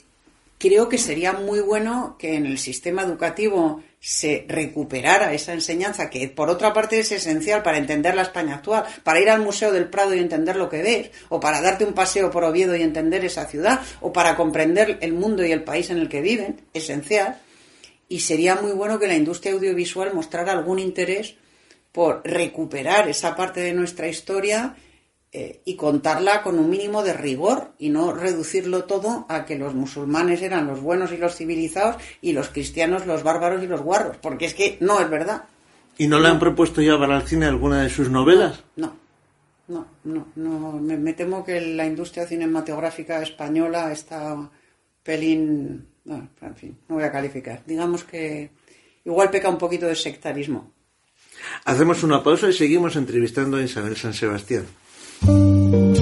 creo 0.63 0.89
que 0.89 0.97
sería 0.97 1.33
muy 1.33 1.59
bueno 1.59 2.15
que 2.21 2.37
en 2.37 2.47
el 2.47 2.57
sistema 2.57 3.03
educativo 3.03 3.83
se 3.99 4.45
recuperara 4.47 5.35
esa 5.35 5.55
enseñanza 5.55 6.09
que 6.09 6.29
por 6.29 6.51
otra 6.51 6.73
parte 6.73 7.01
es 7.01 7.11
esencial 7.11 7.65
para 7.65 7.79
entender 7.79 8.15
la 8.15 8.23
España 8.23 8.55
actual, 8.55 8.85
para 9.03 9.21
ir 9.21 9.29
al 9.29 9.43
Museo 9.43 9.73
del 9.73 9.91
Prado 9.91 10.15
y 10.15 10.21
entender 10.21 10.55
lo 10.55 10.69
que 10.69 10.85
ves, 10.85 11.11
o 11.31 11.41
para 11.41 11.61
darte 11.61 11.85
un 11.85 11.95
paseo 11.95 12.31
por 12.31 12.45
Oviedo 12.45 12.77
y 12.77 12.83
entender 12.83 13.25
esa 13.25 13.49
ciudad, 13.49 13.81
o 14.01 14.13
para 14.13 14.37
comprender 14.37 14.99
el 15.01 15.15
mundo 15.15 15.45
y 15.45 15.51
el 15.51 15.65
país 15.65 15.91
en 15.91 15.99
el 15.99 16.09
que 16.09 16.21
viven, 16.21 16.61
esencial. 16.75 17.41
Y 18.09 18.21
sería 18.21 18.55
muy 18.55 18.71
bueno 18.71 19.01
que 19.01 19.09
la 19.09 19.17
industria 19.17 19.55
audiovisual 19.55 20.15
mostrara 20.15 20.53
algún 20.53 20.79
interés 20.79 21.35
por 21.91 22.23
recuperar 22.25 23.09
esa 23.09 23.35
parte 23.35 23.59
de 23.59 23.73
nuestra 23.73 24.07
historia 24.07 24.77
eh, 25.35 25.63
y 25.65 25.77
contarla 25.77 26.43
con 26.43 26.59
un 26.59 26.69
mínimo 26.69 27.03
de 27.03 27.15
rigor 27.15 27.73
y 27.79 27.89
no 27.89 28.13
reducirlo 28.13 28.85
todo 28.85 29.25
a 29.31 29.47
que 29.47 29.57
los 29.57 29.75
musulmanes 29.75 30.43
eran 30.43 30.67
los 30.67 30.83
buenos 30.83 31.11
y 31.11 31.17
los 31.17 31.37
civilizados 31.37 31.97
y 32.21 32.35
los 32.35 32.51
cristianos 32.51 33.07
los 33.07 33.23
bárbaros 33.23 33.63
y 33.63 33.67
los 33.67 33.81
guarros, 33.81 34.19
porque 34.19 34.45
es 34.45 34.53
que 34.53 34.77
no 34.81 35.01
es 35.01 35.09
verdad. 35.09 35.45
¿Y 35.97 36.07
no, 36.07 36.21
le 36.21 36.29
han 36.29 36.39
propuesto 36.39 36.83
ya 36.83 36.99
para 36.99 37.17
el 37.17 37.23
cine 37.23 37.47
alguna 37.47 37.83
de 37.83 37.89
sus 37.89 38.11
novelas? 38.11 38.63
No, 38.77 38.95
no, 39.69 39.87
no, 40.05 40.27
no. 40.37 40.73
Me, 40.73 41.15
temo 41.15 41.43
que 41.43 41.63
la 41.63 41.87
industria 41.87 42.27
cinematográfica 42.27 43.23
española 43.23 43.91
está 43.91 44.51
pelín... 45.03 45.87
en 46.05 46.57
fin, 46.57 46.79
no 46.89 46.97
voy 46.97 47.05
a 47.05 47.13
calificar. 47.13 47.63
Digamos 47.67 48.05
que 48.05 48.51
igual 49.03 49.31
peca 49.31 49.49
un 49.49 49.57
poquito 49.57 49.87
de 49.87 49.97
sectarismo. 49.97 50.73
Hacemos 51.65 52.03
una 52.03 52.23
pausa 52.23 52.51
y 52.51 52.53
seguimos 52.53 52.97
entrevistando 52.97 53.57
a 53.57 53.63
Isabel 53.63 53.97
San 53.97 54.13
Sebastián. 54.13 54.67
Thank 55.25 55.97
you. 55.99 56.02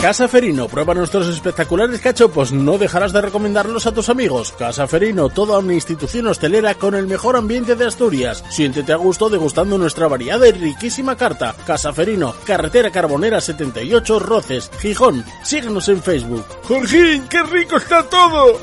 Casa 0.00 0.28
Ferino, 0.28 0.68
prueba 0.68 0.94
nuestros 0.94 1.26
espectaculares 1.26 2.00
cachopos, 2.00 2.52
no 2.52 2.78
dejarás 2.78 3.12
de 3.12 3.20
recomendarlos 3.20 3.84
a 3.86 3.92
tus 3.92 4.08
amigos. 4.08 4.52
Casa 4.52 4.86
Ferino, 4.86 5.28
toda 5.28 5.58
una 5.58 5.74
institución 5.74 6.28
hostelera 6.28 6.76
con 6.76 6.94
el 6.94 7.08
mejor 7.08 7.34
ambiente 7.34 7.74
de 7.74 7.86
Asturias. 7.86 8.44
Siéntete 8.48 8.92
a 8.92 8.96
gusto 8.96 9.28
degustando 9.28 9.76
nuestra 9.76 10.06
variada 10.06 10.46
y 10.48 10.52
riquísima 10.52 11.16
carta. 11.16 11.52
Casa 11.66 11.92
Ferino, 11.92 12.32
carretera 12.46 12.92
Carbonera 12.92 13.40
78, 13.40 14.20
Roces, 14.20 14.70
Gijón. 14.78 15.24
Síguenos 15.42 15.88
en 15.88 16.00
Facebook. 16.00 16.44
Jorgín, 16.62 17.26
qué 17.28 17.42
rico 17.42 17.76
está 17.76 18.04
todo. 18.04 18.60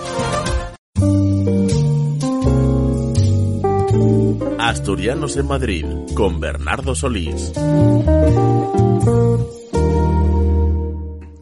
Asturianos 4.57 5.35
en 5.35 5.47
Madrid, 5.47 5.85
con 6.15 6.39
Bernardo 6.39 6.95
Solís. 6.95 7.51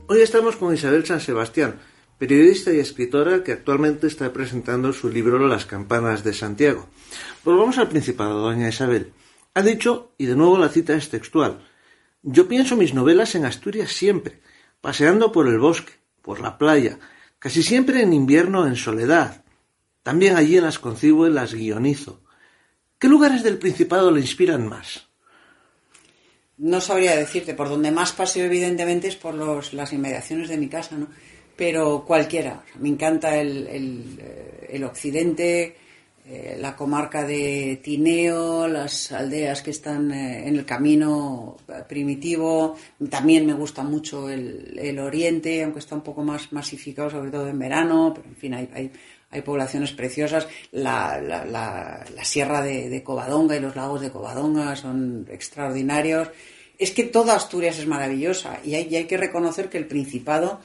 Hoy 0.05 0.19
estamos 0.19 0.57
con 0.57 0.73
Isabel 0.73 1.05
San 1.05 1.21
Sebastián, 1.21 1.79
periodista 2.17 2.73
y 2.73 2.79
escritora 2.79 3.41
que 3.41 3.53
actualmente 3.53 4.07
está 4.07 4.33
presentando 4.33 4.91
su 4.91 5.07
libro 5.07 5.39
Las 5.47 5.65
campanas 5.65 6.25
de 6.25 6.33
Santiago. 6.33 6.89
Volvamos 7.45 7.77
al 7.77 7.87
Principado, 7.87 8.39
doña 8.39 8.67
Isabel. 8.67 9.13
Ha 9.53 9.61
dicho, 9.61 10.11
y 10.17 10.25
de 10.25 10.35
nuevo 10.35 10.57
la 10.57 10.67
cita 10.67 10.93
es 10.93 11.09
textual, 11.09 11.65
yo 12.21 12.49
pienso 12.49 12.75
mis 12.75 12.93
novelas 12.93 13.35
en 13.35 13.45
Asturias 13.45 13.93
siempre, 13.93 14.41
paseando 14.81 15.31
por 15.31 15.47
el 15.47 15.57
bosque, 15.57 15.93
por 16.21 16.41
la 16.41 16.57
playa, 16.57 16.99
casi 17.39 17.63
siempre 17.63 18.01
en 18.01 18.11
invierno 18.11 18.67
en 18.67 18.75
soledad. 18.75 19.45
También 20.03 20.35
allí 20.35 20.59
las 20.59 20.79
concibo 20.79 21.27
y 21.27 21.31
las 21.31 21.53
guionizo. 21.53 22.21
¿Qué 22.99 23.07
lugares 23.07 23.41
del 23.41 23.57
Principado 23.57 24.11
le 24.11 24.19
inspiran 24.19 24.67
más? 24.67 25.12
No 26.57 26.81
sabría 26.81 27.15
decirte, 27.15 27.53
por 27.53 27.69
donde 27.69 27.91
más 27.91 28.11
paseo 28.11 28.45
evidentemente 28.45 29.07
es 29.07 29.15
por 29.15 29.33
los, 29.33 29.73
las 29.73 29.91
inmediaciones 29.93 30.49
de 30.49 30.57
mi 30.57 30.67
casa, 30.67 30.97
¿no? 30.97 31.07
Pero 31.55 32.03
cualquiera. 32.05 32.63
me 32.79 32.89
encanta 32.89 33.37
el, 33.37 33.67
el, 33.67 34.19
eh, 34.19 34.83
occidente, 34.83 35.75
eh, 36.25 36.57
la 36.59 36.75
comarca 36.75 37.25
de 37.25 37.79
Tineo, 37.83 38.67
las 38.67 39.11
aldeas 39.11 39.61
que 39.61 39.71
están 39.71 40.11
eh, 40.11 40.47
en 40.47 40.55
el 40.55 40.65
camino 40.65 41.57
primitivo. 41.87 42.75
También 43.09 43.45
me 43.45 43.53
gusta 43.53 43.83
mucho 43.83 44.29
el, 44.29 44.77
el, 44.79 44.99
oriente, 44.99 45.63
aunque 45.63 45.79
está 45.79 45.95
un 45.95 46.01
poco 46.01 46.23
más 46.23 46.51
masificado, 46.53 47.09
sobre 47.09 47.29
todo 47.29 47.47
en 47.47 47.59
verano, 47.59 48.13
pero 48.15 48.27
en 48.27 48.35
fin, 48.35 48.53
hay, 48.53 48.69
hay 48.73 48.91
hay 49.33 49.41
poblaciones 49.41 49.91
preciosas. 49.91 50.47
La, 50.71 51.19
la, 51.19 51.43
la, 51.45 52.23
sierra 52.23 52.61
de, 52.61 53.03
Covadonga 53.03 53.55
y 53.55 53.59
los 53.59 53.75
lagos 53.75 54.01
de 54.01 54.11
Covadonga 54.11 54.75
son 54.75 55.27
extraordinarios. 55.29 56.29
Es 56.77 56.91
que 56.91 57.03
toda 57.03 57.35
Asturias 57.35 57.79
es 57.79 57.87
maravillosa 57.87 58.59
y 58.63 58.75
hay, 58.75 58.95
hay 58.95 59.05
que 59.05 59.17
reconocer 59.17 59.69
que 59.69 59.77
el 59.77 59.87
Principado 59.87 60.59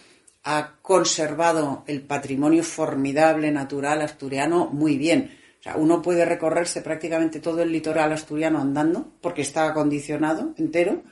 ha 0.44 0.76
conservado 0.82 1.84
el 1.86 2.02
patrimonio 2.02 2.62
formidable 2.62 3.50
natural 3.50 4.02
asturiano 4.02 4.66
muy 4.66 4.96
bien. 4.96 5.36
O 5.60 5.62
sea, 5.62 5.76
uno 5.76 6.00
puede 6.00 6.24
recorrerse 6.24 6.82
prácticamente 6.82 7.40
todo 7.40 7.62
el 7.62 7.72
litoral 7.72 8.12
asturiano 8.12 8.60
andando, 8.60 9.12
porque 9.20 9.42
está 9.42 9.66
acondicionado 9.66 10.54
entero, 10.56 11.02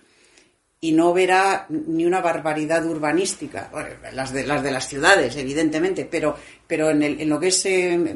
y 0.81 0.93
no 0.93 1.15
verá 1.15 1.67
ni 1.69 2.05
una 2.05 2.21
barbaridad 2.21 2.85
urbanística, 2.85 3.71
las 4.13 4.33
de 4.33 4.47
las 4.47 4.63
de 4.63 4.71
las 4.71 4.87
ciudades, 4.87 5.37
evidentemente, 5.37 6.05
pero, 6.05 6.37
pero 6.67 6.91
en, 6.91 7.03
el, 7.03 7.21
en 7.21 7.29
lo 7.29 7.41
que 7.41 7.49
es 7.49 7.65
eh, 7.67 8.15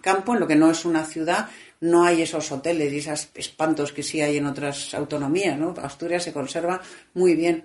campo, 0.00 0.34
en 0.34 0.40
lo 0.40 0.46
que 0.46 0.56
no 0.56 0.70
es 0.70 0.84
una 0.84 1.04
ciudad, 1.04 1.48
no 1.80 2.04
hay 2.04 2.22
esos 2.22 2.50
hoteles 2.50 2.92
y 2.92 2.98
esos 2.98 3.28
espantos 3.34 3.92
que 3.92 4.02
sí 4.02 4.20
hay 4.20 4.38
en 4.38 4.46
otras 4.46 4.94
autonomías, 4.94 5.58
¿no? 5.58 5.74
Asturias 5.80 6.24
se 6.24 6.32
conserva 6.32 6.80
muy 7.14 7.34
bien. 7.34 7.64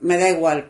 Me 0.00 0.18
da 0.18 0.28
igual 0.28 0.68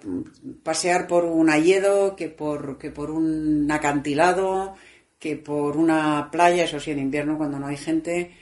pasear 0.62 1.06
por 1.06 1.24
un 1.24 1.48
hayedo 1.48 2.14
que 2.14 2.28
por, 2.28 2.76
que 2.78 2.90
por 2.90 3.10
un 3.10 3.68
acantilado, 3.70 4.76
que 5.18 5.36
por 5.36 5.78
una 5.78 6.28
playa, 6.30 6.64
eso 6.64 6.78
sí, 6.78 6.90
en 6.90 6.98
invierno 6.98 7.38
cuando 7.38 7.58
no 7.58 7.68
hay 7.68 7.78
gente, 7.78 8.32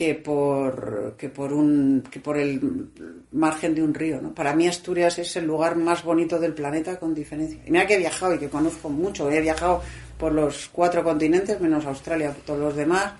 que 0.00 0.14
por, 0.14 1.14
que 1.18 1.28
por, 1.28 1.52
un, 1.52 2.02
que 2.10 2.20
por 2.20 2.38
el 2.38 2.88
margen 3.32 3.74
de 3.74 3.82
un 3.82 3.92
río. 3.92 4.22
¿no? 4.22 4.34
Para 4.34 4.56
mí 4.56 4.66
Asturias 4.66 5.18
es 5.18 5.36
el 5.36 5.44
lugar 5.44 5.76
más 5.76 6.04
bonito 6.04 6.38
del 6.38 6.54
planeta 6.54 6.98
con 6.98 7.12
diferencia. 7.12 7.60
Y 7.66 7.70
mira 7.70 7.86
que 7.86 7.96
he 7.96 7.98
viajado 7.98 8.34
y 8.34 8.38
que 8.38 8.48
conozco 8.48 8.88
mucho. 8.88 9.30
He 9.30 9.42
viajado 9.42 9.82
por 10.16 10.32
los 10.32 10.70
cuatro 10.72 11.04
continentes, 11.04 11.60
menos 11.60 11.84
Australia, 11.84 12.32
por 12.32 12.44
todos 12.44 12.60
los 12.60 12.76
demás. 12.76 13.12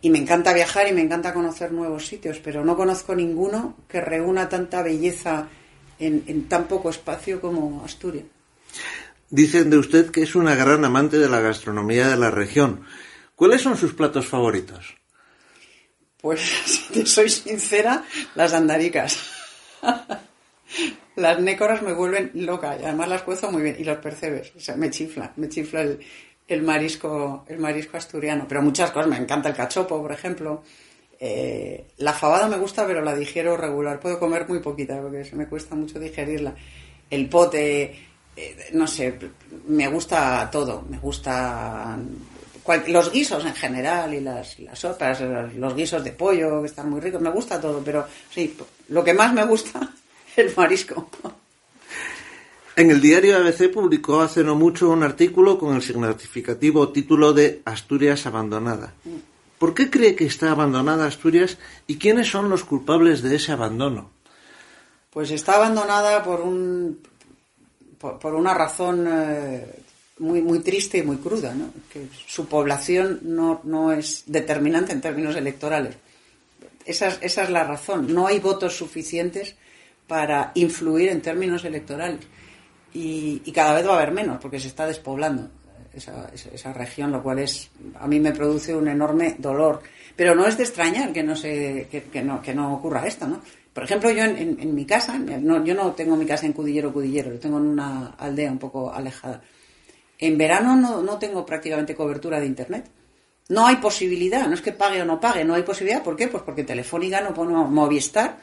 Y 0.00 0.08
me 0.08 0.16
encanta 0.16 0.54
viajar 0.54 0.88
y 0.88 0.94
me 0.94 1.02
encanta 1.02 1.34
conocer 1.34 1.70
nuevos 1.70 2.06
sitios, 2.06 2.40
pero 2.42 2.64
no 2.64 2.78
conozco 2.78 3.14
ninguno 3.14 3.76
que 3.86 4.00
reúna 4.00 4.48
tanta 4.48 4.82
belleza 4.82 5.48
en, 5.98 6.24
en 6.28 6.48
tan 6.48 6.66
poco 6.66 6.88
espacio 6.88 7.42
como 7.42 7.84
Asturias. 7.84 8.24
Dicen 9.28 9.68
de 9.68 9.76
usted 9.76 10.10
que 10.10 10.22
es 10.22 10.34
una 10.34 10.54
gran 10.54 10.82
amante 10.82 11.18
de 11.18 11.28
la 11.28 11.42
gastronomía 11.42 12.08
de 12.08 12.16
la 12.16 12.30
región. 12.30 12.86
¿Cuáles 13.34 13.60
son 13.60 13.76
sus 13.76 13.92
platos 13.92 14.26
favoritos? 14.26 14.96
Pues, 16.26 16.40
si 16.64 16.92
te 16.92 17.06
soy 17.06 17.28
sincera, 17.28 18.02
las 18.34 18.52
andaricas. 18.52 19.16
las 21.14 21.40
nécoras 21.40 21.82
me 21.82 21.92
vuelven 21.92 22.32
loca 22.34 22.76
y 22.76 22.82
además 22.82 23.08
las 23.08 23.22
cuezo 23.22 23.52
muy 23.52 23.62
bien. 23.62 23.76
Y 23.78 23.84
los 23.84 23.98
percebes, 23.98 24.52
o 24.56 24.58
sea, 24.58 24.74
me 24.74 24.90
chifla, 24.90 25.32
me 25.36 25.48
chifla 25.48 25.82
el, 26.48 26.62
marisco, 26.62 27.44
el 27.46 27.60
marisco 27.60 27.96
asturiano. 27.96 28.44
Pero 28.48 28.60
muchas 28.60 28.90
cosas, 28.90 29.08
me 29.08 29.18
encanta 29.18 29.50
el 29.50 29.54
cachopo, 29.54 30.02
por 30.02 30.10
ejemplo. 30.10 30.64
Eh, 31.20 31.92
la 31.98 32.12
fabada 32.12 32.48
me 32.48 32.58
gusta, 32.58 32.84
pero 32.88 33.02
la 33.02 33.14
digiero 33.14 33.56
regular. 33.56 34.00
Puedo 34.00 34.18
comer 34.18 34.48
muy 34.48 34.58
poquita 34.58 35.00
porque 35.00 35.24
se 35.24 35.36
me 35.36 35.46
cuesta 35.46 35.76
mucho 35.76 36.00
digerirla. 36.00 36.56
El 37.08 37.28
pote, 37.28 37.94
eh, 38.34 38.56
no 38.72 38.88
sé, 38.88 39.16
me 39.68 39.86
gusta 39.86 40.50
todo. 40.50 40.82
Me 40.90 40.98
gusta 40.98 41.96
los 42.88 43.12
guisos 43.12 43.44
en 43.44 43.54
general 43.54 44.14
y 44.14 44.20
las, 44.20 44.58
las 44.60 44.78
sopas, 44.78 45.20
los 45.54 45.74
guisos 45.74 46.02
de 46.02 46.12
pollo 46.12 46.60
que 46.60 46.68
están 46.68 46.90
muy 46.90 47.00
ricos. 47.00 47.20
Me 47.20 47.30
gusta 47.30 47.60
todo, 47.60 47.82
pero 47.84 48.06
sí, 48.30 48.56
lo 48.88 49.04
que 49.04 49.14
más 49.14 49.32
me 49.32 49.44
gusta 49.44 49.92
es 50.36 50.38
el 50.46 50.52
marisco. 50.56 51.08
En 52.76 52.90
el 52.90 53.00
diario 53.00 53.36
ABC 53.38 53.72
publicó 53.72 54.20
hace 54.20 54.44
no 54.44 54.54
mucho 54.54 54.90
un 54.90 55.02
artículo 55.02 55.58
con 55.58 55.74
el 55.74 55.82
significativo 55.82 56.90
título 56.90 57.32
de 57.32 57.62
Asturias 57.64 58.26
abandonada. 58.26 58.92
Mm. 59.04 59.36
¿Por 59.58 59.72
qué 59.72 59.88
cree 59.88 60.14
que 60.14 60.26
está 60.26 60.50
abandonada 60.50 61.06
Asturias 61.06 61.56
y 61.86 61.96
quiénes 61.96 62.28
son 62.28 62.50
los 62.50 62.64
culpables 62.64 63.22
de 63.22 63.36
ese 63.36 63.52
abandono? 63.52 64.10
Pues 65.10 65.30
está 65.30 65.56
abandonada 65.56 66.22
por 66.22 66.42
un 66.42 67.00
por, 67.98 68.34
una 68.34 68.52
razón 68.52 69.06
eh, 69.08 69.82
muy 70.18 70.40
muy 70.40 70.60
triste 70.60 70.98
y 70.98 71.02
muy 71.02 71.16
cruda, 71.18 71.54
¿no? 71.54 71.70
que 71.92 72.08
su 72.26 72.46
población 72.46 73.20
no, 73.22 73.60
no 73.64 73.92
es 73.92 74.24
determinante 74.26 74.92
en 74.92 75.00
términos 75.00 75.36
electorales. 75.36 75.96
Esa, 76.84 77.08
esa 77.20 77.42
es 77.42 77.50
la 77.50 77.64
razón. 77.64 78.14
No 78.14 78.26
hay 78.26 78.38
votos 78.38 78.76
suficientes 78.76 79.56
para 80.06 80.52
influir 80.54 81.08
en 81.08 81.20
términos 81.20 81.64
electorales. 81.64 82.20
Y, 82.94 83.42
y, 83.44 83.52
cada 83.52 83.74
vez 83.74 83.86
va 83.86 83.92
a 83.92 83.96
haber 83.96 84.12
menos, 84.12 84.38
porque 84.40 84.58
se 84.58 84.68
está 84.68 84.86
despoblando 84.86 85.50
esa, 85.92 86.30
esa, 86.32 86.72
región, 86.72 87.12
lo 87.12 87.22
cual 87.22 87.40
es 87.40 87.68
a 88.00 88.06
mí 88.06 88.20
me 88.20 88.32
produce 88.32 88.74
un 88.74 88.88
enorme 88.88 89.36
dolor. 89.38 89.82
Pero 90.14 90.34
no 90.34 90.46
es 90.46 90.56
de 90.56 90.62
extrañar 90.62 91.12
que 91.12 91.22
no, 91.22 91.36
se, 91.36 91.88
que, 91.90 92.22
no, 92.22 92.40
que 92.40 92.54
no 92.54 92.74
ocurra 92.74 93.06
esto, 93.06 93.26
¿no? 93.26 93.42
Por 93.74 93.84
ejemplo, 93.84 94.10
yo 94.10 94.24
en, 94.24 94.56
en, 94.58 94.74
mi 94.74 94.86
casa, 94.86 95.18
no, 95.18 95.62
yo 95.62 95.74
no 95.74 95.92
tengo 95.92 96.16
mi 96.16 96.24
casa 96.24 96.46
en 96.46 96.54
Cudillero, 96.54 96.90
Cudillero, 96.90 97.30
lo 97.32 97.38
tengo 97.38 97.58
en 97.58 97.66
una 97.66 98.14
aldea 98.16 98.50
un 98.50 98.58
poco 98.58 98.90
alejada. 98.90 99.42
En 100.18 100.38
verano 100.38 100.76
no, 100.76 101.02
no 101.02 101.18
tengo 101.18 101.44
prácticamente 101.44 101.94
cobertura 101.94 102.40
de 102.40 102.46
Internet. 102.46 102.90
No 103.48 103.66
hay 103.66 103.76
posibilidad, 103.76 104.48
no 104.48 104.54
es 104.54 104.62
que 104.62 104.72
pague 104.72 105.02
o 105.02 105.04
no 105.04 105.20
pague, 105.20 105.44
no 105.44 105.54
hay 105.54 105.62
posibilidad. 105.62 106.02
¿Por 106.02 106.16
qué? 106.16 106.28
Pues 106.28 106.42
porque 106.42 106.64
Telefónica 106.64 107.20
no 107.20 107.32
pone 107.32 107.54
Movistar, 107.54 108.38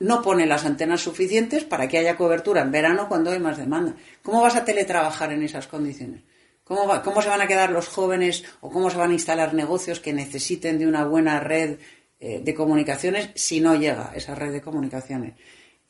no 0.00 0.20
pone 0.20 0.46
las 0.46 0.64
antenas 0.64 1.00
suficientes 1.00 1.64
para 1.64 1.86
que 1.86 1.98
haya 1.98 2.16
cobertura 2.16 2.62
en 2.62 2.72
verano 2.72 3.08
cuando 3.08 3.30
hay 3.30 3.38
más 3.38 3.56
demanda. 3.56 3.94
¿Cómo 4.22 4.42
vas 4.42 4.56
a 4.56 4.64
teletrabajar 4.64 5.32
en 5.32 5.42
esas 5.42 5.68
condiciones? 5.68 6.22
¿Cómo, 6.64 7.22
se 7.22 7.28
van 7.28 7.40
a 7.40 7.46
quedar 7.46 7.70
los 7.70 7.88
jóvenes 7.88 8.44
o 8.60 8.70
cómo 8.70 8.90
se 8.90 8.96
van 8.96 9.10
a 9.10 9.14
instalar 9.14 9.52
negocios 9.52 10.00
que 10.00 10.12
necesiten 10.12 10.78
de 10.78 10.86
una 10.86 11.04
buena 11.04 11.38
red 11.38 11.78
eh, 12.18 12.40
de 12.42 12.54
comunicaciones 12.54 13.30
si 13.34 13.60
no 13.60 13.74
llega 13.74 14.12
esa 14.14 14.34
red 14.34 14.52
de 14.52 14.62
comunicaciones? 14.62 15.34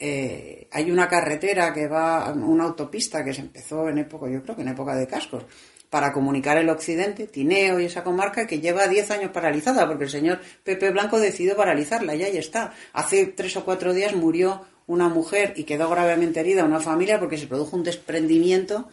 Eh, 0.05 0.67
hay 0.73 0.91
una 0.91 1.07
carretera 1.07 1.73
que 1.73 1.87
va, 1.87 2.33
una 2.33 2.65
autopista 2.65 3.25
que 3.25 3.33
se 3.33 3.41
empezó 3.41 3.89
en 3.89 3.99
época, 3.99 4.29
yo 4.29 4.43
creo 4.43 4.57
que 4.57 4.63
en 4.63 4.69
época 4.69 4.97
de 4.97 5.07
cascos, 5.07 5.45
para 5.89 6.13
comunicar 6.13 6.57
el 6.57 6.71
occidente, 6.71 7.29
Tineo 7.29 7.79
y 7.79 7.85
esa 7.85 8.03
comarca, 8.03 8.49
que 8.49 8.59
lleva 8.59 8.89
10 8.89 9.13
años 9.13 9.31
paralizada, 9.31 9.87
porque 9.87 10.03
el 10.05 10.11
señor 10.11 10.41
Pepe 10.65 10.91
Blanco 10.91 11.21
decidió 11.21 11.55
paralizarla 11.55 12.17
y 12.17 12.25
ahí 12.25 12.37
está. 12.37 12.73
Hace 12.93 13.27
tres 13.27 13.57
o 13.57 13.65
cuatro 13.65 13.95
días 13.95 14.13
murió 14.13 14.63
una 14.89 15.09
mujer 15.09 15.55
y 15.55 15.63
quedó 15.63 15.89
gravemente 15.89 16.41
herida 16.41 16.65
una 16.65 16.81
familia 16.81 17.21
porque 17.21 17.39
se 17.39 17.47
produjo 17.47 17.77
un 17.77 17.85
desprendimiento 17.85 18.89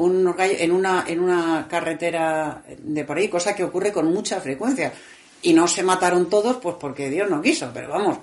un 0.00 0.34
en 0.38 0.72
una 0.72 1.04
en 1.06 1.20
una 1.20 1.68
carretera 1.70 2.64
de 2.82 3.04
por 3.04 3.16
ahí 3.16 3.28
cosa 3.28 3.54
que 3.54 3.62
ocurre 3.62 3.92
con 3.92 4.12
mucha 4.12 4.40
frecuencia 4.40 4.92
y 5.42 5.52
no 5.52 5.68
se 5.68 5.84
mataron 5.84 6.28
todos 6.28 6.56
pues 6.56 6.74
porque 6.80 7.08
Dios 7.08 7.30
no 7.30 7.40
quiso 7.40 7.70
pero 7.72 7.90
vamos 7.90 8.18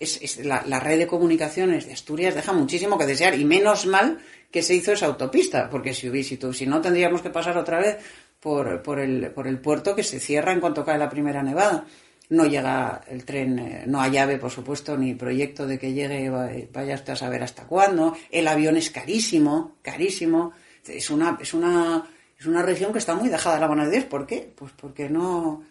es, 0.00 0.44
la, 0.44 0.80
red 0.80 0.98
de 0.98 1.06
comunicaciones 1.06 1.86
de 1.86 1.92
Asturias 1.92 2.34
deja 2.34 2.52
muchísimo 2.52 2.98
que 2.98 3.06
desear 3.06 3.38
y 3.38 3.44
menos 3.44 3.86
mal 3.86 4.18
que 4.50 4.62
se 4.62 4.74
hizo 4.74 4.92
esa 4.92 5.06
autopista 5.06 5.70
porque 5.70 5.94
si 5.94 6.08
hubiese 6.08 6.38
si 6.52 6.66
no 6.66 6.80
tendríamos 6.80 7.22
que 7.22 7.30
pasar 7.30 7.56
otra 7.56 7.78
vez 7.78 7.98
por, 8.40 8.82
por, 8.82 8.98
el, 8.98 9.30
por 9.30 9.46
el 9.46 9.58
puerto 9.58 9.94
que 9.94 10.02
se 10.02 10.20
cierra 10.20 10.52
en 10.52 10.60
cuanto 10.60 10.84
cae 10.84 10.98
la 10.98 11.08
primera 11.08 11.42
nevada 11.42 11.86
no 12.30 12.46
llega 12.46 13.02
el 13.08 13.24
tren, 13.24 13.58
eh, 13.58 13.84
no 13.86 14.00
hay 14.00 14.12
llave, 14.12 14.38
por 14.38 14.50
supuesto, 14.50 14.96
ni 14.96 15.14
proyecto 15.14 15.66
de 15.66 15.78
que 15.78 15.92
llegue, 15.92 16.30
vaya 16.72 16.94
usted 16.94 17.12
a 17.12 17.16
saber 17.16 17.42
hasta 17.42 17.66
cuándo. 17.66 18.16
El 18.30 18.48
avión 18.48 18.76
es 18.76 18.90
carísimo, 18.90 19.76
carísimo. 19.82 20.52
Es 20.86 21.10
una, 21.10 21.38
es 21.40 21.52
una, 21.54 22.08
es 22.38 22.46
una 22.46 22.62
región 22.62 22.92
que 22.92 22.98
está 22.98 23.14
muy 23.14 23.28
dejada 23.28 23.56
a 23.56 23.60
la 23.60 23.68
mano 23.68 23.84
de 23.84 23.90
Dios. 23.90 24.04
¿Por 24.04 24.26
qué? 24.26 24.50
Pues 24.54 24.72
porque 24.72 25.08
no, 25.08 25.64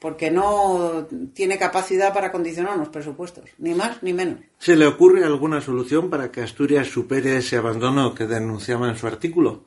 porque 0.00 0.30
no 0.30 1.06
tiene 1.34 1.58
capacidad 1.58 2.12
para 2.12 2.32
condicionar 2.32 2.76
los 2.78 2.88
presupuestos, 2.88 3.44
ni 3.58 3.74
más 3.74 4.02
ni 4.02 4.14
menos. 4.14 4.40
¿Se 4.58 4.74
le 4.74 4.86
ocurre 4.86 5.24
alguna 5.24 5.60
solución 5.60 6.08
para 6.08 6.32
que 6.32 6.40
Asturias 6.40 6.88
supere 6.88 7.36
ese 7.36 7.58
abandono 7.58 8.14
que 8.14 8.26
denunciaba 8.26 8.88
en 8.88 8.96
su 8.96 9.06
artículo? 9.06 9.66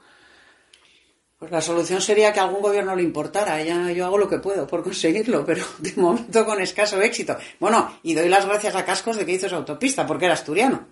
Pues 1.37 1.51
la 1.51 1.61
solución 1.61 2.01
sería 2.01 2.33
que 2.33 2.39
a 2.39 2.43
algún 2.43 2.63
gobierno 2.63 2.95
le 2.95 3.03
importara. 3.03 3.61
Ya 3.61 3.91
yo 3.91 4.05
hago 4.05 4.17
lo 4.17 4.27
que 4.27 4.39
puedo 4.39 4.65
por 4.65 4.81
conseguirlo, 4.81 5.45
pero 5.45 5.63
de 5.79 5.93
momento 6.01 6.45
con 6.45 6.59
escaso 6.59 6.99
éxito. 6.99 7.37
Bueno, 7.59 7.99
y 8.01 8.15
doy 8.15 8.27
las 8.27 8.47
gracias 8.47 8.75
a 8.75 8.85
Cascos 8.85 9.17
de 9.17 9.27
que 9.27 9.33
hizo 9.33 9.45
esa 9.45 9.57
autopista, 9.57 10.07
porque 10.07 10.25
era 10.25 10.33
asturiano. 10.33 10.87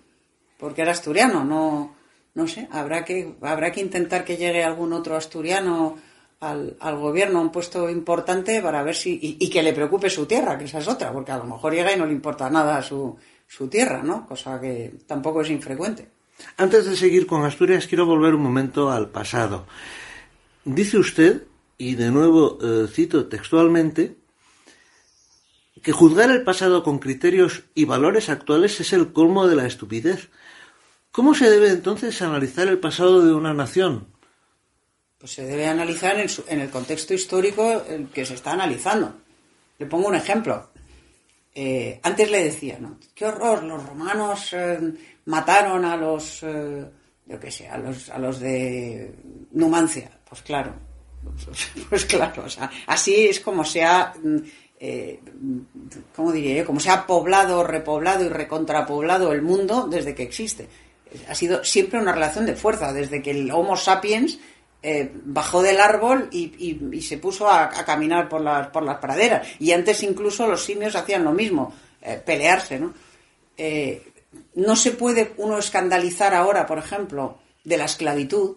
Porque 0.56 0.82
era 0.82 0.92
asturiano, 0.92 1.42
no, 1.42 1.96
no 2.34 2.46
sé, 2.46 2.68
habrá 2.70 3.04
que, 3.04 3.34
habrá 3.40 3.72
que 3.72 3.80
intentar 3.80 4.24
que 4.24 4.36
llegue 4.36 4.62
algún 4.62 4.92
otro 4.92 5.16
asturiano 5.16 5.98
al, 6.42 6.96
gobierno 6.98 7.38
a 7.38 7.42
un 7.42 7.52
puesto 7.52 7.88
importante 7.88 8.60
para 8.60 8.82
ver 8.82 8.96
si, 8.96 9.18
y, 9.38 9.48
que 9.48 9.62
le 9.62 9.72
preocupe 9.72 10.10
su 10.10 10.26
tierra, 10.26 10.58
que 10.58 10.64
esa 10.64 10.78
es 10.78 10.88
otra, 10.88 11.12
porque 11.12 11.30
a 11.30 11.38
lo 11.38 11.44
mejor 11.44 11.72
llega 11.72 11.92
y 11.94 11.98
no 11.98 12.04
le 12.04 12.12
importa 12.12 12.50
nada 12.50 12.82
su, 12.82 13.16
su 13.46 13.68
tierra, 13.68 14.02
¿no? 14.02 14.26
Cosa 14.26 14.60
que 14.60 14.92
tampoco 15.06 15.42
es 15.42 15.50
infrecuente. 15.50 16.08
Antes 16.56 16.86
de 16.86 16.96
seguir 16.96 17.26
con 17.28 17.44
Asturias, 17.44 17.86
quiero 17.86 18.06
volver 18.06 18.34
un 18.34 18.42
momento 18.42 18.90
al 18.90 19.10
pasado. 19.10 19.66
Dice 20.64 20.98
usted, 20.98 21.44
y 21.78 21.94
de 21.94 22.10
nuevo 22.10 22.58
eh, 22.60 22.88
cito 22.90 23.26
textualmente, 23.28 24.16
que 25.80 25.92
juzgar 25.92 26.30
el 26.30 26.42
pasado 26.42 26.82
con 26.82 26.98
criterios 26.98 27.62
y 27.74 27.84
valores 27.84 28.28
actuales 28.28 28.80
es 28.80 28.92
el 28.92 29.12
colmo 29.12 29.46
de 29.46 29.56
la 29.56 29.66
estupidez. 29.66 30.28
¿Cómo 31.12 31.34
se 31.34 31.50
debe 31.50 31.70
entonces 31.70 32.20
analizar 32.20 32.66
el 32.66 32.78
pasado 32.78 33.24
de 33.24 33.32
una 33.32 33.54
nación? 33.54 34.11
Pues 35.22 35.34
se 35.34 35.46
debe 35.46 35.68
analizar 35.68 36.16
en, 36.18 36.60
el 36.60 36.68
contexto 36.68 37.14
histórico 37.14 37.84
en 37.88 38.08
que 38.08 38.26
se 38.26 38.34
está 38.34 38.54
analizando. 38.54 39.14
Le 39.78 39.86
pongo 39.86 40.08
un 40.08 40.16
ejemplo. 40.16 40.70
Eh, 41.54 42.00
antes 42.02 42.28
le 42.28 42.42
decía, 42.42 42.78
¿no? 42.80 42.98
Qué 43.14 43.26
horror, 43.26 43.62
los 43.62 43.86
romanos 43.86 44.52
eh, 44.52 44.80
mataron 45.26 45.84
a 45.84 45.96
los, 45.96 46.40
yo 46.40 47.38
qué 47.38 47.52
sé, 47.52 47.68
a 47.68 47.78
los, 47.78 48.10
a 48.10 48.18
los 48.18 48.40
de 48.40 49.14
Numancia. 49.52 50.10
Pues 50.28 50.42
claro, 50.42 50.74
pues 51.88 52.04
claro, 52.04 52.44
así 52.88 53.26
es 53.26 53.38
como 53.38 53.64
se 53.64 53.84
ha, 53.84 54.12
mm, 54.20 54.38
eh, 54.80 55.20
¿cómo 56.16 56.32
diría 56.32 56.56
yo? 56.56 56.66
Como 56.66 56.80
se 56.80 56.90
ha 56.90 57.06
poblado, 57.06 57.62
repoblado 57.62 58.24
y 58.24 58.28
recontrapoblado 58.28 59.32
el 59.32 59.42
mundo 59.42 59.86
desde 59.88 60.16
que 60.16 60.24
existe. 60.24 60.68
Ha 61.28 61.34
sido 61.36 61.62
siempre 61.62 62.00
una 62.00 62.10
relación 62.10 62.44
de 62.44 62.56
fuerza, 62.56 62.92
desde 62.92 63.22
que 63.22 63.30
el 63.30 63.52
Homo 63.52 63.76
sapiens 63.76 64.40
eh, 64.82 65.12
bajó 65.24 65.62
del 65.62 65.80
árbol 65.80 66.28
y, 66.32 67.00
se 67.02 67.18
puso 67.18 67.48
a, 67.48 67.68
caminar 67.84 68.28
por 68.28 68.40
las, 68.40 68.68
por 68.68 68.82
las 68.82 68.98
praderas. 68.98 69.46
Y 69.58 69.72
antes 69.72 70.02
incluso 70.02 70.46
los 70.46 70.64
simios 70.64 70.96
hacían 70.96 71.24
lo 71.24 71.32
mismo, 71.32 71.74
eh, 72.00 72.20
pelearse, 72.24 72.78
¿no? 72.78 72.94
no 74.54 74.76
se 74.76 74.90
puede 74.92 75.34
uno 75.36 75.58
escandalizar 75.58 76.34
ahora, 76.34 76.66
por 76.66 76.78
ejemplo, 76.78 77.38
de 77.64 77.76
la 77.76 77.84
esclavitud, 77.84 78.56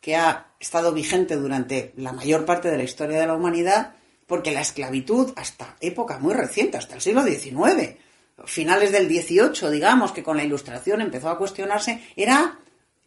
que 0.00 0.16
ha 0.16 0.46
estado 0.60 0.92
vigente 0.92 1.36
durante 1.36 1.92
la 1.96 2.12
mayor 2.12 2.44
parte 2.44 2.70
de 2.70 2.76
la 2.76 2.84
historia 2.84 3.18
de 3.18 3.26
la 3.26 3.34
humanidad, 3.34 3.94
porque 4.26 4.52
la 4.52 4.60
esclavitud, 4.60 5.32
hasta 5.36 5.76
época 5.80 6.18
muy 6.18 6.34
reciente, 6.34 6.76
hasta 6.76 6.94
el 6.94 7.00
siglo 7.00 7.24
XIX, 7.24 7.96
finales 8.44 8.92
del 8.92 9.08
XVIII, 9.08 9.70
digamos, 9.70 10.12
que 10.12 10.22
con 10.22 10.36
la 10.36 10.44
ilustración 10.44 11.00
empezó 11.00 11.30
a 11.30 11.38
cuestionarse, 11.38 12.02
era, 12.14 12.58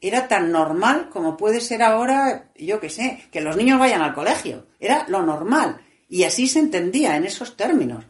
era 0.02 0.28
tan 0.28 0.52
normal 0.52 1.10
como 1.10 1.38
puede 1.38 1.62
ser 1.62 1.84
ahora, 1.84 2.52
yo 2.56 2.80
qué 2.80 2.90
sé, 2.90 3.28
que 3.32 3.40
los 3.40 3.56
niños 3.56 3.80
vayan 3.80 4.02
al 4.02 4.14
colegio. 4.14 4.66
Era 4.80 5.06
lo 5.08 5.22
normal. 5.22 5.80
Y 6.10 6.24
así 6.24 6.48
se 6.48 6.60
entendía 6.60 7.16
en 7.16 7.26
esos 7.26 7.56
términos. 7.56 8.04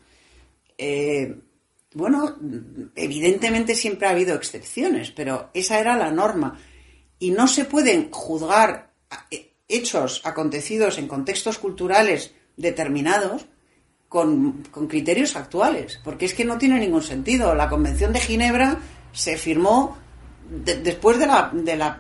Eh, 0.78 1.36
bueno, 1.94 2.38
evidentemente 2.96 3.76
siempre 3.76 4.08
ha 4.08 4.12
habido 4.12 4.36
excepciones, 4.36 5.12
pero 5.12 5.52
esa 5.54 5.80
era 5.80 5.98
la 5.98 6.12
norma 6.12 6.58
y 7.20 7.32
no 7.32 7.48
se 7.48 7.66
pueden 7.66 8.10
juzgar 8.10 8.94
eh, 9.30 9.54
hechos 9.68 10.22
acontecidos 10.24 10.98
en 10.98 11.08
contextos 11.08 11.60
culturales 11.60 12.34
determinados 12.58 13.46
con, 14.10 14.64
criterios 14.90 15.36
actuales, 15.36 16.00
porque 16.04 16.26
es 16.26 16.34
que 16.34 16.44
no 16.44 16.58
tiene 16.58 16.80
ningún 16.80 17.04
sentido. 17.04 17.54
La 17.56 17.70
Convención 17.70 18.12
de 18.12 18.20
Ginebra 18.20 18.80
se 19.14 19.38
firmó 19.38 19.98
después 20.52 21.18
de 21.18 21.28
la, 21.28 21.50
de 21.54 21.76
la 21.78 21.98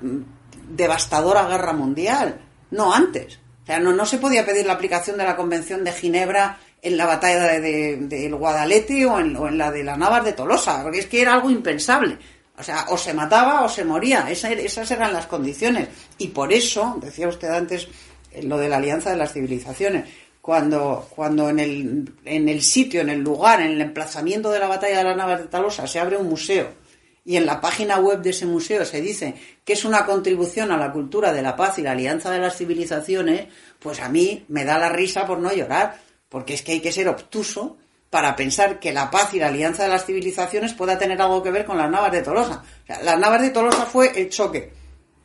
devastadora 0.69 1.47
guerra 1.47 1.73
mundial, 1.73 2.41
no 2.71 2.93
antes. 2.93 3.39
O 3.63 3.65
sea, 3.65 3.79
no, 3.79 3.93
no 3.93 4.05
se 4.05 4.17
podía 4.17 4.45
pedir 4.45 4.65
la 4.65 4.73
aplicación 4.73 5.17
de 5.17 5.23
la 5.23 5.37
Convención 5.37 5.83
de 5.83 5.93
Ginebra 5.93 6.59
en 6.81 6.97
la 6.97 7.05
batalla 7.05 7.59
del 7.59 8.09
de, 8.09 8.31
Guadalete 8.31 9.05
o 9.05 9.19
en, 9.19 9.35
o 9.37 9.47
en, 9.47 9.57
la 9.57 9.71
de 9.71 9.83
las 9.83 9.97
Navas 9.97 10.25
de 10.25 10.33
Tolosa, 10.33 10.81
porque 10.83 10.99
es 10.99 11.05
que 11.05 11.21
era 11.21 11.33
algo 11.33 11.49
impensable. 11.49 12.17
O 12.57 12.63
sea, 12.63 12.85
o 12.89 12.97
se 12.97 13.13
mataba 13.13 13.63
o 13.63 13.69
se 13.69 13.85
moría. 13.85 14.29
esas 14.29 14.91
eran 14.91 15.13
las 15.13 15.27
condiciones. 15.27 15.87
Y 16.17 16.27
por 16.29 16.51
eso, 16.51 16.97
decía 17.01 17.27
usted 17.27 17.49
antes, 17.49 17.87
eh, 18.31 18.43
lo 18.43 18.57
de 18.57 18.67
la 18.67 18.77
alianza 18.77 19.11
de 19.11 19.17
las 19.17 19.33
civilizaciones. 19.33 20.09
Cuando, 20.41 21.07
cuando 21.15 21.49
en, 21.49 21.59
el, 21.59 22.13
en 22.25 22.49
el 22.49 22.63
sitio, 22.63 23.01
en 23.01 23.09
el 23.09 23.19
lugar, 23.21 23.61
en 23.61 23.73
el 23.73 23.81
emplazamiento 23.81 24.49
de 24.49 24.59
la 24.59 24.67
batalla 24.67 24.97
de 24.97 25.03
las 25.03 25.17
Navas 25.17 25.39
de 25.39 25.47
Tolosa 25.47 25.85
se 25.85 25.99
abre 25.99 26.17
un 26.17 26.27
museo 26.27 26.80
y 27.23 27.37
en 27.37 27.45
la 27.45 27.61
página 27.61 27.99
web 27.99 28.21
de 28.21 28.31
ese 28.31 28.45
museo 28.45 28.83
se 28.85 29.01
dice 29.01 29.35
que 29.63 29.73
es 29.73 29.85
una 29.85 30.05
contribución 30.05 30.71
a 30.71 30.77
la 30.77 30.91
cultura 30.91 31.33
de 31.33 31.41
la 31.41 31.55
paz 31.55 31.77
y 31.79 31.83
la 31.83 31.91
alianza 31.91 32.31
de 32.31 32.39
las 32.39 32.57
civilizaciones, 32.57 33.47
pues 33.79 33.99
a 33.99 34.09
mí 34.09 34.45
me 34.47 34.65
da 34.65 34.79
la 34.79 34.89
risa 34.89 35.25
por 35.25 35.39
no 35.39 35.53
llorar, 35.53 35.99
porque 36.29 36.53
es 36.53 36.63
que 36.63 36.73
hay 36.73 36.79
que 36.81 36.91
ser 36.91 37.07
obtuso 37.07 37.77
para 38.09 38.35
pensar 38.35 38.79
que 38.79 38.91
la 38.91 39.09
paz 39.09 39.33
y 39.33 39.39
la 39.39 39.47
alianza 39.47 39.83
de 39.83 39.89
las 39.89 40.05
civilizaciones 40.05 40.73
pueda 40.73 40.97
tener 40.97 41.21
algo 41.21 41.41
que 41.41 41.51
ver 41.51 41.65
con 41.65 41.77
las 41.77 41.89
Navas 41.89 42.11
de 42.11 42.21
Tolosa. 42.21 42.63
las 42.87 43.19
Navas 43.19 43.41
de 43.41 43.51
Tolosa 43.51 43.85
fue 43.85 44.19
el 44.19 44.29
choque 44.29 44.73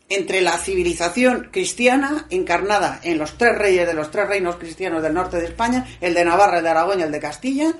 entre 0.08 0.40
la 0.40 0.56
civilización 0.56 1.48
cristiana 1.50 2.26
encarnada 2.30 3.00
en 3.02 3.18
los 3.18 3.36
tres 3.38 3.58
reyes 3.58 3.86
de 3.86 3.94
los 3.94 4.10
tres 4.10 4.28
reinos 4.28 4.56
cristianos 4.56 5.02
del 5.02 5.14
norte 5.14 5.38
de 5.38 5.46
España, 5.46 5.86
el 6.00 6.14
de 6.14 6.24
Navarra, 6.24 6.58
el 6.58 6.64
de 6.64 6.70
Aragón 6.70 7.00
y 7.00 7.02
el 7.02 7.10
de 7.10 7.20
Castilla, 7.20 7.74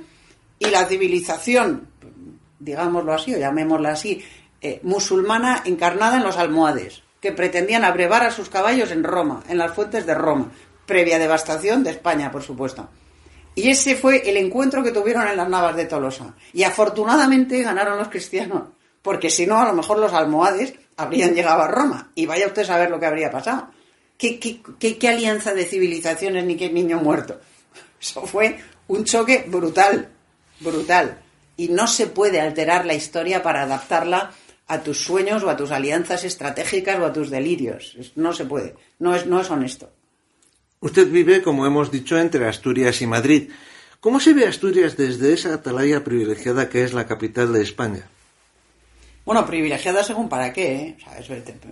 y 0.59 0.67
la 0.67 0.87
civilización, 0.87 1.89
digámoslo 2.59 3.13
así, 3.13 3.35
o 3.35 3.39
llamémosla 3.39 3.91
así, 3.91 4.25
eh, 4.61 4.81
musulmana 4.83 5.63
encarnada 5.65 6.17
en 6.17 6.25
los 6.25 6.37
almohades, 6.37 7.03
que 7.21 7.33
pretendían 7.33 7.85
abrevar 7.85 8.25
a 8.25 8.31
sus 8.31 8.49
caballos 8.49 8.91
en 8.91 9.05
Roma, 9.05 9.43
en 9.49 9.59
las 9.59 9.75
fuentes 9.75 10.07
de 10.07 10.15
Roma, 10.15 10.51
previa 10.87 11.19
devastación 11.19 11.83
de 11.85 11.91
España, 11.91 12.31
por 12.31 12.43
supuesto. 12.43 12.89
Y 13.55 13.71
ese 13.71 13.97
fue 13.97 14.29
el 14.29 14.37
encuentro 14.37 14.83
que 14.83 14.93
tuvieron 14.93 15.27
en 15.27 15.37
las 15.37 15.49
Navas 15.49 15.77
de 15.77 15.87
Tolosa. 15.87 16.35
Y 16.53 16.63
afortunadamente 16.63 17.63
ganaron 17.63 17.99
los 17.99 18.09
cristianos, 18.09 18.65
porque 19.01 19.31
si 19.31 19.47
no, 19.47 19.59
a 19.59 19.67
lo 19.67 19.73
mejor 19.73 19.99
los 19.99 20.13
almohades 20.13 20.75
habrían 20.97 21.35
llegado 21.35 21.63
a 21.63 21.69
Roma. 21.69 22.11
Y 22.15 22.27
vaya 22.27 22.47
usted 22.47 22.63
a 22.63 22.67
saber 22.67 22.91
lo 22.91 23.01
que 23.01 23.07
habría 23.07 23.31
pasado. 23.31 23.71
¿Qué, 24.19 24.39
qué, 24.39 25.09
alianza 25.09 25.55
de 25.55 25.65
civilizaciones 25.65 26.45
ni 26.45 26.57
qué 26.57 26.71
niño 26.71 26.99
muerto? 26.99 27.41
Eso 28.01 28.27
fue 28.27 28.59
un 28.89 29.05
choque 29.05 29.45
brutal, 29.47 30.11
brutal. 30.61 31.19
Y 31.57 31.69
no 31.69 31.87
se 31.87 32.07
puede 32.07 32.41
alterar 32.41 32.85
la 32.85 32.95
historia 32.95 33.43
para 33.43 33.63
adaptarla 33.63 34.33
a 34.69 34.83
tus 34.83 35.03
sueños 35.05 35.43
o 35.43 35.51
a 35.51 35.57
tus 35.57 35.71
alianzas 35.71 36.25
estratégicas 36.25 36.99
o 36.99 37.07
a 37.07 37.13
tus 37.13 37.31
delirios. 37.31 37.97
No 38.17 38.33
se 38.33 38.45
puede. 38.45 38.75
No 38.99 39.15
es, 39.15 39.27
no 39.27 39.41
es 39.41 39.51
honesto. 39.51 39.91
Usted 40.81 41.09
vive, 41.09 41.43
como 41.43 41.67
hemos 41.67 41.91
dicho, 41.91 42.19
entre 42.19 42.47
Asturias 42.47 43.01
y 43.01 43.07
Madrid. 43.07 43.51
¿Cómo 44.01 44.21
se 44.21 44.35
ve 44.35 44.47
Asturias 44.47 44.97
desde 44.97 45.33
esa 45.33 45.55
atalaya 45.55 46.05
privilegiada 46.05 46.69
que 46.69 46.85
es 46.85 46.93
la 46.93 47.07
capital 47.07 47.53
de 47.53 47.63
España? 47.63 48.09
Bueno, 49.25 49.45
privilegiada 49.45 50.05
según 50.05 50.29
para 50.29 50.53
qué. 50.53 50.97
¿eh? 50.97 50.97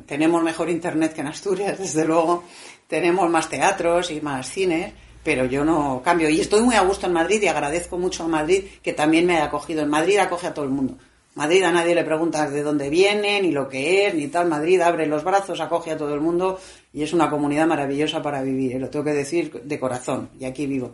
tenemos 0.07 0.43
mejor 0.43 0.69
internet 0.69 1.15
que 1.15 1.21
en 1.21 1.29
Asturias, 1.29 1.79
desde 1.85 2.05
luego. 2.05 2.45
Tenemos 2.89 3.31
más 3.31 3.49
teatros 3.49 4.11
y 4.11 4.21
más 4.21 4.51
cines, 4.51 4.93
pero 5.25 5.47
yo 5.47 5.65
no 5.65 6.03
cambio. 6.05 6.29
Y 6.29 6.41
estoy 6.41 6.63
muy 6.63 6.77
a 6.77 6.83
gusto 6.83 7.07
en 7.07 7.15
Madrid 7.15 7.43
y 7.43 7.49
agradezco 7.49 7.99
mucho 7.99 8.25
a 8.25 8.29
Madrid 8.29 8.65
que 8.83 8.93
también 8.93 9.27
me 9.27 9.37
haya 9.37 9.47
acogido. 9.47 9.83
En 9.83 9.89
Madrid 9.89 10.19
acoge 10.19 10.47
a 10.47 10.55
todo 10.55 10.67
el 10.67 10.71
mundo. 10.71 10.97
Madrid 11.35 11.65
a 11.65 11.73
nadie 11.73 11.97
le 11.97 12.05
pregunta 12.05 12.49
de 12.49 12.63
dónde 12.63 12.89
viene, 12.91 13.43
ni 13.43 13.51
lo 13.51 13.69
que 13.69 14.07
es, 14.07 14.15
ni 14.15 14.29
tal. 14.29 14.49
Madrid 14.49 14.81
abre 14.81 15.07
los 15.07 15.25
brazos, 15.25 15.61
acoge 15.61 15.91
a 15.91 15.97
todo 15.97 16.15
el 16.15 16.21
mundo 16.21 16.61
y 16.93 17.03
es 17.03 17.13
una 17.13 17.29
comunidad 17.29 17.67
maravillosa 17.67 18.23
para 18.23 18.43
vivir. 18.43 18.77
¿eh? 18.77 18.79
Lo 18.79 18.89
tengo 18.89 19.07
que 19.07 19.15
decir 19.15 19.51
de 19.51 19.81
corazón 19.81 20.31
y 20.39 20.45
aquí 20.45 20.67
vivo. 20.67 20.93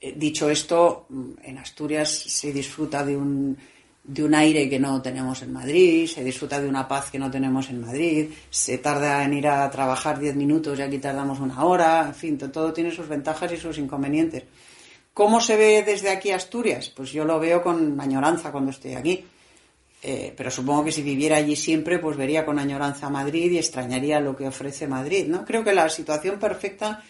Eh, 0.00 0.14
dicho 0.16 0.48
esto, 0.48 1.06
en 1.42 1.58
Asturias 1.58 2.10
se 2.10 2.52
disfruta 2.52 3.04
de 3.04 3.16
un, 3.16 3.58
de 4.04 4.22
un 4.22 4.34
aire 4.34 4.68
que 4.68 4.78
no 4.78 5.00
tenemos 5.00 5.42
en 5.42 5.52
Madrid, 5.52 6.06
se 6.06 6.22
disfruta 6.22 6.60
de 6.60 6.68
una 6.68 6.86
paz 6.86 7.10
que 7.10 7.18
no 7.18 7.30
tenemos 7.30 7.70
en 7.70 7.80
Madrid, 7.80 8.28
se 8.50 8.78
tarda 8.78 9.24
en 9.24 9.32
ir 9.32 9.48
a 9.48 9.68
trabajar 9.70 10.18
diez 10.18 10.36
minutos 10.36 10.78
y 10.78 10.82
aquí 10.82 10.98
tardamos 10.98 11.40
una 11.40 11.64
hora, 11.64 12.04
en 12.06 12.14
fin, 12.14 12.38
todo 12.38 12.72
tiene 12.72 12.90
sus 12.90 13.08
ventajas 13.08 13.50
y 13.52 13.56
sus 13.56 13.78
inconvenientes. 13.78 14.44
¿Cómo 15.14 15.40
se 15.40 15.56
ve 15.56 15.82
desde 15.82 16.10
aquí 16.10 16.30
Asturias? 16.32 16.90
Pues 16.94 17.12
yo 17.12 17.24
lo 17.24 17.40
veo 17.40 17.62
con 17.62 18.00
añoranza 18.00 18.52
cuando 18.52 18.70
estoy 18.70 18.94
aquí 18.94 19.24
eh, 20.06 20.34
pero 20.36 20.50
supongo 20.50 20.84
que 20.84 20.92
si 20.92 21.02
viviera 21.02 21.36
allí 21.36 21.56
siempre, 21.56 21.98
pues 21.98 22.14
vería 22.14 22.44
con 22.44 22.58
añoranza 22.58 23.08
Madrid 23.08 23.50
y 23.52 23.56
extrañaría 23.56 24.20
lo 24.20 24.36
que 24.36 24.46
ofrece 24.46 24.86
Madrid, 24.86 25.26
¿no? 25.26 25.46
Creo 25.46 25.64
que 25.64 25.72
la 25.72 25.88
situación 25.88 26.38
perfecta 26.38 27.02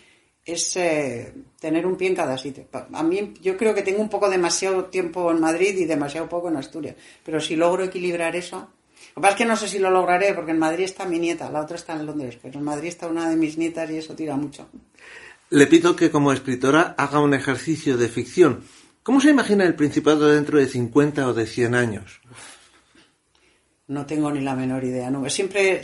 es 0.44 0.76
eh, 0.76 1.32
tener 1.58 1.86
un 1.86 1.96
pie 1.96 2.08
en 2.08 2.14
cada 2.14 2.36
sitio. 2.36 2.66
A 2.92 3.02
mí 3.02 3.34
yo 3.40 3.56
creo 3.56 3.74
que 3.74 3.82
tengo 3.82 4.00
un 4.00 4.10
poco 4.10 4.28
demasiado 4.28 4.86
tiempo 4.86 5.30
en 5.30 5.40
Madrid 5.40 5.76
y 5.78 5.84
demasiado 5.84 6.28
poco 6.28 6.48
en 6.48 6.56
Asturias, 6.56 6.96
pero 7.24 7.40
si 7.40 7.56
logro 7.56 7.84
equilibrar 7.84 8.36
eso, 8.36 8.68
lo 9.14 9.14
que 9.14 9.20
pasa 9.20 9.30
es 9.32 9.38
que 9.38 9.44
no 9.46 9.56
sé 9.56 9.68
si 9.68 9.78
lo 9.78 9.90
lograré 9.90 10.34
porque 10.34 10.50
en 10.50 10.58
Madrid 10.58 10.84
está 10.84 11.04
mi 11.06 11.18
nieta, 11.18 11.50
la 11.50 11.62
otra 11.62 11.76
está 11.76 11.94
en 11.94 12.06
Londres, 12.06 12.38
pero 12.42 12.58
en 12.58 12.64
Madrid 12.64 12.88
está 12.88 13.06
una 13.06 13.28
de 13.28 13.36
mis 13.36 13.56
nietas 13.56 13.90
y 13.90 13.98
eso 13.98 14.14
tira 14.14 14.36
mucho. 14.36 14.68
Le 15.50 15.66
pido 15.66 15.94
que 15.94 16.10
como 16.10 16.32
escritora 16.32 16.94
haga 16.98 17.20
un 17.20 17.32
ejercicio 17.32 17.96
de 17.96 18.08
ficción. 18.08 18.64
¿Cómo 19.02 19.20
se 19.20 19.30
imagina 19.30 19.64
el 19.64 19.74
Principado 19.74 20.28
dentro 20.28 20.58
de 20.58 20.66
50 20.66 21.28
o 21.28 21.34
de 21.34 21.46
100 21.46 21.74
años? 21.74 22.20
No 23.86 24.06
tengo 24.06 24.32
ni 24.32 24.40
la 24.40 24.56
menor 24.56 24.82
idea. 24.82 25.10
No, 25.10 25.28
siempre, 25.28 25.82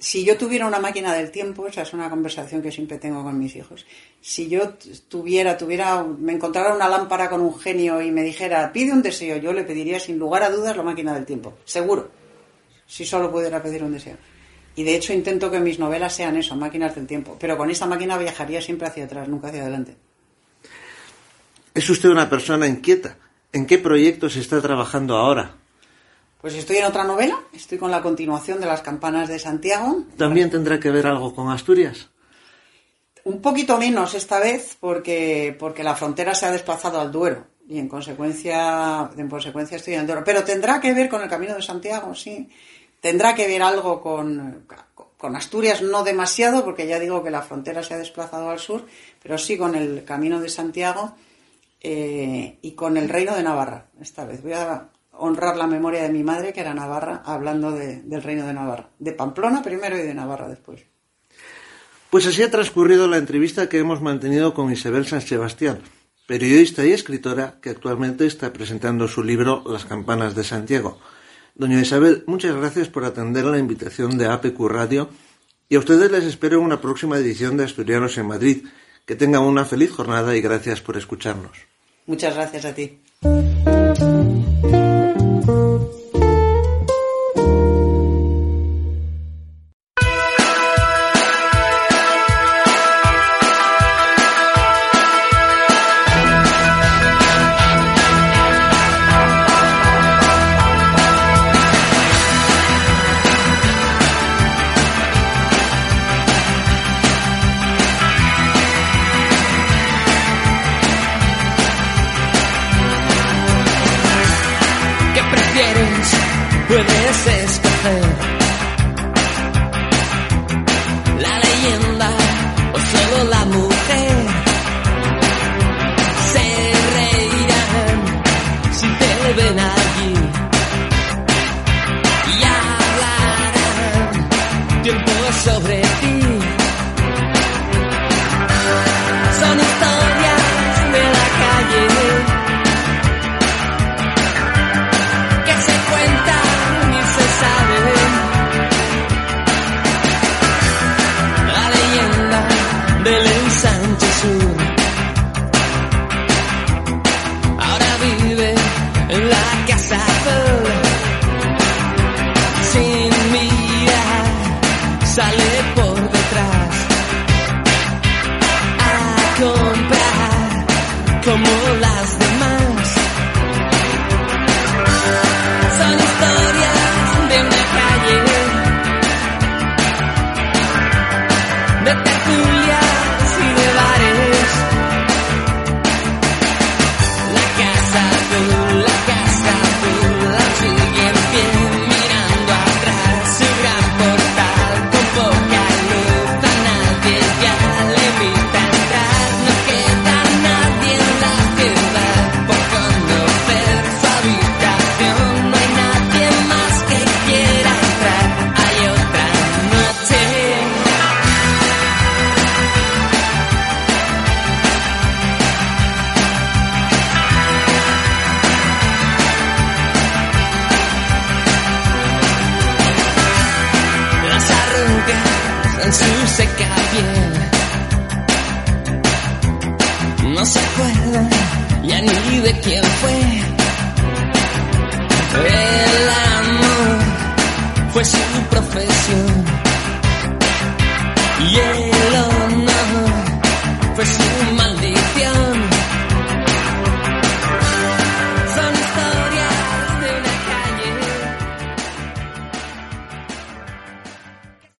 si 0.00 0.24
yo 0.24 0.36
tuviera 0.36 0.66
una 0.66 0.78
máquina 0.78 1.12
del 1.14 1.30
tiempo, 1.30 1.66
esa 1.66 1.82
es 1.82 1.92
una 1.92 2.08
conversación 2.08 2.62
que 2.62 2.70
siempre 2.70 2.98
tengo 2.98 3.22
con 3.22 3.38
mis 3.38 3.56
hijos. 3.56 3.84
Si 4.20 4.48
yo 4.48 4.74
tuviera, 5.08 5.56
tuviera, 5.56 6.04
me 6.04 6.32
encontrara 6.32 6.74
una 6.74 6.88
lámpara 6.88 7.28
con 7.28 7.40
un 7.40 7.58
genio 7.58 8.00
y 8.00 8.10
me 8.10 8.22
dijera, 8.22 8.72
pide 8.72 8.92
un 8.92 9.02
deseo, 9.02 9.36
yo 9.38 9.52
le 9.52 9.64
pediría 9.64 9.98
sin 9.98 10.18
lugar 10.18 10.42
a 10.42 10.50
dudas 10.50 10.76
la 10.76 10.82
máquina 10.82 11.14
del 11.14 11.26
tiempo. 11.26 11.54
Seguro. 11.64 12.10
Si 12.86 13.04
solo 13.04 13.30
pudiera 13.30 13.62
pedir 13.62 13.82
un 13.82 13.92
deseo. 13.92 14.16
Y 14.76 14.84
de 14.84 14.94
hecho 14.94 15.12
intento 15.12 15.50
que 15.50 15.58
mis 15.58 15.78
novelas 15.78 16.14
sean 16.14 16.36
eso, 16.36 16.54
máquinas 16.54 16.94
del 16.94 17.06
tiempo. 17.06 17.36
Pero 17.38 17.56
con 17.56 17.68
esa 17.68 17.86
máquina 17.86 18.16
viajaría 18.16 18.62
siempre 18.62 18.86
hacia 18.86 19.04
atrás, 19.04 19.28
nunca 19.28 19.48
hacia 19.48 19.62
adelante. 19.62 19.96
Es 21.74 21.90
usted 21.90 22.08
una 22.08 22.30
persona 22.30 22.66
inquieta. 22.66 23.16
¿En 23.52 23.66
qué 23.66 23.78
proyectos 23.78 24.36
está 24.36 24.60
trabajando 24.60 25.16
ahora? 25.16 25.56
Pues 26.40 26.54
estoy 26.54 26.76
en 26.76 26.84
otra 26.84 27.02
novela, 27.02 27.40
estoy 27.52 27.78
con 27.78 27.90
la 27.90 28.00
continuación 28.00 28.60
de 28.60 28.66
Las 28.66 28.80
campanas 28.80 29.28
de 29.28 29.40
Santiago. 29.40 30.04
¿También 30.16 30.50
tendrá 30.50 30.78
que 30.78 30.90
ver 30.90 31.08
algo 31.08 31.34
con 31.34 31.50
Asturias? 31.50 32.10
Un 33.24 33.42
poquito 33.42 33.76
menos 33.76 34.14
esta 34.14 34.38
vez 34.38 34.76
porque, 34.78 35.56
porque 35.58 35.82
la 35.82 35.96
frontera 35.96 36.36
se 36.36 36.46
ha 36.46 36.52
desplazado 36.52 37.00
al 37.00 37.10
Duero 37.10 37.46
y 37.68 37.78
en 37.80 37.88
consecuencia, 37.88 39.10
en 39.16 39.28
consecuencia 39.28 39.76
estoy 39.76 39.94
en 39.94 40.00
el 40.00 40.06
Duero. 40.06 40.22
Pero 40.24 40.44
tendrá 40.44 40.80
que 40.80 40.94
ver 40.94 41.08
con 41.08 41.22
el 41.22 41.28
Camino 41.28 41.54
de 41.54 41.62
Santiago, 41.62 42.14
sí. 42.14 42.48
Tendrá 43.00 43.34
que 43.34 43.48
ver 43.48 43.62
algo 43.62 44.00
con, 44.00 44.64
con 45.16 45.34
Asturias, 45.34 45.82
no 45.82 46.04
demasiado, 46.04 46.64
porque 46.64 46.86
ya 46.86 47.00
digo 47.00 47.22
que 47.24 47.30
la 47.30 47.42
frontera 47.42 47.82
se 47.82 47.94
ha 47.94 47.98
desplazado 47.98 48.48
al 48.48 48.60
sur, 48.60 48.86
pero 49.20 49.36
sí 49.38 49.58
con 49.58 49.74
el 49.74 50.04
Camino 50.04 50.40
de 50.40 50.48
Santiago 50.48 51.16
eh, 51.80 52.58
y 52.62 52.72
con 52.72 52.96
el 52.96 53.08
Reino 53.08 53.34
de 53.34 53.42
Navarra, 53.42 53.86
esta 54.00 54.24
vez. 54.24 54.42
Voy 54.42 54.52
a 54.52 54.88
honrar 55.18 55.56
la 55.56 55.66
memoria 55.66 56.02
de 56.02 56.10
mi 56.10 56.22
madre, 56.22 56.52
que 56.52 56.60
era 56.60 56.74
Navarra, 56.74 57.22
hablando 57.24 57.72
del 57.72 58.22
reino 58.22 58.46
de 58.46 58.54
Navarra. 58.54 58.90
De 58.98 59.12
Pamplona 59.12 59.62
primero 59.62 59.96
y 59.96 60.02
de 60.02 60.14
Navarra 60.14 60.48
después. 60.48 60.82
Pues 62.10 62.26
así 62.26 62.42
ha 62.42 62.50
transcurrido 62.50 63.06
la 63.06 63.18
entrevista 63.18 63.68
que 63.68 63.78
hemos 63.78 64.00
mantenido 64.00 64.54
con 64.54 64.72
Isabel 64.72 65.06
San 65.06 65.20
Sebastián, 65.20 65.80
periodista 66.26 66.84
y 66.86 66.92
escritora 66.92 67.58
que 67.60 67.70
actualmente 67.70 68.26
está 68.26 68.52
presentando 68.52 69.08
su 69.08 69.22
libro 69.22 69.62
Las 69.66 69.84
campanas 69.84 70.34
de 70.34 70.44
Santiago. 70.44 70.98
Doña 71.54 71.80
Isabel, 71.80 72.24
muchas 72.26 72.56
gracias 72.56 72.88
por 72.88 73.04
atender 73.04 73.44
la 73.44 73.58
invitación 73.58 74.16
de 74.16 74.26
APQ 74.26 74.58
Radio 74.68 75.10
y 75.68 75.76
a 75.76 75.80
ustedes 75.80 76.10
les 76.10 76.24
espero 76.24 76.58
en 76.58 76.64
una 76.64 76.80
próxima 76.80 77.18
edición 77.18 77.56
de 77.56 77.64
Asturianos 77.64 78.16
en 78.16 78.26
Madrid. 78.26 78.66
Que 79.04 79.16
tengan 79.16 79.42
una 79.42 79.64
feliz 79.64 79.90
jornada 79.90 80.36
y 80.36 80.42
gracias 80.42 80.82
por 80.82 80.98
escucharnos. 80.98 81.56
Muchas 82.06 82.34
gracias 82.34 82.66
a 82.66 82.74
ti. 82.74 83.00